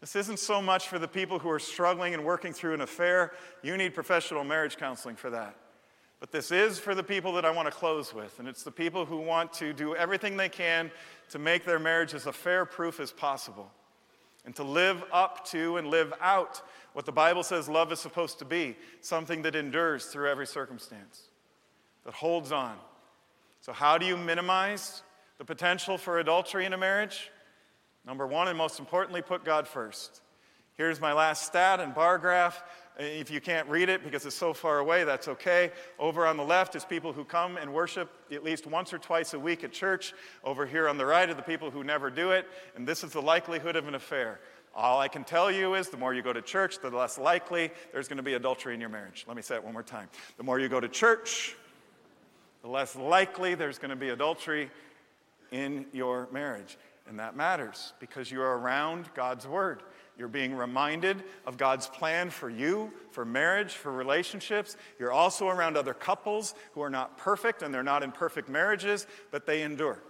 This 0.01 0.17
isn't 0.17 0.41
so 0.41 0.61
much 0.61 0.89
for 0.89 0.99
the 0.99 1.07
people 1.07 1.39
who 1.39 1.49
are 1.49 1.61
struggling 1.61 2.15
and 2.15 2.25
working 2.25 2.53
through 2.53 2.75
an 2.75 2.81
affair. 2.81 3.33
You 3.63 3.77
need 3.77 3.95
professional 3.95 4.43
marriage 4.43 4.77
counseling 4.77 5.15
for 5.15 5.31
that. 5.31 5.55
But 6.19 6.33
this 6.33 6.51
is 6.51 6.81
for 6.81 6.97
the 6.97 7.05
people 7.05 7.33
that 7.35 7.45
I 7.45 7.53
want 7.53 7.67
to 7.67 7.73
close 7.73 8.13
with, 8.13 8.41
and 8.41 8.49
it's 8.49 8.65
the 8.65 8.73
people 8.73 9.05
who 9.05 9.19
want 9.19 9.53
to 9.55 9.73
do 9.73 9.95
everything 9.95 10.37
they 10.37 10.49
can 10.49 10.91
to 11.31 11.39
make 11.39 11.65
their 11.65 11.79
marriage 11.79 12.13
as 12.13 12.27
affair 12.27 12.65
proof 12.65 12.99
as 12.99 13.13
possible 13.13 13.71
and 14.47 14.55
to 14.57 14.63
live 14.63 15.05
up 15.13 15.45
to 15.49 15.77
and 15.77 15.89
live 15.89 16.15
out 16.21 16.63
what 16.95 17.05
the 17.05 17.13
Bible 17.13 17.43
says 17.43 17.69
love 17.69 17.93
is 17.93 18.01
supposed 18.01 18.39
to 18.39 18.47
be 18.47 18.77
something 19.03 19.43
that 19.43 19.55
endures 19.55 20.07
through 20.07 20.31
every 20.31 20.47
circumstance, 20.47 21.25
that 22.05 22.15
holds 22.15 22.53
on. 22.53 22.77
So, 23.61 23.73
how 23.73 23.99
do 23.99 24.07
you 24.07 24.17
minimize 24.17 25.03
the 25.39 25.45
potential 25.45 25.99
for 25.99 26.21
adultery 26.21 26.65
in 26.65 26.73
a 26.73 26.79
marriage? 26.79 27.31
Number 28.07 28.27
one, 28.27 28.47
and 28.47 28.57
most 28.57 28.79
importantly, 28.79 29.21
put 29.21 29.45
God 29.45 29.67
first. 29.67 30.23
Here's 30.75 31.01
my 31.01 31.13
last 31.13 31.45
stat 31.45 31.81
and 31.81 31.95
bar 31.95 32.17
graph. 32.17 32.63
If 32.99 33.31
you 33.31 33.43
can't 33.43 33.69
read 33.69 33.91
it 33.91 34.03
because 34.03 34.25
it's 34.25 34.37
so 34.37 34.55
far 34.55 34.79
away, 34.79 35.05
that's 35.05 35.29
okay. 35.29 35.71
Over 35.99 36.27
on 36.27 36.39
the 36.39 36.45
left 36.45 36.75
is 36.77 36.85
people 36.85 37.13
who 37.13 37.25
come 37.25 37.59
and 37.59 37.75
worship 37.75 38.11
at 38.33 38.43
least 38.43 38.67
once 38.67 38.93
or 38.93 38.99
twice 38.99 39.35
a 39.35 39.39
week 39.39 39.65
at 39.65 39.73
church. 39.73 40.15
Over 40.43 40.65
here 40.65 40.89
on 40.89 40.97
the 40.97 41.05
right 41.05 41.29
are 41.29 41.35
the 41.35 41.43
people 41.43 41.71
who 41.71 41.85
never 41.85 42.09
do 42.09 42.31
it. 42.31 42.49
And 42.75 42.89
this 42.89 43.05
is 43.05 43.13
the 43.13 43.21
likelihood 43.21 43.77
of 43.77 43.87
an 43.87 43.95
affair. 43.95 44.41
All 44.75 44.99
I 44.99 45.09
can 45.09 45.25
tell 45.25 45.51
you 45.51 45.75
is 45.75 45.91
the 45.91 45.97
more 45.99 46.15
you 46.15 46.23
go 46.23 46.33
to 46.33 46.43
church, 46.43 46.81
the 46.81 46.91
less 46.91 47.19
likely 47.19 47.71
there's 47.93 48.09
going 48.09 48.19
to 48.19 48.23
be 48.23 48.35
adultery 48.35 48.75
in 48.75 48.81
your 48.81 48.91
marriage. 48.91 49.25
Let 49.27 49.37
me 49.37 49.43
say 49.43 49.57
it 49.57 49.65
one 49.65 49.75
more 49.75 49.83
time. 49.83 50.09
The 50.39 50.43
more 50.43 50.59
you 50.59 50.69
go 50.69 50.81
to 50.81 50.89
church, 50.89 51.55
the 52.63 52.69
less 52.69 52.97
likely 52.97 53.55
there's 53.55 53.79
going 53.79 53.91
to 53.91 53.97
be 53.97 54.09
adultery 54.09 54.71
in 55.51 55.87
your 55.93 56.29
marriage. 56.33 56.79
And 57.09 57.19
that 57.19 57.37
matters 57.37 57.93
because 58.01 58.31
you're 58.31 58.59
around 58.59 59.09
God's 59.15 59.47
word. 59.47 59.83
You're 60.19 60.29
being 60.29 60.55
reminded 60.55 61.23
of 61.47 61.59
God's 61.59 61.89
plan 61.89 62.31
for 62.31 62.49
you, 62.49 62.91
for 63.11 63.25
marriage, 63.25 63.73
for 63.75 63.93
relationships. 63.93 64.77
You're 64.99 65.13
also 65.13 65.49
around 65.49 65.77
other 65.77 65.93
couples 65.93 66.55
who 66.73 66.81
are 66.81 66.91
not 66.91 67.19
perfect 67.19 67.63
and 67.63 67.73
they're 67.73 67.83
not 67.83 68.03
in 68.03 68.13
perfect 68.13 68.49
marriages, 68.49 69.07
but 69.31 69.47
they 69.47 69.63
endure. 69.63 70.01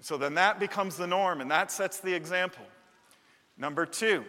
So 0.00 0.16
then 0.16 0.34
that 0.34 0.58
becomes 0.58 0.96
the 0.96 1.06
norm 1.06 1.40
and 1.40 1.50
that 1.50 1.70
sets 1.70 2.00
the 2.00 2.14
example. 2.14 2.64
Number 3.58 3.86
two, 3.86 4.24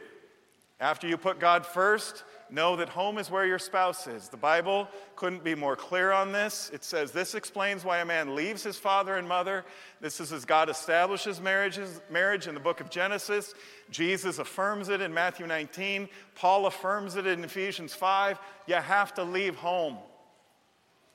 after 0.79 1.07
you 1.07 1.17
put 1.17 1.39
God 1.39 1.65
first, 1.65 2.23
know 2.49 2.75
that 2.75 2.89
home 2.89 3.17
is 3.17 3.31
where 3.31 3.45
your 3.45 3.59
spouse 3.59 4.07
is. 4.07 4.29
The 4.29 4.37
Bible 4.37 4.87
couldn't 5.15 5.43
be 5.43 5.55
more 5.55 5.75
clear 5.75 6.11
on 6.11 6.31
this. 6.31 6.69
It 6.73 6.83
says 6.83 7.11
this 7.11 7.35
explains 7.35 7.83
why 7.83 7.99
a 7.99 8.05
man 8.05 8.35
leaves 8.35 8.63
his 8.63 8.77
father 8.77 9.15
and 9.15 9.27
mother. 9.27 9.65
This 10.01 10.19
is 10.19 10.31
as 10.31 10.45
God 10.45 10.69
establishes 10.69 11.41
marriages, 11.41 12.01
marriage 12.09 12.47
in 12.47 12.53
the 12.53 12.59
book 12.59 12.81
of 12.81 12.89
Genesis. 12.89 13.53
Jesus 13.89 14.39
affirms 14.39 14.89
it 14.89 15.01
in 15.01 15.13
Matthew 15.13 15.47
19. 15.47 16.07
Paul 16.35 16.67
affirms 16.67 17.15
it 17.15 17.25
in 17.25 17.43
Ephesians 17.43 17.93
5. 17.93 18.39
You 18.67 18.75
have 18.75 19.13
to 19.15 19.23
leave 19.23 19.55
home 19.55 19.97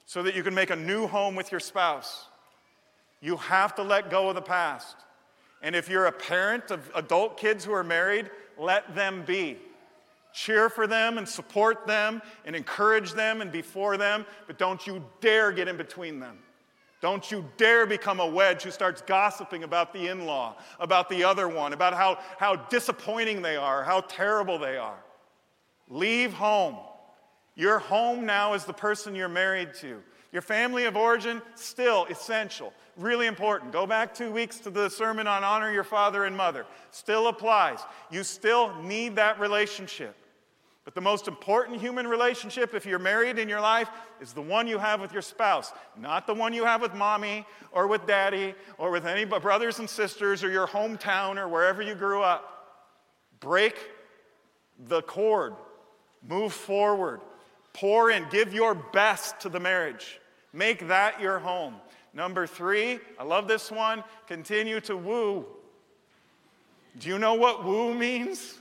so 0.07 0.23
that 0.25 0.35
you 0.35 0.43
can 0.43 0.55
make 0.55 0.71
a 0.71 0.77
new 0.77 1.07
home 1.07 1.37
with 1.37 1.53
your 1.53 1.61
spouse. 1.61 2.27
You 3.21 3.37
have 3.37 3.75
to 3.77 3.83
let 3.83 4.11
go 4.11 4.29
of 4.29 4.35
the 4.35 4.43
past. 4.43 4.97
And 5.63 5.77
if 5.77 5.89
you're 5.89 6.07
a 6.07 6.13
parent 6.13 6.71
of 6.71 6.91
adult 6.95 7.37
kids 7.37 7.65
who 7.65 7.73
are 7.73 7.85
married, 7.85 8.31
let 8.59 8.95
them 8.95 9.25
be. 9.27 9.59
Cheer 10.33 10.69
for 10.69 10.87
them 10.87 11.19
and 11.19 11.29
support 11.29 11.87
them 11.87 12.23
and 12.45 12.55
encourage 12.55 13.13
them 13.13 13.41
and 13.41 13.51
be 13.51 13.63
for 13.63 13.97
them, 13.97 14.25
but 14.47 14.59
don't 14.59 14.87
you 14.87 15.05
dare 15.21 15.53
get 15.53 15.69
in 15.69 15.77
between 15.77 16.21
them. 16.21 16.39
Don't 17.01 17.31
you 17.31 17.45
dare 17.57 17.87
become 17.87 18.21
a 18.21 18.27
wedge 18.27 18.63
who 18.63 18.71
starts 18.71 19.01
gossiping 19.01 19.65
about 19.65 19.93
the 19.93 20.09
in 20.09 20.27
law, 20.27 20.57
about 20.79 21.09
the 21.09 21.25
other 21.25 21.49
one, 21.49 21.73
about 21.73 21.95
how, 21.95 22.19
how 22.39 22.57
disappointing 22.57 23.41
they 23.41 23.57
are, 23.57 23.83
how 23.83 24.03
terrible 24.03 24.59
they 24.59 24.77
are. 24.77 25.03
Leave 25.89 26.33
home. 26.33 26.77
Your 27.57 27.79
home 27.79 28.27
now 28.27 28.53
is 28.53 28.65
the 28.65 28.73
person 28.73 29.15
you're 29.15 29.29
married 29.29 29.75
to. 29.81 30.03
Your 30.31 30.43
family 30.43 30.85
of 30.85 30.97
origin, 30.97 31.43
still 31.57 32.05
essential, 32.05 32.73
really 32.97 33.27
important. 33.27 33.73
Go 33.73 33.87
back 33.87 34.15
two 34.15 34.31
weeks 34.31 34.61
to 34.61 34.71
the 34.71 34.89
sermon 34.89 35.27
on 35.27 35.43
honor 35.43 35.73
your 35.73 35.85
father 35.85 36.25
and 36.25 36.37
mother. 36.37 36.67
Still 36.91 37.29
applies. 37.29 37.81
You 38.11 38.23
still 38.23 38.75
need 38.83 39.17
that 39.17 39.41
relationship. 39.41 40.15
But 40.91 40.97
the 40.97 41.03
most 41.03 41.29
important 41.29 41.81
human 41.81 42.09
relationship, 42.09 42.75
if 42.75 42.85
you're 42.85 42.99
married 42.99 43.39
in 43.39 43.49
your 43.49 43.61
life, 43.61 43.89
is 44.21 44.33
the 44.33 44.43
one 44.43 44.67
you 44.67 44.77
have 44.77 45.01
with 45.01 45.13
your 45.13 45.23
spouse, 45.23 45.73
not 45.97 46.27
the 46.27 46.35
one 46.35 46.53
you 46.53 46.65
have 46.65 46.81
with 46.81 46.95
mommy 46.95 47.47
or 47.71 47.87
with 47.87 48.09
daddy 48.09 48.57
or 48.77 48.91
with 48.91 49.07
any 49.07 49.25
brothers 49.25 49.79
and 49.79 49.89
sisters 49.89 50.43
or 50.43 50.51
your 50.51 50.67
hometown 50.67 51.37
or 51.37 51.47
wherever 51.47 51.81
you 51.81 51.95
grew 51.95 52.23
up. 52.23 52.83
Break 53.39 53.77
the 54.89 55.01
cord, 55.03 55.55
move 56.29 56.53
forward, 56.53 57.21
pour 57.73 58.11
in, 58.11 58.27
give 58.29 58.53
your 58.53 58.75
best 58.75 59.39
to 59.43 59.49
the 59.49 59.61
marriage. 59.61 60.19
Make 60.53 60.89
that 60.89 61.21
your 61.21 61.39
home. 61.39 61.77
Number 62.15 62.49
three, 62.49 62.99
I 63.17 63.23
love 63.23 63.47
this 63.47 63.71
one, 63.71 64.03
continue 64.27 64.81
to 64.81 64.97
woo. 64.97 65.47
Do 66.99 67.09
you 67.09 67.21
know 67.21 67.35
what 67.35 67.65
woo 67.65 67.95
means? 67.95 68.59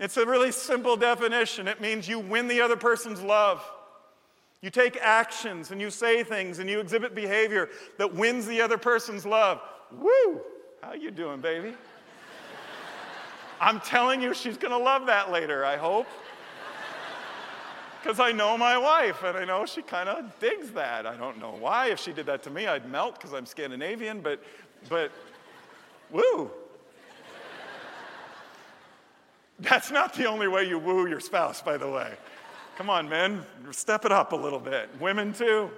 It's 0.00 0.16
a 0.16 0.26
really 0.26 0.50
simple 0.50 0.96
definition. 0.96 1.68
It 1.68 1.80
means 1.80 2.08
you 2.08 2.18
win 2.18 2.48
the 2.48 2.60
other 2.60 2.76
person's 2.76 3.22
love. 3.22 3.64
You 4.60 4.70
take 4.70 4.96
actions 5.00 5.70
and 5.70 5.80
you 5.80 5.90
say 5.90 6.24
things 6.24 6.58
and 6.58 6.68
you 6.68 6.80
exhibit 6.80 7.14
behavior 7.14 7.68
that 7.98 8.14
wins 8.14 8.46
the 8.46 8.60
other 8.60 8.78
person's 8.78 9.26
love. 9.26 9.60
Woo! 9.92 10.40
How 10.82 10.94
you 10.94 11.10
doing, 11.10 11.40
baby? 11.40 11.74
I'm 13.60 13.80
telling 13.80 14.20
you 14.20 14.34
she's 14.34 14.56
going 14.56 14.72
to 14.72 14.78
love 14.78 15.06
that 15.06 15.30
later, 15.30 15.64
I 15.64 15.76
hope. 15.76 16.06
Cuz 18.02 18.20
I 18.20 18.32
know 18.32 18.58
my 18.58 18.76
wife 18.76 19.22
and 19.22 19.36
I 19.38 19.46
know 19.46 19.64
she 19.64 19.80
kind 19.80 20.10
of 20.10 20.38
digs 20.38 20.70
that. 20.72 21.06
I 21.06 21.16
don't 21.16 21.38
know 21.38 21.56
why. 21.58 21.86
If 21.90 22.00
she 22.00 22.12
did 22.12 22.26
that 22.26 22.42
to 22.42 22.50
me, 22.50 22.66
I'd 22.66 22.86
melt 22.90 23.18
cuz 23.18 23.32
I'm 23.32 23.46
Scandinavian, 23.46 24.20
but 24.20 24.42
but 24.90 25.10
woo! 26.10 26.50
That's 29.60 29.90
not 29.90 30.14
the 30.14 30.26
only 30.26 30.48
way 30.48 30.64
you 30.68 30.78
woo 30.78 31.06
your 31.08 31.20
spouse, 31.20 31.62
by 31.62 31.76
the 31.76 31.88
way. 31.88 32.12
Come 32.76 32.90
on, 32.90 33.08
men, 33.08 33.44
step 33.70 34.04
it 34.04 34.10
up 34.10 34.32
a 34.32 34.36
little 34.36 34.58
bit. 34.58 34.90
Women, 35.00 35.32
too. 35.32 35.70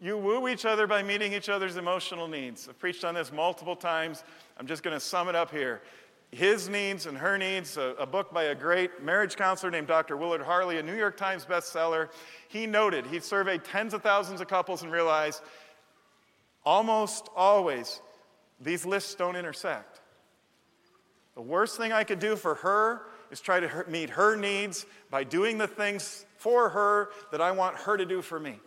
You 0.00 0.16
woo 0.16 0.48
each 0.48 0.64
other 0.64 0.86
by 0.86 1.02
meeting 1.02 1.32
each 1.32 1.48
other's 1.48 1.76
emotional 1.76 2.28
needs. 2.28 2.68
I've 2.68 2.78
preached 2.78 3.04
on 3.04 3.14
this 3.14 3.32
multiple 3.32 3.76
times. 3.76 4.24
I'm 4.58 4.66
just 4.66 4.82
going 4.82 4.94
to 4.94 5.00
sum 5.00 5.28
it 5.28 5.34
up 5.34 5.50
here. 5.50 5.80
His 6.32 6.68
Needs 6.68 7.06
and 7.06 7.18
Her 7.18 7.36
Needs, 7.36 7.76
a, 7.76 7.94
a, 7.98 8.06
book 8.06 8.32
by 8.32 8.44
a 8.44 8.54
great 8.54 9.02
marriage 9.02 9.36
counselor 9.36 9.70
named 9.70 9.88
Dr. 9.88 10.16
Willard 10.16 10.42
Harley, 10.42 10.78
a 10.78 10.82
New 10.82 10.94
York 10.94 11.16
Times 11.16 11.44
bestseller. 11.44 12.08
He 12.48 12.66
noted, 12.66 13.06
he 13.06 13.18
surveyed 13.18 13.64
tens 13.64 13.94
of 13.94 14.02
thousands 14.02 14.40
of 14.40 14.46
couples 14.46 14.82
and 14.82 14.92
realized 14.92 15.42
almost 16.64 17.28
always 17.34 18.00
these 18.60 18.86
lists 18.86 19.14
don't 19.16 19.34
intersect. 19.34 19.89
The 21.34 21.42
worst 21.42 21.76
thing 21.76 21.92
I 21.92 22.04
could 22.04 22.18
do 22.18 22.36
for 22.36 22.56
her 22.56 23.02
is 23.30 23.40
try 23.40 23.60
to 23.60 23.84
meet 23.88 24.10
her 24.10 24.36
needs 24.36 24.86
by 25.10 25.24
doing 25.24 25.58
the 25.58 25.68
things 25.68 26.24
for 26.36 26.68
her 26.70 27.10
that 27.30 27.40
I 27.40 27.52
want 27.52 27.76
her 27.76 27.96
to 27.96 28.04
do 28.04 28.22
for 28.22 28.40
me. 28.40 28.58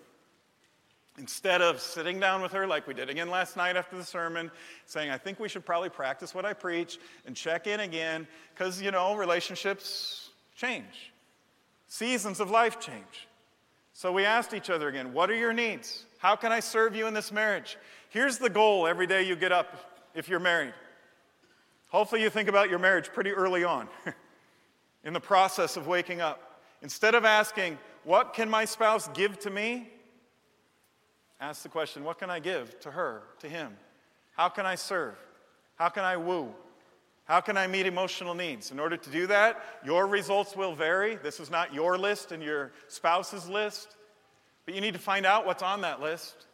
Instead 1.18 1.62
of 1.62 1.80
sitting 1.80 2.20
down 2.20 2.42
with 2.42 2.54
her 2.54 2.66
like 2.66 2.88
we 2.88 2.94
did 2.94 3.10
again 3.10 3.30
last 3.30 3.56
night 3.56 3.76
after 3.76 3.96
the 3.96 4.04
sermon, 4.04 4.50
saying, 4.88 5.12
I 5.12 5.18
think 5.18 5.40
we 5.40 5.48
should 5.48 5.66
probably 5.66 5.90
practice 5.90 6.34
what 6.34 6.46
I 6.46 6.54
preach 6.54 6.98
and 7.28 7.36
check 7.36 7.68
in 7.68 7.82
again, 7.82 8.28
because, 8.54 8.82
you 8.82 8.90
know, 8.90 9.16
relationships 9.16 10.30
change, 10.56 11.12
seasons 11.88 12.40
of 12.40 12.50
life 12.50 12.80
change. 12.80 13.28
So 13.94 14.12
we 14.12 14.26
asked 14.26 14.56
each 14.56 14.72
other 14.72 14.88
again, 14.88 15.14
What 15.14 15.30
are 15.30 15.36
your 15.36 15.54
needs? 15.54 16.06
How 16.18 16.36
can 16.36 16.52
I 16.52 16.62
serve 16.62 16.96
you 16.96 17.06
in 17.06 17.14
this 17.14 17.32
marriage? 17.32 17.78
Here's 18.10 18.40
the 18.40 18.50
goal 18.50 18.88
every 18.88 19.06
day 19.06 19.24
you 19.24 19.36
get 19.36 19.52
up 19.52 20.02
if 20.16 20.28
you're 20.30 20.40
married. 20.40 20.74
Hopefully, 21.94 22.24
you 22.24 22.32
think 22.32 22.50
about 22.50 22.72
your 22.72 22.80
marriage 22.80 23.14
pretty 23.14 23.30
early 23.30 23.64
on 23.64 23.88
in 25.04 25.14
the 25.14 25.20
process 25.20 25.78
of 25.78 25.86
waking 25.86 26.22
up. 26.22 26.60
Instead 26.82 27.14
of 27.14 27.24
asking, 27.24 27.78
What 28.04 28.34
can 28.34 28.50
my 28.50 28.66
spouse 28.66 29.08
give 29.14 29.38
to 29.42 29.52
me? 29.52 29.88
Ask 31.40 31.62
the 31.62 31.70
question, 31.70 32.04
What 32.04 32.18
can 32.18 32.32
I 32.32 32.40
give 32.40 32.80
to 32.80 32.90
her, 32.90 33.22
to 33.42 33.48
him? 33.48 33.78
How 34.36 34.50
can 34.50 34.66
I 34.66 34.74
serve? 34.74 35.14
How 35.76 35.90
can 35.90 36.04
I 36.04 36.18
woo? 36.18 36.52
How 37.26 37.42
can 37.42 37.58
I 37.58 37.68
meet 37.68 37.86
emotional 37.86 38.34
needs? 38.34 38.72
In 38.72 38.80
order 38.80 38.98
to 38.98 39.10
do 39.12 39.28
that, 39.28 39.64
your 39.86 40.08
results 40.08 40.56
will 40.56 40.74
vary. 40.74 41.18
This 41.18 41.40
is 41.40 41.52
not 41.52 41.76
your 41.76 42.00
list 42.00 42.32
and 42.32 42.42
your 42.42 42.72
spouse's 42.88 43.48
list, 43.48 43.98
but 44.66 44.74
you 44.74 44.82
need 44.82 44.96
to 44.96 45.00
find 45.00 45.28
out 45.28 45.46
what's 45.46 45.62
on 45.62 45.82
that 45.82 46.02
list. 46.02 46.48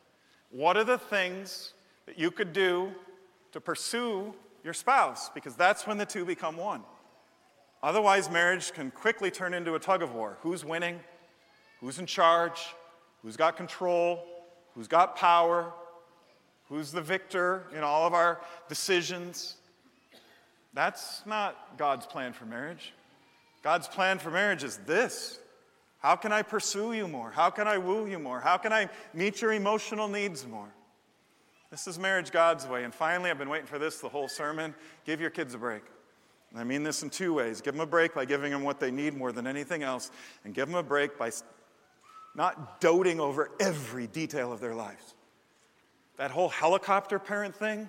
What 0.52 0.76
are 0.76 0.84
the 0.84 0.98
things 0.98 1.76
that 2.08 2.20
you 2.20 2.30
could 2.30 2.52
do 2.52 2.92
to 3.54 3.62
pursue 3.62 4.34
your 4.64 4.74
spouse? 4.74 5.30
Because 5.30 5.56
that's 5.56 5.88
when 5.88 5.98
the 5.98 6.06
two 6.06 6.26
become 6.26 6.58
one. 6.58 6.84
Otherwise, 7.82 8.30
marriage 8.30 8.74
can 8.74 8.92
quickly 8.92 9.32
turn 9.32 9.54
into 9.54 9.76
a 9.76 9.80
tug 9.80 10.04
of 10.04 10.14
war. 10.14 10.38
Who's 10.42 10.66
winning? 10.66 11.00
Who's 11.80 12.00
in 12.00 12.06
charge? 12.06 12.60
Who's 13.22 13.38
got 13.38 13.56
control? 13.56 14.26
Who's 14.76 14.88
got 14.88 15.16
power? 15.16 15.72
Who's 16.68 16.92
the 16.92 17.02
victor 17.02 17.64
in 17.76 17.84
all 17.84 18.06
of 18.06 18.14
our 18.14 18.42
decisions? 18.68 19.56
That's 20.74 21.24
not 21.26 21.78
God's 21.78 22.06
plan 22.06 22.34
for 22.34 22.46
marriage. 22.46 22.94
God's 23.64 23.88
plan 23.88 24.20
for 24.20 24.30
marriage 24.30 24.64
is 24.64 24.78
this 24.86 25.40
How 26.00 26.16
can 26.16 26.32
I 26.32 26.42
pursue 26.42 26.94
you 26.94 27.08
more? 27.08 27.32
How 27.32 27.50
can 27.50 27.68
I 27.68 27.78
woo 27.78 28.08
you 28.08 28.20
more? 28.20 28.40
How 28.40 28.58
can 28.58 28.72
I 28.72 28.90
meet 29.14 29.42
your 29.42 29.54
emotional 29.54 30.08
needs 30.08 30.46
more? 30.46 30.70
This 31.72 31.88
is 31.88 32.00
marriage 32.00 32.32
God's 32.32 32.66
way. 32.66 32.84
And 32.84 32.94
finally, 32.94 33.30
I've 33.30 33.38
been 33.38 33.50
waiting 33.50 33.68
for 33.68 33.78
this 33.78 34.00
the 34.00 34.10
whole 34.10 34.28
sermon. 34.28 34.74
Give 35.06 35.22
your 35.22 35.30
kids 35.30 35.54
a 35.54 35.58
break. 35.58 35.84
And 36.50 36.60
I 36.60 36.64
mean 36.64 36.82
this 36.84 37.04
in 37.04 37.10
two 37.10 37.34
ways. 37.34 37.62
Give 37.62 37.74
them 37.74 37.82
a 37.82 37.86
break 37.86 38.16
by 38.16 38.26
giving 38.26 38.52
them 38.52 38.64
what 38.64 38.80
they 38.80 38.90
need 38.90 39.16
more 39.16 39.32
than 39.32 39.46
anything 39.46 39.84
else, 39.84 40.10
and 40.44 40.54
give 40.54 40.68
them 40.68 40.76
a 40.76 40.84
break 40.84 41.18
by 41.18 41.32
not 42.36 42.82
doting 42.82 43.20
over 43.20 43.52
every 43.60 44.08
detail 44.08 44.52
of 44.52 44.60
their 44.60 44.74
lives. 44.74 45.14
That 46.18 46.32
whole 46.32 46.50
helicopter 46.50 47.20
parent 47.20 47.56
thing, 47.56 47.88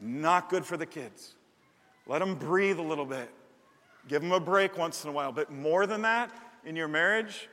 not 0.00 0.48
good 0.48 0.64
for 0.64 0.76
the 0.76 0.86
kids. 0.86 1.34
Let 2.06 2.20
them 2.20 2.36
breathe 2.36 2.78
a 2.78 2.82
little 2.82 3.04
bit. 3.04 3.28
Give 4.08 4.22
them 4.22 4.32
a 4.32 4.40
break 4.40 4.78
once 4.78 5.04
in 5.04 5.10
a 5.10 5.12
while. 5.12 5.32
But 5.32 5.50
more 5.50 5.86
than 5.86 6.02
that, 6.02 6.30
in 6.64 6.76
your 6.76 6.88
marriage, 6.88 7.48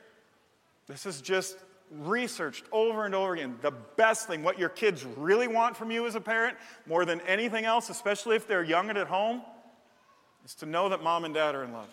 this 0.86 1.04
is 1.04 1.20
just 1.20 1.58
researched 1.90 2.64
over 2.72 3.04
and 3.04 3.14
over 3.14 3.34
again. 3.34 3.58
The 3.62 3.70
best 3.70 4.26
thing, 4.26 4.42
what 4.42 4.58
your 4.58 4.68
kids 4.68 5.04
really 5.16 5.48
want 5.48 5.76
from 5.76 5.90
you 5.90 6.06
as 6.06 6.14
a 6.14 6.20
parent, 6.20 6.56
more 6.86 7.04
than 7.04 7.20
anything 7.22 7.64
else, 7.64 7.90
especially 7.90 8.36
if 8.36 8.46
they're 8.46 8.64
young 8.64 8.88
and 8.88 8.98
at 8.98 9.06
home, 9.06 9.42
is 10.44 10.54
to 10.56 10.66
know 10.66 10.88
that 10.90 11.02
mom 11.02 11.24
and 11.24 11.34
dad 11.34 11.54
are 11.54 11.64
in 11.64 11.72
love. 11.72 11.88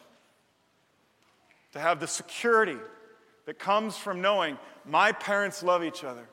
To 1.74 1.80
have 1.80 2.00
the 2.00 2.08
security 2.08 2.78
that 3.46 3.60
comes 3.60 3.98
from 3.98 4.22
knowing 4.22 4.58
my 4.86 5.12
parents 5.12 5.64
love 5.64 5.84
each 5.84 6.04
other. 6.04 6.28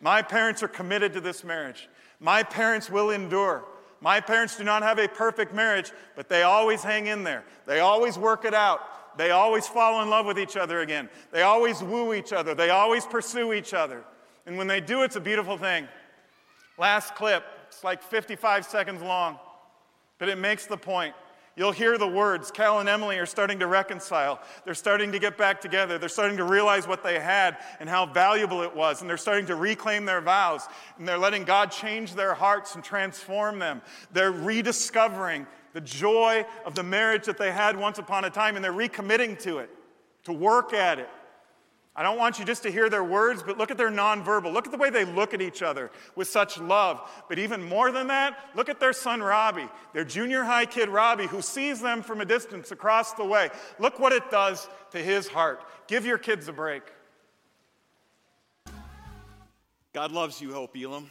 My 0.00 0.22
parents 0.22 0.62
are 0.62 0.68
committed 0.68 1.12
to 1.14 1.20
this 1.20 1.44
marriage. 1.44 1.88
My 2.20 2.42
parents 2.42 2.88
will 2.88 3.10
endure. 3.10 3.64
My 4.00 4.20
parents 4.20 4.56
do 4.56 4.64
not 4.64 4.82
have 4.82 4.98
a 4.98 5.08
perfect 5.08 5.54
marriage, 5.54 5.92
but 6.16 6.28
they 6.28 6.42
always 6.42 6.82
hang 6.82 7.06
in 7.06 7.24
there. 7.24 7.44
They 7.66 7.80
always 7.80 8.16
work 8.16 8.44
it 8.44 8.54
out. 8.54 8.80
They 9.20 9.32
always 9.32 9.66
fall 9.66 10.02
in 10.02 10.08
love 10.08 10.24
with 10.24 10.38
each 10.38 10.56
other 10.56 10.80
again. 10.80 11.10
They 11.30 11.42
always 11.42 11.82
woo 11.82 12.14
each 12.14 12.32
other. 12.32 12.54
They 12.54 12.70
always 12.70 13.04
pursue 13.04 13.52
each 13.52 13.74
other. 13.74 14.02
And 14.46 14.56
when 14.56 14.66
they 14.66 14.80
do, 14.80 15.02
it's 15.02 15.16
a 15.16 15.20
beautiful 15.20 15.58
thing. 15.58 15.86
Last 16.78 17.14
clip, 17.14 17.44
it's 17.68 17.84
like 17.84 18.02
55 18.02 18.64
seconds 18.64 19.02
long, 19.02 19.38
but 20.18 20.30
it 20.30 20.38
makes 20.38 20.64
the 20.64 20.78
point. 20.78 21.14
You'll 21.54 21.70
hear 21.70 21.98
the 21.98 22.08
words. 22.08 22.50
Cal 22.50 22.78
and 22.78 22.88
Emily 22.88 23.18
are 23.18 23.26
starting 23.26 23.58
to 23.58 23.66
reconcile. 23.66 24.40
They're 24.64 24.72
starting 24.72 25.12
to 25.12 25.18
get 25.18 25.36
back 25.36 25.60
together. 25.60 25.98
They're 25.98 26.08
starting 26.08 26.38
to 26.38 26.44
realize 26.44 26.88
what 26.88 27.02
they 27.02 27.20
had 27.20 27.58
and 27.78 27.90
how 27.90 28.06
valuable 28.06 28.62
it 28.62 28.74
was. 28.74 29.02
And 29.02 29.10
they're 29.10 29.18
starting 29.18 29.44
to 29.46 29.54
reclaim 29.54 30.06
their 30.06 30.22
vows. 30.22 30.66
And 30.96 31.06
they're 31.06 31.18
letting 31.18 31.44
God 31.44 31.70
change 31.70 32.14
their 32.14 32.32
hearts 32.32 32.74
and 32.74 32.82
transform 32.82 33.58
them. 33.58 33.82
They're 34.14 34.32
rediscovering 34.32 35.46
the 35.72 35.80
joy 35.80 36.44
of 36.64 36.74
the 36.74 36.82
marriage 36.82 37.26
that 37.26 37.38
they 37.38 37.52
had 37.52 37.76
once 37.76 37.98
upon 37.98 38.24
a 38.24 38.30
time. 38.30 38.56
And 38.56 38.64
they're 38.64 38.72
recommitting 38.72 39.38
to 39.42 39.58
it, 39.58 39.70
to 40.24 40.32
work 40.32 40.72
at 40.72 40.98
it, 40.98 41.08
I 41.94 42.04
don't 42.04 42.18
want 42.18 42.38
you 42.38 42.44
just 42.44 42.62
to 42.62 42.70
hear 42.70 42.88
their 42.88 43.02
words, 43.02 43.42
but 43.42 43.58
look 43.58 43.70
at 43.70 43.76
their 43.76 43.90
nonverbal. 43.90 44.52
Look 44.52 44.66
at 44.66 44.72
the 44.72 44.78
way 44.78 44.90
they 44.90 45.04
look 45.04 45.34
at 45.34 45.42
each 45.42 45.60
other 45.60 45.90
with 46.14 46.28
such 46.28 46.58
love. 46.58 47.00
But 47.28 47.38
even 47.38 47.62
more 47.62 47.90
than 47.90 48.06
that, 48.06 48.38
look 48.54 48.68
at 48.68 48.78
their 48.78 48.92
son 48.92 49.20
Robbie, 49.20 49.68
their 49.92 50.04
junior 50.04 50.44
high 50.44 50.66
kid 50.66 50.88
Robbie, 50.88 51.26
who 51.26 51.42
sees 51.42 51.80
them 51.80 52.02
from 52.02 52.20
a 52.20 52.24
distance 52.24 52.70
across 52.70 53.12
the 53.14 53.24
way. 53.24 53.50
Look 53.78 53.98
what 53.98 54.12
it 54.12 54.30
does 54.30 54.68
to 54.92 54.98
his 54.98 55.26
heart. 55.26 55.62
Give 55.88 56.06
your 56.06 56.18
kids 56.18 56.46
a 56.46 56.52
break. 56.52 56.82
God 59.92 60.12
loves 60.12 60.40
you, 60.40 60.54
Hope 60.54 60.76
Elam. 60.76 61.10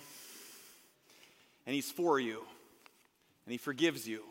And 1.65 1.75
He's 1.75 1.91
for 1.91 2.19
you. 2.19 2.39
And 3.45 3.51
He 3.51 3.57
forgives 3.57 4.07
you. 4.07 4.23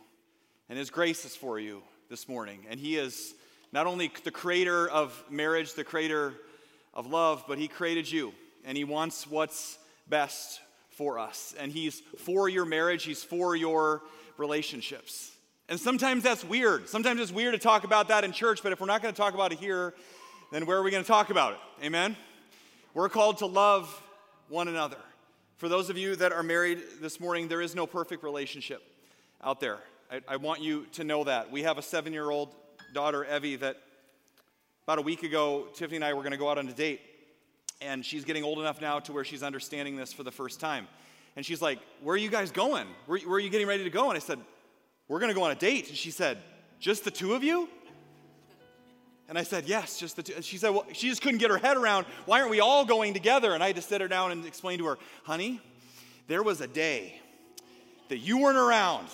And 0.68 0.78
His 0.78 0.90
grace 0.90 1.24
is 1.24 1.34
for 1.34 1.58
you 1.58 1.82
this 2.08 2.28
morning. 2.28 2.66
And 2.68 2.78
He 2.78 2.96
is 2.96 3.34
not 3.72 3.86
only 3.86 4.10
the 4.24 4.30
creator 4.30 4.88
of 4.88 5.22
marriage, 5.30 5.74
the 5.74 5.84
creator 5.84 6.34
of 6.94 7.06
love, 7.06 7.44
but 7.46 7.58
He 7.58 7.68
created 7.68 8.10
you, 8.10 8.32
and 8.64 8.76
He 8.76 8.84
wants 8.84 9.26
what's 9.26 9.78
best 10.08 10.60
for 10.90 11.18
us. 11.18 11.54
And 11.58 11.70
He's 11.70 12.00
for 12.18 12.48
your 12.48 12.64
marriage, 12.64 13.04
He's 13.04 13.22
for 13.22 13.54
your 13.56 14.02
relationships. 14.36 15.32
And 15.68 15.78
sometimes 15.78 16.22
that's 16.22 16.44
weird. 16.44 16.88
Sometimes 16.88 17.20
it's 17.20 17.32
weird 17.32 17.52
to 17.52 17.58
talk 17.58 17.84
about 17.84 18.08
that 18.08 18.24
in 18.24 18.32
church, 18.32 18.62
but 18.62 18.72
if 18.72 18.80
we're 18.80 18.86
not 18.86 19.02
going 19.02 19.12
to 19.12 19.18
talk 19.18 19.34
about 19.34 19.52
it 19.52 19.58
here, 19.58 19.94
then 20.50 20.64
where 20.64 20.78
are 20.78 20.82
we 20.82 20.90
going 20.90 21.04
to 21.04 21.08
talk 21.08 21.30
about 21.30 21.52
it? 21.52 21.84
Amen? 21.84 22.16
We're 22.94 23.10
called 23.10 23.38
to 23.38 23.46
love 23.46 24.02
one 24.48 24.66
another. 24.68 24.96
For 25.58 25.68
those 25.68 25.90
of 25.90 25.98
you 25.98 26.16
that 26.16 26.32
are 26.32 26.42
married 26.42 26.82
this 27.00 27.20
morning, 27.20 27.48
there 27.48 27.60
is 27.60 27.74
no 27.74 27.86
perfect 27.86 28.22
relationship 28.22 28.82
out 29.42 29.60
there. 29.60 29.78
I, 30.10 30.20
I 30.26 30.36
want 30.36 30.62
you 30.62 30.86
to 30.92 31.04
know 31.04 31.24
that. 31.24 31.50
We 31.50 31.62
have 31.64 31.76
a 31.78 31.82
seven 31.82 32.12
year 32.12 32.30
old 32.30 32.54
daughter, 32.94 33.24
Evie, 33.24 33.56
that 33.56 33.76
about 34.84 34.98
a 34.98 35.02
week 35.02 35.22
ago, 35.22 35.66
Tiffany 35.74 35.96
and 35.96 36.04
I 36.04 36.14
were 36.14 36.22
going 36.22 36.32
to 36.32 36.38
go 36.38 36.48
out 36.48 36.56
on 36.56 36.68
a 36.68 36.72
date. 36.72 37.00
And 37.80 38.04
she's 38.04 38.24
getting 38.24 38.42
old 38.42 38.58
enough 38.58 38.80
now 38.80 39.00
to 39.00 39.12
where 39.12 39.22
she's 39.22 39.42
understanding 39.42 39.96
this 39.96 40.12
for 40.12 40.22
the 40.22 40.32
first 40.32 40.60
time. 40.60 40.88
And 41.36 41.44
she's 41.44 41.60
like, 41.60 41.78
Where 42.02 42.14
are 42.14 42.18
you 42.18 42.30
guys 42.30 42.50
going? 42.50 42.86
Where, 43.06 43.18
where 43.20 43.36
are 43.36 43.40
you 43.40 43.50
getting 43.50 43.66
ready 43.66 43.84
to 43.84 43.90
go? 43.90 44.08
And 44.08 44.16
I 44.16 44.20
said, 44.20 44.38
We're 45.08 45.20
going 45.20 45.28
to 45.28 45.34
go 45.34 45.44
on 45.44 45.50
a 45.50 45.56
date. 45.56 45.88
And 45.88 45.96
she 45.96 46.10
said, 46.10 46.38
Just 46.80 47.04
the 47.04 47.10
two 47.10 47.34
of 47.34 47.44
you? 47.44 47.68
And 49.28 49.38
I 49.38 49.42
said, 49.42 49.66
Yes, 49.66 49.98
just 49.98 50.16
the 50.16 50.22
two. 50.22 50.32
And 50.34 50.44
she 50.44 50.56
said, 50.56 50.70
Well, 50.70 50.86
she 50.92 51.08
just 51.08 51.20
couldn't 51.20 51.38
get 51.38 51.50
her 51.50 51.58
head 51.58 51.76
around, 51.76 52.06
Why 52.24 52.40
aren't 52.40 52.50
we 52.50 52.60
all 52.60 52.86
going 52.86 53.12
together? 53.12 53.52
And 53.52 53.62
I 53.62 53.68
had 53.68 53.76
to 53.76 53.82
sit 53.82 54.00
her 54.00 54.08
down 54.08 54.32
and 54.32 54.46
explain 54.46 54.78
to 54.78 54.86
her, 54.86 54.98
Honey, 55.24 55.60
there 56.28 56.42
was 56.42 56.62
a 56.62 56.66
day 56.66 57.20
that 58.08 58.18
you 58.18 58.38
weren't 58.38 58.56
around. 58.56 59.08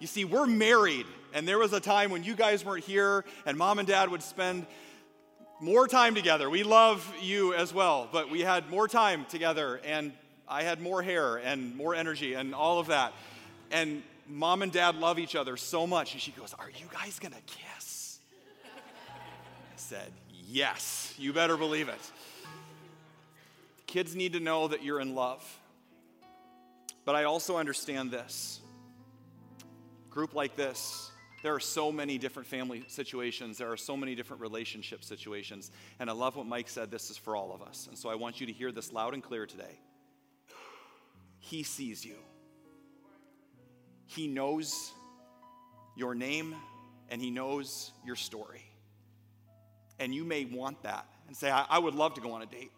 You 0.00 0.06
see, 0.06 0.24
we're 0.24 0.46
married 0.46 1.06
and 1.32 1.46
there 1.46 1.58
was 1.58 1.72
a 1.72 1.80
time 1.80 2.10
when 2.10 2.24
you 2.24 2.34
guys 2.34 2.64
weren't 2.64 2.84
here, 2.84 3.24
and 3.46 3.56
mom 3.56 3.78
and 3.78 3.86
dad 3.86 4.10
would 4.10 4.22
spend 4.22 4.66
more 5.60 5.86
time 5.86 6.14
together. 6.14 6.48
We 6.50 6.62
love 6.62 7.06
you 7.20 7.54
as 7.54 7.72
well, 7.72 8.08
but 8.10 8.30
we 8.30 8.40
had 8.40 8.70
more 8.70 8.88
time 8.88 9.26
together, 9.26 9.80
and 9.84 10.12
I 10.48 10.62
had 10.62 10.80
more 10.80 11.02
hair 11.02 11.36
and 11.36 11.76
more 11.76 11.94
energy 11.94 12.34
and 12.34 12.54
all 12.54 12.80
of 12.80 12.88
that. 12.88 13.12
And 13.70 14.02
mom 14.28 14.62
and 14.62 14.72
dad 14.72 14.96
love 14.96 15.18
each 15.18 15.36
other 15.36 15.56
so 15.56 15.86
much. 15.86 16.12
And 16.12 16.20
she 16.20 16.32
goes, 16.32 16.54
Are 16.58 16.70
you 16.70 16.86
guys 16.92 17.18
gonna 17.18 17.36
kiss? 17.46 18.18
I 18.64 19.76
said, 19.76 20.10
Yes, 20.48 21.14
you 21.16 21.32
better 21.32 21.56
believe 21.56 21.88
it. 21.88 22.00
Kids 23.86 24.16
need 24.16 24.32
to 24.32 24.40
know 24.40 24.68
that 24.68 24.82
you're 24.82 25.00
in 25.00 25.14
love. 25.14 25.44
But 27.04 27.14
I 27.14 27.24
also 27.24 27.56
understand 27.56 28.10
this. 28.10 28.60
Group 30.10 30.34
like 30.34 30.56
this, 30.56 31.10
there 31.42 31.54
are 31.54 31.60
so 31.60 31.90
many 31.90 32.18
different 32.18 32.48
family 32.48 32.84
situations, 32.88 33.56
there 33.58 33.70
are 33.70 33.76
so 33.76 33.96
many 33.96 34.14
different 34.14 34.42
relationship 34.42 35.04
situations. 35.04 35.70
And 35.98 36.10
I 36.10 36.12
love 36.12 36.36
what 36.36 36.46
Mike 36.46 36.68
said 36.68 36.90
this 36.90 37.10
is 37.10 37.16
for 37.16 37.36
all 37.36 37.52
of 37.54 37.62
us. 37.62 37.86
And 37.86 37.96
so 37.96 38.08
I 38.08 38.16
want 38.16 38.40
you 38.40 38.46
to 38.46 38.52
hear 38.52 38.72
this 38.72 38.92
loud 38.92 39.14
and 39.14 39.22
clear 39.22 39.46
today. 39.46 39.78
He 41.38 41.62
sees 41.62 42.04
you, 42.04 42.16
He 44.06 44.26
knows 44.26 44.92
your 45.96 46.14
name 46.14 46.54
and 47.08 47.22
He 47.22 47.30
knows 47.30 47.92
your 48.04 48.16
story. 48.16 48.64
And 49.98 50.14
you 50.14 50.24
may 50.24 50.44
want 50.44 50.82
that 50.82 51.06
and 51.28 51.36
say, 51.36 51.50
I, 51.50 51.66
I 51.68 51.78
would 51.78 51.94
love 51.94 52.14
to 52.14 52.20
go 52.20 52.32
on 52.32 52.42
a 52.42 52.46
date. 52.46 52.72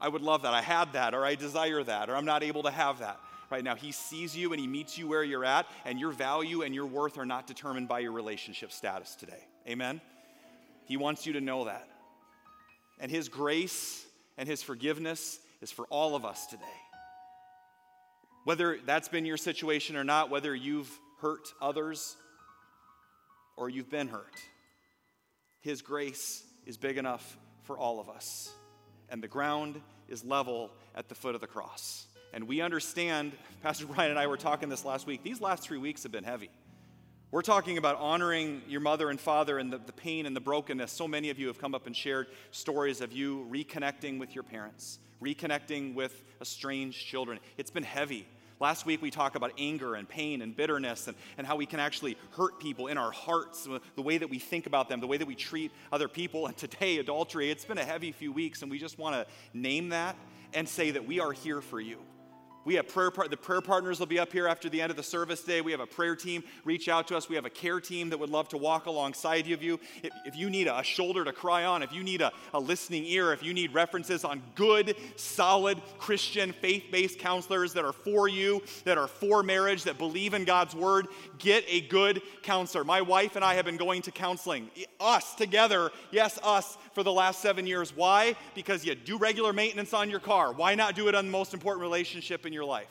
I 0.00 0.08
would 0.08 0.22
love 0.22 0.42
that. 0.42 0.52
I 0.52 0.60
had 0.60 0.92
that, 0.92 1.14
or 1.14 1.24
I 1.24 1.34
desire 1.34 1.82
that, 1.82 2.10
or 2.10 2.16
I'm 2.16 2.26
not 2.26 2.42
able 2.42 2.64
to 2.64 2.70
have 2.70 2.98
that 2.98 3.18
right 3.50 3.64
now. 3.64 3.74
He 3.74 3.92
sees 3.92 4.36
you 4.36 4.52
and 4.52 4.60
He 4.60 4.66
meets 4.66 4.98
you 4.98 5.06
where 5.06 5.24
you're 5.24 5.44
at, 5.44 5.66
and 5.84 5.98
your 5.98 6.12
value 6.12 6.62
and 6.62 6.74
your 6.74 6.86
worth 6.86 7.18
are 7.18 7.26
not 7.26 7.46
determined 7.46 7.88
by 7.88 8.00
your 8.00 8.12
relationship 8.12 8.72
status 8.72 9.14
today. 9.14 9.44
Amen? 9.68 10.00
He 10.84 10.96
wants 10.96 11.26
you 11.26 11.34
to 11.34 11.40
know 11.40 11.64
that. 11.64 11.88
And 13.00 13.10
His 13.10 13.28
grace 13.28 14.04
and 14.36 14.48
His 14.48 14.62
forgiveness 14.62 15.38
is 15.60 15.70
for 15.70 15.86
all 15.86 16.16
of 16.16 16.24
us 16.24 16.46
today. 16.46 16.64
Whether 18.44 18.78
that's 18.84 19.08
been 19.08 19.24
your 19.24 19.38
situation 19.38 19.96
or 19.96 20.04
not, 20.04 20.30
whether 20.30 20.54
you've 20.54 20.90
hurt 21.20 21.48
others 21.60 22.16
or 23.56 23.70
you've 23.70 23.90
been 23.90 24.08
hurt, 24.08 24.34
His 25.60 25.80
grace 25.80 26.44
is 26.66 26.76
big 26.76 26.98
enough 26.98 27.38
for 27.62 27.78
all 27.78 28.00
of 28.00 28.08
us. 28.08 28.52
And 29.08 29.22
the 29.22 29.28
ground 29.28 29.80
is 30.08 30.24
level 30.24 30.70
at 30.94 31.08
the 31.08 31.14
foot 31.14 31.34
of 31.34 31.40
the 31.40 31.46
cross. 31.46 32.06
And 32.34 32.48
we 32.48 32.60
understand, 32.60 33.32
Pastor 33.62 33.86
Brian 33.86 34.10
and 34.10 34.18
I 34.18 34.26
were 34.26 34.36
talking 34.36 34.68
this 34.68 34.84
last 34.84 35.06
week, 35.06 35.22
these 35.22 35.40
last 35.40 35.62
three 35.62 35.78
weeks 35.78 36.02
have 36.02 36.12
been 36.12 36.24
heavy. 36.24 36.50
We're 37.30 37.42
talking 37.42 37.78
about 37.78 37.98
honoring 37.98 38.62
your 38.68 38.80
mother 38.80 39.08
and 39.08 39.20
father 39.20 39.58
and 39.58 39.72
the, 39.72 39.78
the 39.78 39.92
pain 39.92 40.26
and 40.26 40.36
the 40.36 40.40
brokenness. 40.40 40.92
So 40.92 41.08
many 41.08 41.30
of 41.30 41.38
you 41.38 41.46
have 41.46 41.58
come 41.58 41.74
up 41.74 41.86
and 41.86 41.96
shared 41.96 42.26
stories 42.50 43.00
of 43.00 43.12
you 43.12 43.46
reconnecting 43.50 44.18
with 44.18 44.34
your 44.34 44.44
parents, 44.44 44.98
reconnecting 45.22 45.94
with 45.94 46.22
estranged 46.40 47.06
children. 47.06 47.38
It's 47.56 47.70
been 47.70 47.84
heavy. 47.84 48.26
Last 48.60 48.86
week 48.86 49.02
we 49.02 49.10
talked 49.10 49.36
about 49.36 49.52
anger 49.58 49.94
and 49.94 50.08
pain 50.08 50.42
and 50.42 50.56
bitterness 50.56 51.08
and, 51.08 51.16
and 51.38 51.46
how 51.46 51.56
we 51.56 51.66
can 51.66 51.80
actually 51.80 52.16
hurt 52.32 52.60
people 52.60 52.86
in 52.86 52.98
our 52.98 53.10
hearts, 53.10 53.68
the 53.96 54.02
way 54.02 54.18
that 54.18 54.30
we 54.30 54.38
think 54.38 54.66
about 54.66 54.88
them, 54.88 55.00
the 55.00 55.06
way 55.08 55.16
that 55.16 55.26
we 55.26 55.34
treat 55.34 55.72
other 55.92 56.08
people. 56.08 56.46
And 56.46 56.56
today, 56.56 56.98
adultery, 56.98 57.50
it's 57.50 57.64
been 57.64 57.78
a 57.78 57.84
heavy 57.84 58.12
few 58.12 58.32
weeks, 58.32 58.62
and 58.62 58.70
we 58.70 58.78
just 58.78 58.98
want 58.98 59.14
to 59.14 59.58
name 59.58 59.88
that 59.90 60.16
and 60.52 60.68
say 60.68 60.92
that 60.92 61.04
we 61.06 61.18
are 61.18 61.32
here 61.32 61.60
for 61.60 61.80
you. 61.80 61.98
We 62.64 62.74
have 62.76 62.88
prayer, 62.88 63.10
the 63.28 63.36
prayer 63.36 63.60
partners 63.60 63.98
will 63.98 64.06
be 64.06 64.18
up 64.18 64.32
here 64.32 64.48
after 64.48 64.68
the 64.68 64.80
end 64.80 64.90
of 64.90 64.96
the 64.96 65.02
service 65.02 65.42
day. 65.42 65.60
We 65.60 65.72
have 65.72 65.80
a 65.80 65.86
prayer 65.86 66.16
team. 66.16 66.42
Reach 66.64 66.88
out 66.88 67.08
to 67.08 67.16
us. 67.16 67.28
We 67.28 67.36
have 67.36 67.44
a 67.44 67.50
care 67.50 67.78
team 67.78 68.08
that 68.10 68.18
would 68.18 68.30
love 68.30 68.48
to 68.50 68.56
walk 68.56 68.86
alongside 68.86 69.50
of 69.50 69.62
you. 69.62 69.78
If, 70.02 70.12
if 70.24 70.36
you 70.36 70.48
need 70.48 70.68
a, 70.68 70.78
a, 70.78 70.84
shoulder 70.84 71.24
to 71.24 71.32
cry 71.32 71.64
on, 71.64 71.82
if 71.82 71.92
you 71.92 72.02
need 72.02 72.22
a, 72.22 72.32
a 72.54 72.60
listening 72.60 73.04
ear, 73.04 73.32
if 73.32 73.42
you 73.42 73.52
need 73.52 73.74
references 73.74 74.24
on 74.24 74.42
good, 74.54 74.96
solid 75.16 75.80
Christian 75.98 76.52
faith 76.52 76.84
based 76.90 77.18
counselors 77.18 77.72
that 77.74 77.84
are 77.84 77.92
for 77.92 78.28
you, 78.28 78.62
that 78.84 78.96
are 78.96 79.08
for 79.08 79.42
marriage, 79.42 79.82
that 79.84 79.98
believe 79.98 80.32
in 80.32 80.44
God's 80.44 80.74
word, 80.74 81.08
get 81.38 81.64
a 81.68 81.82
good 81.82 82.22
counselor. 82.42 82.84
My 82.84 83.02
wife 83.02 83.36
and 83.36 83.44
I 83.44 83.54
have 83.54 83.64
been 83.64 83.76
going 83.76 84.02
to 84.02 84.10
counseling, 84.10 84.70
us 85.00 85.34
together, 85.34 85.90
yes, 86.10 86.38
us, 86.42 86.78
for 86.92 87.02
the 87.02 87.12
last 87.12 87.40
seven 87.40 87.66
years. 87.66 87.94
Why? 87.94 88.36
Because 88.54 88.84
you 88.84 88.94
do 88.94 89.18
regular 89.18 89.52
maintenance 89.52 89.92
on 89.92 90.08
your 90.08 90.20
car. 90.20 90.52
Why 90.52 90.74
not 90.74 90.94
do 90.94 91.08
it 91.08 91.14
on 91.14 91.26
the 91.26 91.32
most 91.32 91.52
important 91.52 91.82
relationship 91.82 92.46
in 92.46 92.53
your 92.54 92.64
life? 92.64 92.88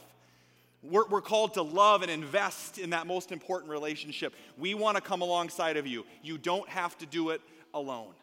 We're, 0.83 1.07
we're, 1.07 1.21
called 1.21 1.53
to 1.53 1.61
love 1.61 2.01
and 2.01 2.11
invest 2.11 2.77
in 2.77 2.89
that 2.89 3.07
most 3.07 3.31
important 3.31 3.71
relationship. 3.71 4.33
We 4.57 4.73
want 4.73 4.97
to 4.97 5.01
come 5.01 5.21
alongside 5.21 5.77
of 5.77 5.87
you. 5.87 6.05
You 6.21 6.37
don't 6.37 6.67
have 6.67 6.97
to 6.97 7.05
do 7.05 7.29
it 7.29 7.41
alone. 7.73 8.13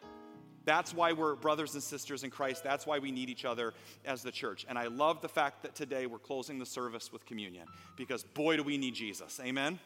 That's 0.63 0.93
why 0.93 1.13
we're 1.13 1.35
brothers 1.35 1.73
and 1.73 1.81
sisters 1.81 2.23
in 2.23 2.29
Christ. 2.29 2.63
That's 2.63 2.85
why 2.85 2.99
we 2.99 3.11
need 3.11 3.29
each 3.29 3.45
other 3.45 3.73
as 4.05 4.21
the 4.21 4.31
church. 4.31 4.65
And 4.69 4.77
I 4.77 4.87
love 4.87 5.21
the 5.21 5.27
fact 5.27 5.63
that 5.63 5.73
today 5.73 6.05
we're 6.05 6.19
closing 6.19 6.59
the 6.59 6.65
service 6.65 7.11
with 7.11 7.25
communion 7.25 7.65
because 7.95 8.23
boy, 8.23 8.57
do 8.57 8.63
we 8.63 8.77
need 8.77 8.93
Jesus. 8.93 9.39
Amen? 9.43 9.79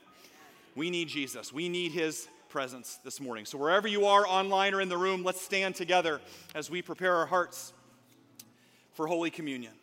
We 0.75 0.89
need 0.89 1.07
Jesus. 1.07 1.53
We 1.53 1.69
need 1.69 1.93
his 1.93 2.27
presence 2.49 2.99
this 3.03 3.21
morning. 3.21 3.45
So, 3.45 3.57
wherever 3.57 3.87
you 3.87 4.05
are, 4.05 4.27
online 4.27 4.73
or 4.73 4.81
in 4.81 4.89
the 4.89 4.97
room, 4.97 5.23
let's 5.23 5.41
stand 5.41 5.75
together 5.75 6.19
as 6.53 6.69
we 6.69 6.81
prepare 6.81 7.15
our 7.15 7.25
hearts 7.25 7.73
for 8.93 9.07
Holy 9.07 9.29
Communion. 9.29 9.73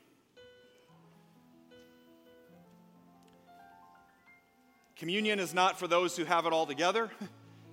Communion 5.03 5.41
is 5.41 5.53
not 5.53 5.81
for 5.81 5.89
those 5.89 6.17
who 6.17 6.25
have 6.25 6.47
it 6.47 6.53
all 6.53 6.65
together. 6.65 7.11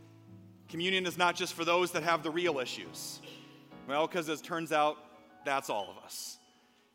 Communion 0.67 1.05
is 1.05 1.15
not 1.15 1.35
just 1.35 1.53
for 1.53 1.63
those 1.63 1.91
that 1.91 2.01
have 2.01 2.23
the 2.23 2.31
real 2.31 2.57
issues. 2.57 3.21
Well, 3.87 4.07
because 4.07 4.27
as 4.29 4.39
it 4.39 4.43
turns 4.43 4.71
out 4.71 4.97
that's 5.45 5.69
all 5.69 5.91
of 5.91 6.03
us. 6.03 6.39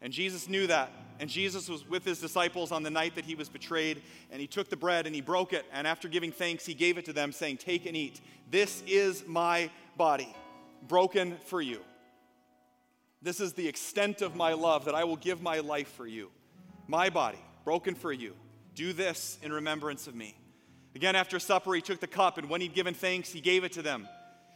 And 0.02 0.12
Jesus 0.12 0.48
knew 0.48 0.66
that. 0.66 0.90
And 1.20 1.30
Jesus 1.30 1.68
was 1.68 1.88
with 1.88 2.04
his 2.04 2.18
disciples 2.18 2.72
on 2.72 2.82
the 2.82 2.90
night 2.90 3.14
that 3.14 3.24
he 3.24 3.36
was 3.36 3.48
betrayed. 3.48 4.02
And 4.32 4.40
he 4.40 4.48
took 4.48 4.68
the 4.68 4.76
bread 4.76 5.06
and 5.06 5.14
he 5.14 5.20
broke 5.20 5.52
it. 5.52 5.66
And 5.72 5.86
after 5.86 6.08
giving 6.08 6.32
thanks, 6.32 6.66
he 6.66 6.74
gave 6.74 6.98
it 6.98 7.04
to 7.04 7.12
them, 7.12 7.30
saying, 7.30 7.58
Take 7.58 7.86
and 7.86 7.96
eat. 7.96 8.20
This 8.50 8.82
is 8.88 9.24
my 9.28 9.70
body, 9.96 10.34
broken 10.88 11.36
for 11.46 11.62
you. 11.62 11.78
This 13.22 13.38
is 13.38 13.52
the 13.52 13.68
extent 13.68 14.20
of 14.20 14.34
my 14.34 14.54
love 14.54 14.86
that 14.86 14.96
I 14.96 15.04
will 15.04 15.14
give 15.14 15.40
my 15.40 15.60
life 15.60 15.92
for 15.92 16.08
you. 16.08 16.32
My 16.88 17.08
body, 17.08 17.38
broken 17.64 17.94
for 17.94 18.12
you. 18.12 18.34
Do 18.74 18.92
this 18.92 19.38
in 19.42 19.52
remembrance 19.52 20.06
of 20.06 20.14
me. 20.14 20.36
Again, 20.94 21.16
after 21.16 21.38
supper, 21.38 21.74
he 21.74 21.80
took 21.80 22.00
the 22.00 22.06
cup, 22.06 22.38
and 22.38 22.48
when 22.48 22.60
he'd 22.60 22.74
given 22.74 22.94
thanks, 22.94 23.30
he 23.30 23.40
gave 23.40 23.64
it 23.64 23.72
to 23.72 23.82
them, 23.82 24.08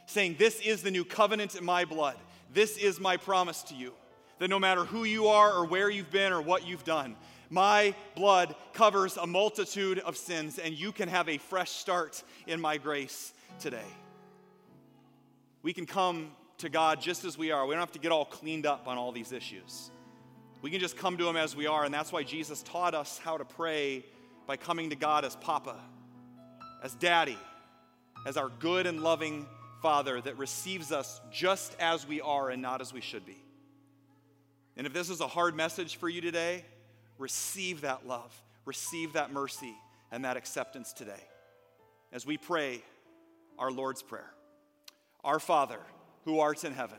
saying, 0.07 0.37
This 0.39 0.61
is 0.61 0.83
the 0.83 0.91
new 0.91 1.05
covenant 1.05 1.57
in 1.57 1.65
my 1.65 1.85
blood. 1.85 2.17
This 2.53 2.77
is 2.77 3.01
my 3.01 3.17
promise 3.17 3.63
to 3.65 3.75
you 3.75 3.93
that 4.39 4.49
no 4.49 4.59
matter 4.59 4.85
who 4.85 5.05
you 5.05 5.27
are 5.29 5.53
or 5.53 5.65
where 5.65 5.91
you've 5.91 6.11
been 6.11 6.33
or 6.33 6.41
what 6.41 6.67
you've 6.67 6.85
done, 6.85 7.17
my 7.51 7.95
blood 8.15 8.55
covers 8.73 9.17
a 9.17 9.27
multitude 9.27 9.99
of 10.01 10.17
sins, 10.17 10.59
and 10.59 10.79
you 10.79 10.93
can 10.93 11.09
have 11.09 11.29
a 11.29 11.39
fresh 11.39 11.71
start 11.71 12.23
in 12.47 12.61
my 12.61 12.77
grace 12.77 13.33
today. 13.59 13.87
We 15.63 15.73
can 15.73 15.87
come 15.87 16.31
to 16.59 16.69
God 16.69 17.01
just 17.01 17.25
as 17.25 17.39
we 17.39 17.51
are. 17.51 17.67
We 17.67 17.75
don't 17.75 17.81
have 17.81 17.93
to 17.93 17.99
get 17.99 18.13
all 18.13 18.25
cleaned 18.25 18.67
up 18.67 18.87
on 18.87 18.99
all 18.99 19.13
these 19.13 19.33
issues. 19.33 19.91
We 20.61 20.71
can 20.71 20.81
just 20.81 20.97
come 20.97 21.17
to 21.19 21.29
Him 21.29 21.37
as 21.37 21.55
we 21.55 21.67
are, 21.67 21.85
and 21.85 21.95
that's 21.95 22.13
why 22.13 22.25
Jesus 22.25 22.63
taught 22.63 22.95
us 22.95 23.19
how 23.19 23.39
to 23.39 23.45
pray 23.45 24.05
by 24.47 24.57
coming 24.57 24.91
to 24.91 24.97
God 24.97 25.25
as 25.25 25.37
Papa, 25.37 25.77
as 26.83 26.95
Daddy, 26.95 27.39
as 28.27 28.37
our 28.37 28.49
good 28.49 28.87
and 28.87 29.03
loving 29.03 29.47
Father 29.83 30.21
that 30.21 30.37
receives 30.37 30.91
us 30.91 31.21
just 31.31 31.77
as 31.79 32.07
we 32.07 32.21
are 32.21 32.51
and 32.51 32.61
not 32.61 32.81
as 32.81 32.93
we 32.93 33.01
should 33.01 33.25
be. 33.25 33.37
And 34.77 34.87
if 34.87 34.93
this 34.93 35.11
is 35.11 35.21
a 35.21 35.29
hard 35.29 35.55
message 35.55 35.97
for 35.97 36.09
you 36.09 36.21
today, 36.21 36.65
receive 37.19 37.83
that 37.83 38.07
love, 38.07 38.35
receive 38.65 39.13
that 39.13 39.33
mercy, 39.33 39.75
and 40.11 40.25
that 40.25 40.37
acceptance 40.37 40.93
today. 40.93 41.23
As 42.13 42.27
we 42.27 42.37
pray 42.37 42.83
our 43.59 43.71
Lord's 43.71 44.03
Prayer 44.03 44.31
Our 45.23 45.39
Father, 45.39 45.81
who 46.25 46.41
art 46.41 46.65
in 46.65 46.73
heaven, 46.73 46.99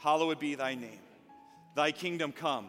hallowed 0.00 0.38
be 0.38 0.54
thy 0.54 0.74
name. 0.74 1.00
Thy 1.74 1.92
kingdom 1.92 2.30
come, 2.32 2.68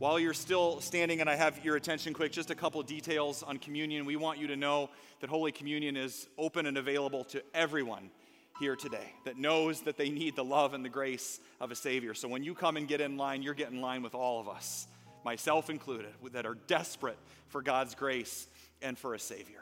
While 0.00 0.18
you're 0.18 0.32
still 0.32 0.80
standing 0.80 1.20
and 1.20 1.28
I 1.28 1.36
have 1.36 1.62
your 1.62 1.76
attention 1.76 2.14
quick, 2.14 2.32
just 2.32 2.50
a 2.50 2.54
couple 2.54 2.82
details 2.82 3.42
on 3.42 3.58
communion. 3.58 4.06
We 4.06 4.16
want 4.16 4.38
you 4.38 4.46
to 4.46 4.56
know 4.56 4.88
that 5.20 5.28
Holy 5.28 5.52
Communion 5.52 5.94
is 5.94 6.26
open 6.38 6.64
and 6.64 6.78
available 6.78 7.22
to 7.24 7.42
everyone 7.52 8.10
here 8.58 8.76
today 8.76 9.12
that 9.26 9.36
knows 9.36 9.82
that 9.82 9.98
they 9.98 10.08
need 10.08 10.36
the 10.36 10.42
love 10.42 10.72
and 10.72 10.82
the 10.82 10.88
grace 10.88 11.38
of 11.60 11.70
a 11.70 11.74
Savior. 11.74 12.14
So 12.14 12.28
when 12.28 12.42
you 12.42 12.54
come 12.54 12.78
and 12.78 12.88
get 12.88 13.02
in 13.02 13.18
line, 13.18 13.42
you're 13.42 13.52
getting 13.52 13.76
in 13.76 13.82
line 13.82 14.02
with 14.02 14.14
all 14.14 14.40
of 14.40 14.48
us, 14.48 14.86
myself 15.22 15.68
included, 15.68 16.14
that 16.32 16.46
are 16.46 16.56
desperate 16.66 17.18
for 17.48 17.60
God's 17.60 17.94
grace 17.94 18.48
and 18.80 18.98
for 18.98 19.12
a 19.12 19.18
Savior. 19.18 19.60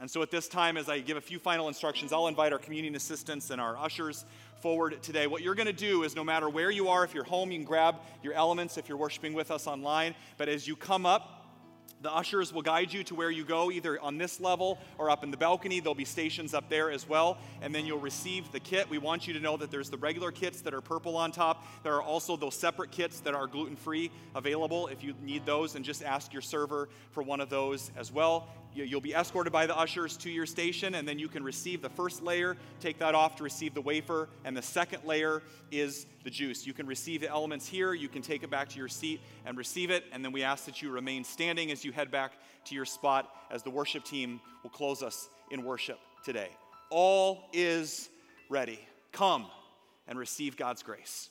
And 0.00 0.10
so 0.10 0.20
at 0.20 0.32
this 0.32 0.48
time, 0.48 0.76
as 0.76 0.88
I 0.88 0.98
give 0.98 1.16
a 1.16 1.20
few 1.20 1.38
final 1.38 1.68
instructions, 1.68 2.12
I'll 2.12 2.26
invite 2.26 2.52
our 2.52 2.58
communion 2.58 2.96
assistants 2.96 3.50
and 3.50 3.60
our 3.60 3.76
ushers 3.78 4.24
forward 4.60 5.02
today. 5.02 5.26
What 5.26 5.42
you're 5.42 5.54
going 5.54 5.66
to 5.66 5.72
do 5.72 6.02
is 6.02 6.16
no 6.16 6.24
matter 6.24 6.48
where 6.48 6.70
you 6.70 6.88
are, 6.88 7.04
if 7.04 7.14
you're 7.14 7.24
home, 7.24 7.50
you 7.50 7.58
can 7.58 7.64
grab 7.64 7.96
your 8.22 8.32
elements 8.32 8.78
if 8.78 8.88
you're 8.88 8.98
worshiping 8.98 9.34
with 9.34 9.50
us 9.50 9.66
online. 9.66 10.14
But 10.38 10.48
as 10.48 10.66
you 10.66 10.76
come 10.76 11.06
up, 11.06 11.36
the 12.02 12.12
ushers 12.14 12.52
will 12.52 12.62
guide 12.62 12.92
you 12.92 13.02
to 13.04 13.14
where 13.14 13.30
you 13.30 13.44
go, 13.44 13.70
either 13.70 13.98
on 14.00 14.18
this 14.18 14.38
level 14.38 14.78
or 14.98 15.08
up 15.08 15.24
in 15.24 15.30
the 15.30 15.36
balcony. 15.36 15.80
There'll 15.80 15.94
be 15.94 16.04
stations 16.04 16.52
up 16.52 16.68
there 16.68 16.90
as 16.90 17.08
well. 17.08 17.38
And 17.62 17.74
then 17.74 17.86
you'll 17.86 17.98
receive 17.98 18.52
the 18.52 18.60
kit. 18.60 18.90
We 18.90 18.98
want 18.98 19.26
you 19.26 19.34
to 19.34 19.40
know 19.40 19.56
that 19.56 19.70
there's 19.70 19.88
the 19.88 19.96
regular 19.96 20.30
kits 20.30 20.60
that 20.62 20.74
are 20.74 20.82
purple 20.82 21.16
on 21.16 21.32
top. 21.32 21.64
There 21.82 21.94
are 21.94 22.02
also 22.02 22.36
those 22.36 22.54
separate 22.54 22.90
kits 22.90 23.20
that 23.20 23.34
are 23.34 23.46
gluten 23.46 23.76
free 23.76 24.10
available 24.34 24.88
if 24.88 25.02
you 25.02 25.14
need 25.22 25.46
those. 25.46 25.74
And 25.74 25.84
just 25.84 26.02
ask 26.02 26.32
your 26.32 26.42
server 26.42 26.88
for 27.12 27.22
one 27.22 27.40
of 27.40 27.48
those 27.48 27.90
as 27.96 28.12
well 28.12 28.48
You'll 28.84 29.00
be 29.00 29.14
escorted 29.14 29.52
by 29.52 29.66
the 29.66 29.76
ushers 29.76 30.16
to 30.18 30.30
your 30.30 30.44
station, 30.46 30.96
and 30.96 31.08
then 31.08 31.18
you 31.18 31.28
can 31.28 31.42
receive 31.42 31.80
the 31.80 31.88
first 31.88 32.22
layer, 32.22 32.56
take 32.80 32.98
that 32.98 33.14
off 33.14 33.36
to 33.36 33.44
receive 33.44 33.72
the 33.72 33.80
wafer, 33.80 34.28
and 34.44 34.56
the 34.56 34.62
second 34.62 35.04
layer 35.04 35.42
is 35.70 36.06
the 36.24 36.30
juice. 36.30 36.66
You 36.66 36.74
can 36.74 36.86
receive 36.86 37.22
the 37.22 37.30
elements 37.30 37.66
here, 37.66 37.94
you 37.94 38.08
can 38.08 38.22
take 38.22 38.42
it 38.42 38.50
back 38.50 38.68
to 38.70 38.78
your 38.78 38.88
seat 38.88 39.20
and 39.46 39.56
receive 39.56 39.90
it, 39.90 40.04
and 40.12 40.24
then 40.24 40.32
we 40.32 40.42
ask 40.42 40.66
that 40.66 40.82
you 40.82 40.90
remain 40.90 41.24
standing 41.24 41.70
as 41.70 41.84
you 41.84 41.92
head 41.92 42.10
back 42.10 42.32
to 42.66 42.74
your 42.74 42.84
spot 42.84 43.30
as 43.50 43.62
the 43.62 43.70
worship 43.70 44.04
team 44.04 44.40
will 44.62 44.70
close 44.70 45.02
us 45.02 45.28
in 45.50 45.64
worship 45.64 45.98
today. 46.24 46.50
All 46.90 47.48
is 47.52 48.10
ready. 48.48 48.80
Come 49.12 49.46
and 50.06 50.18
receive 50.18 50.56
God's 50.56 50.82
grace. 50.82 51.30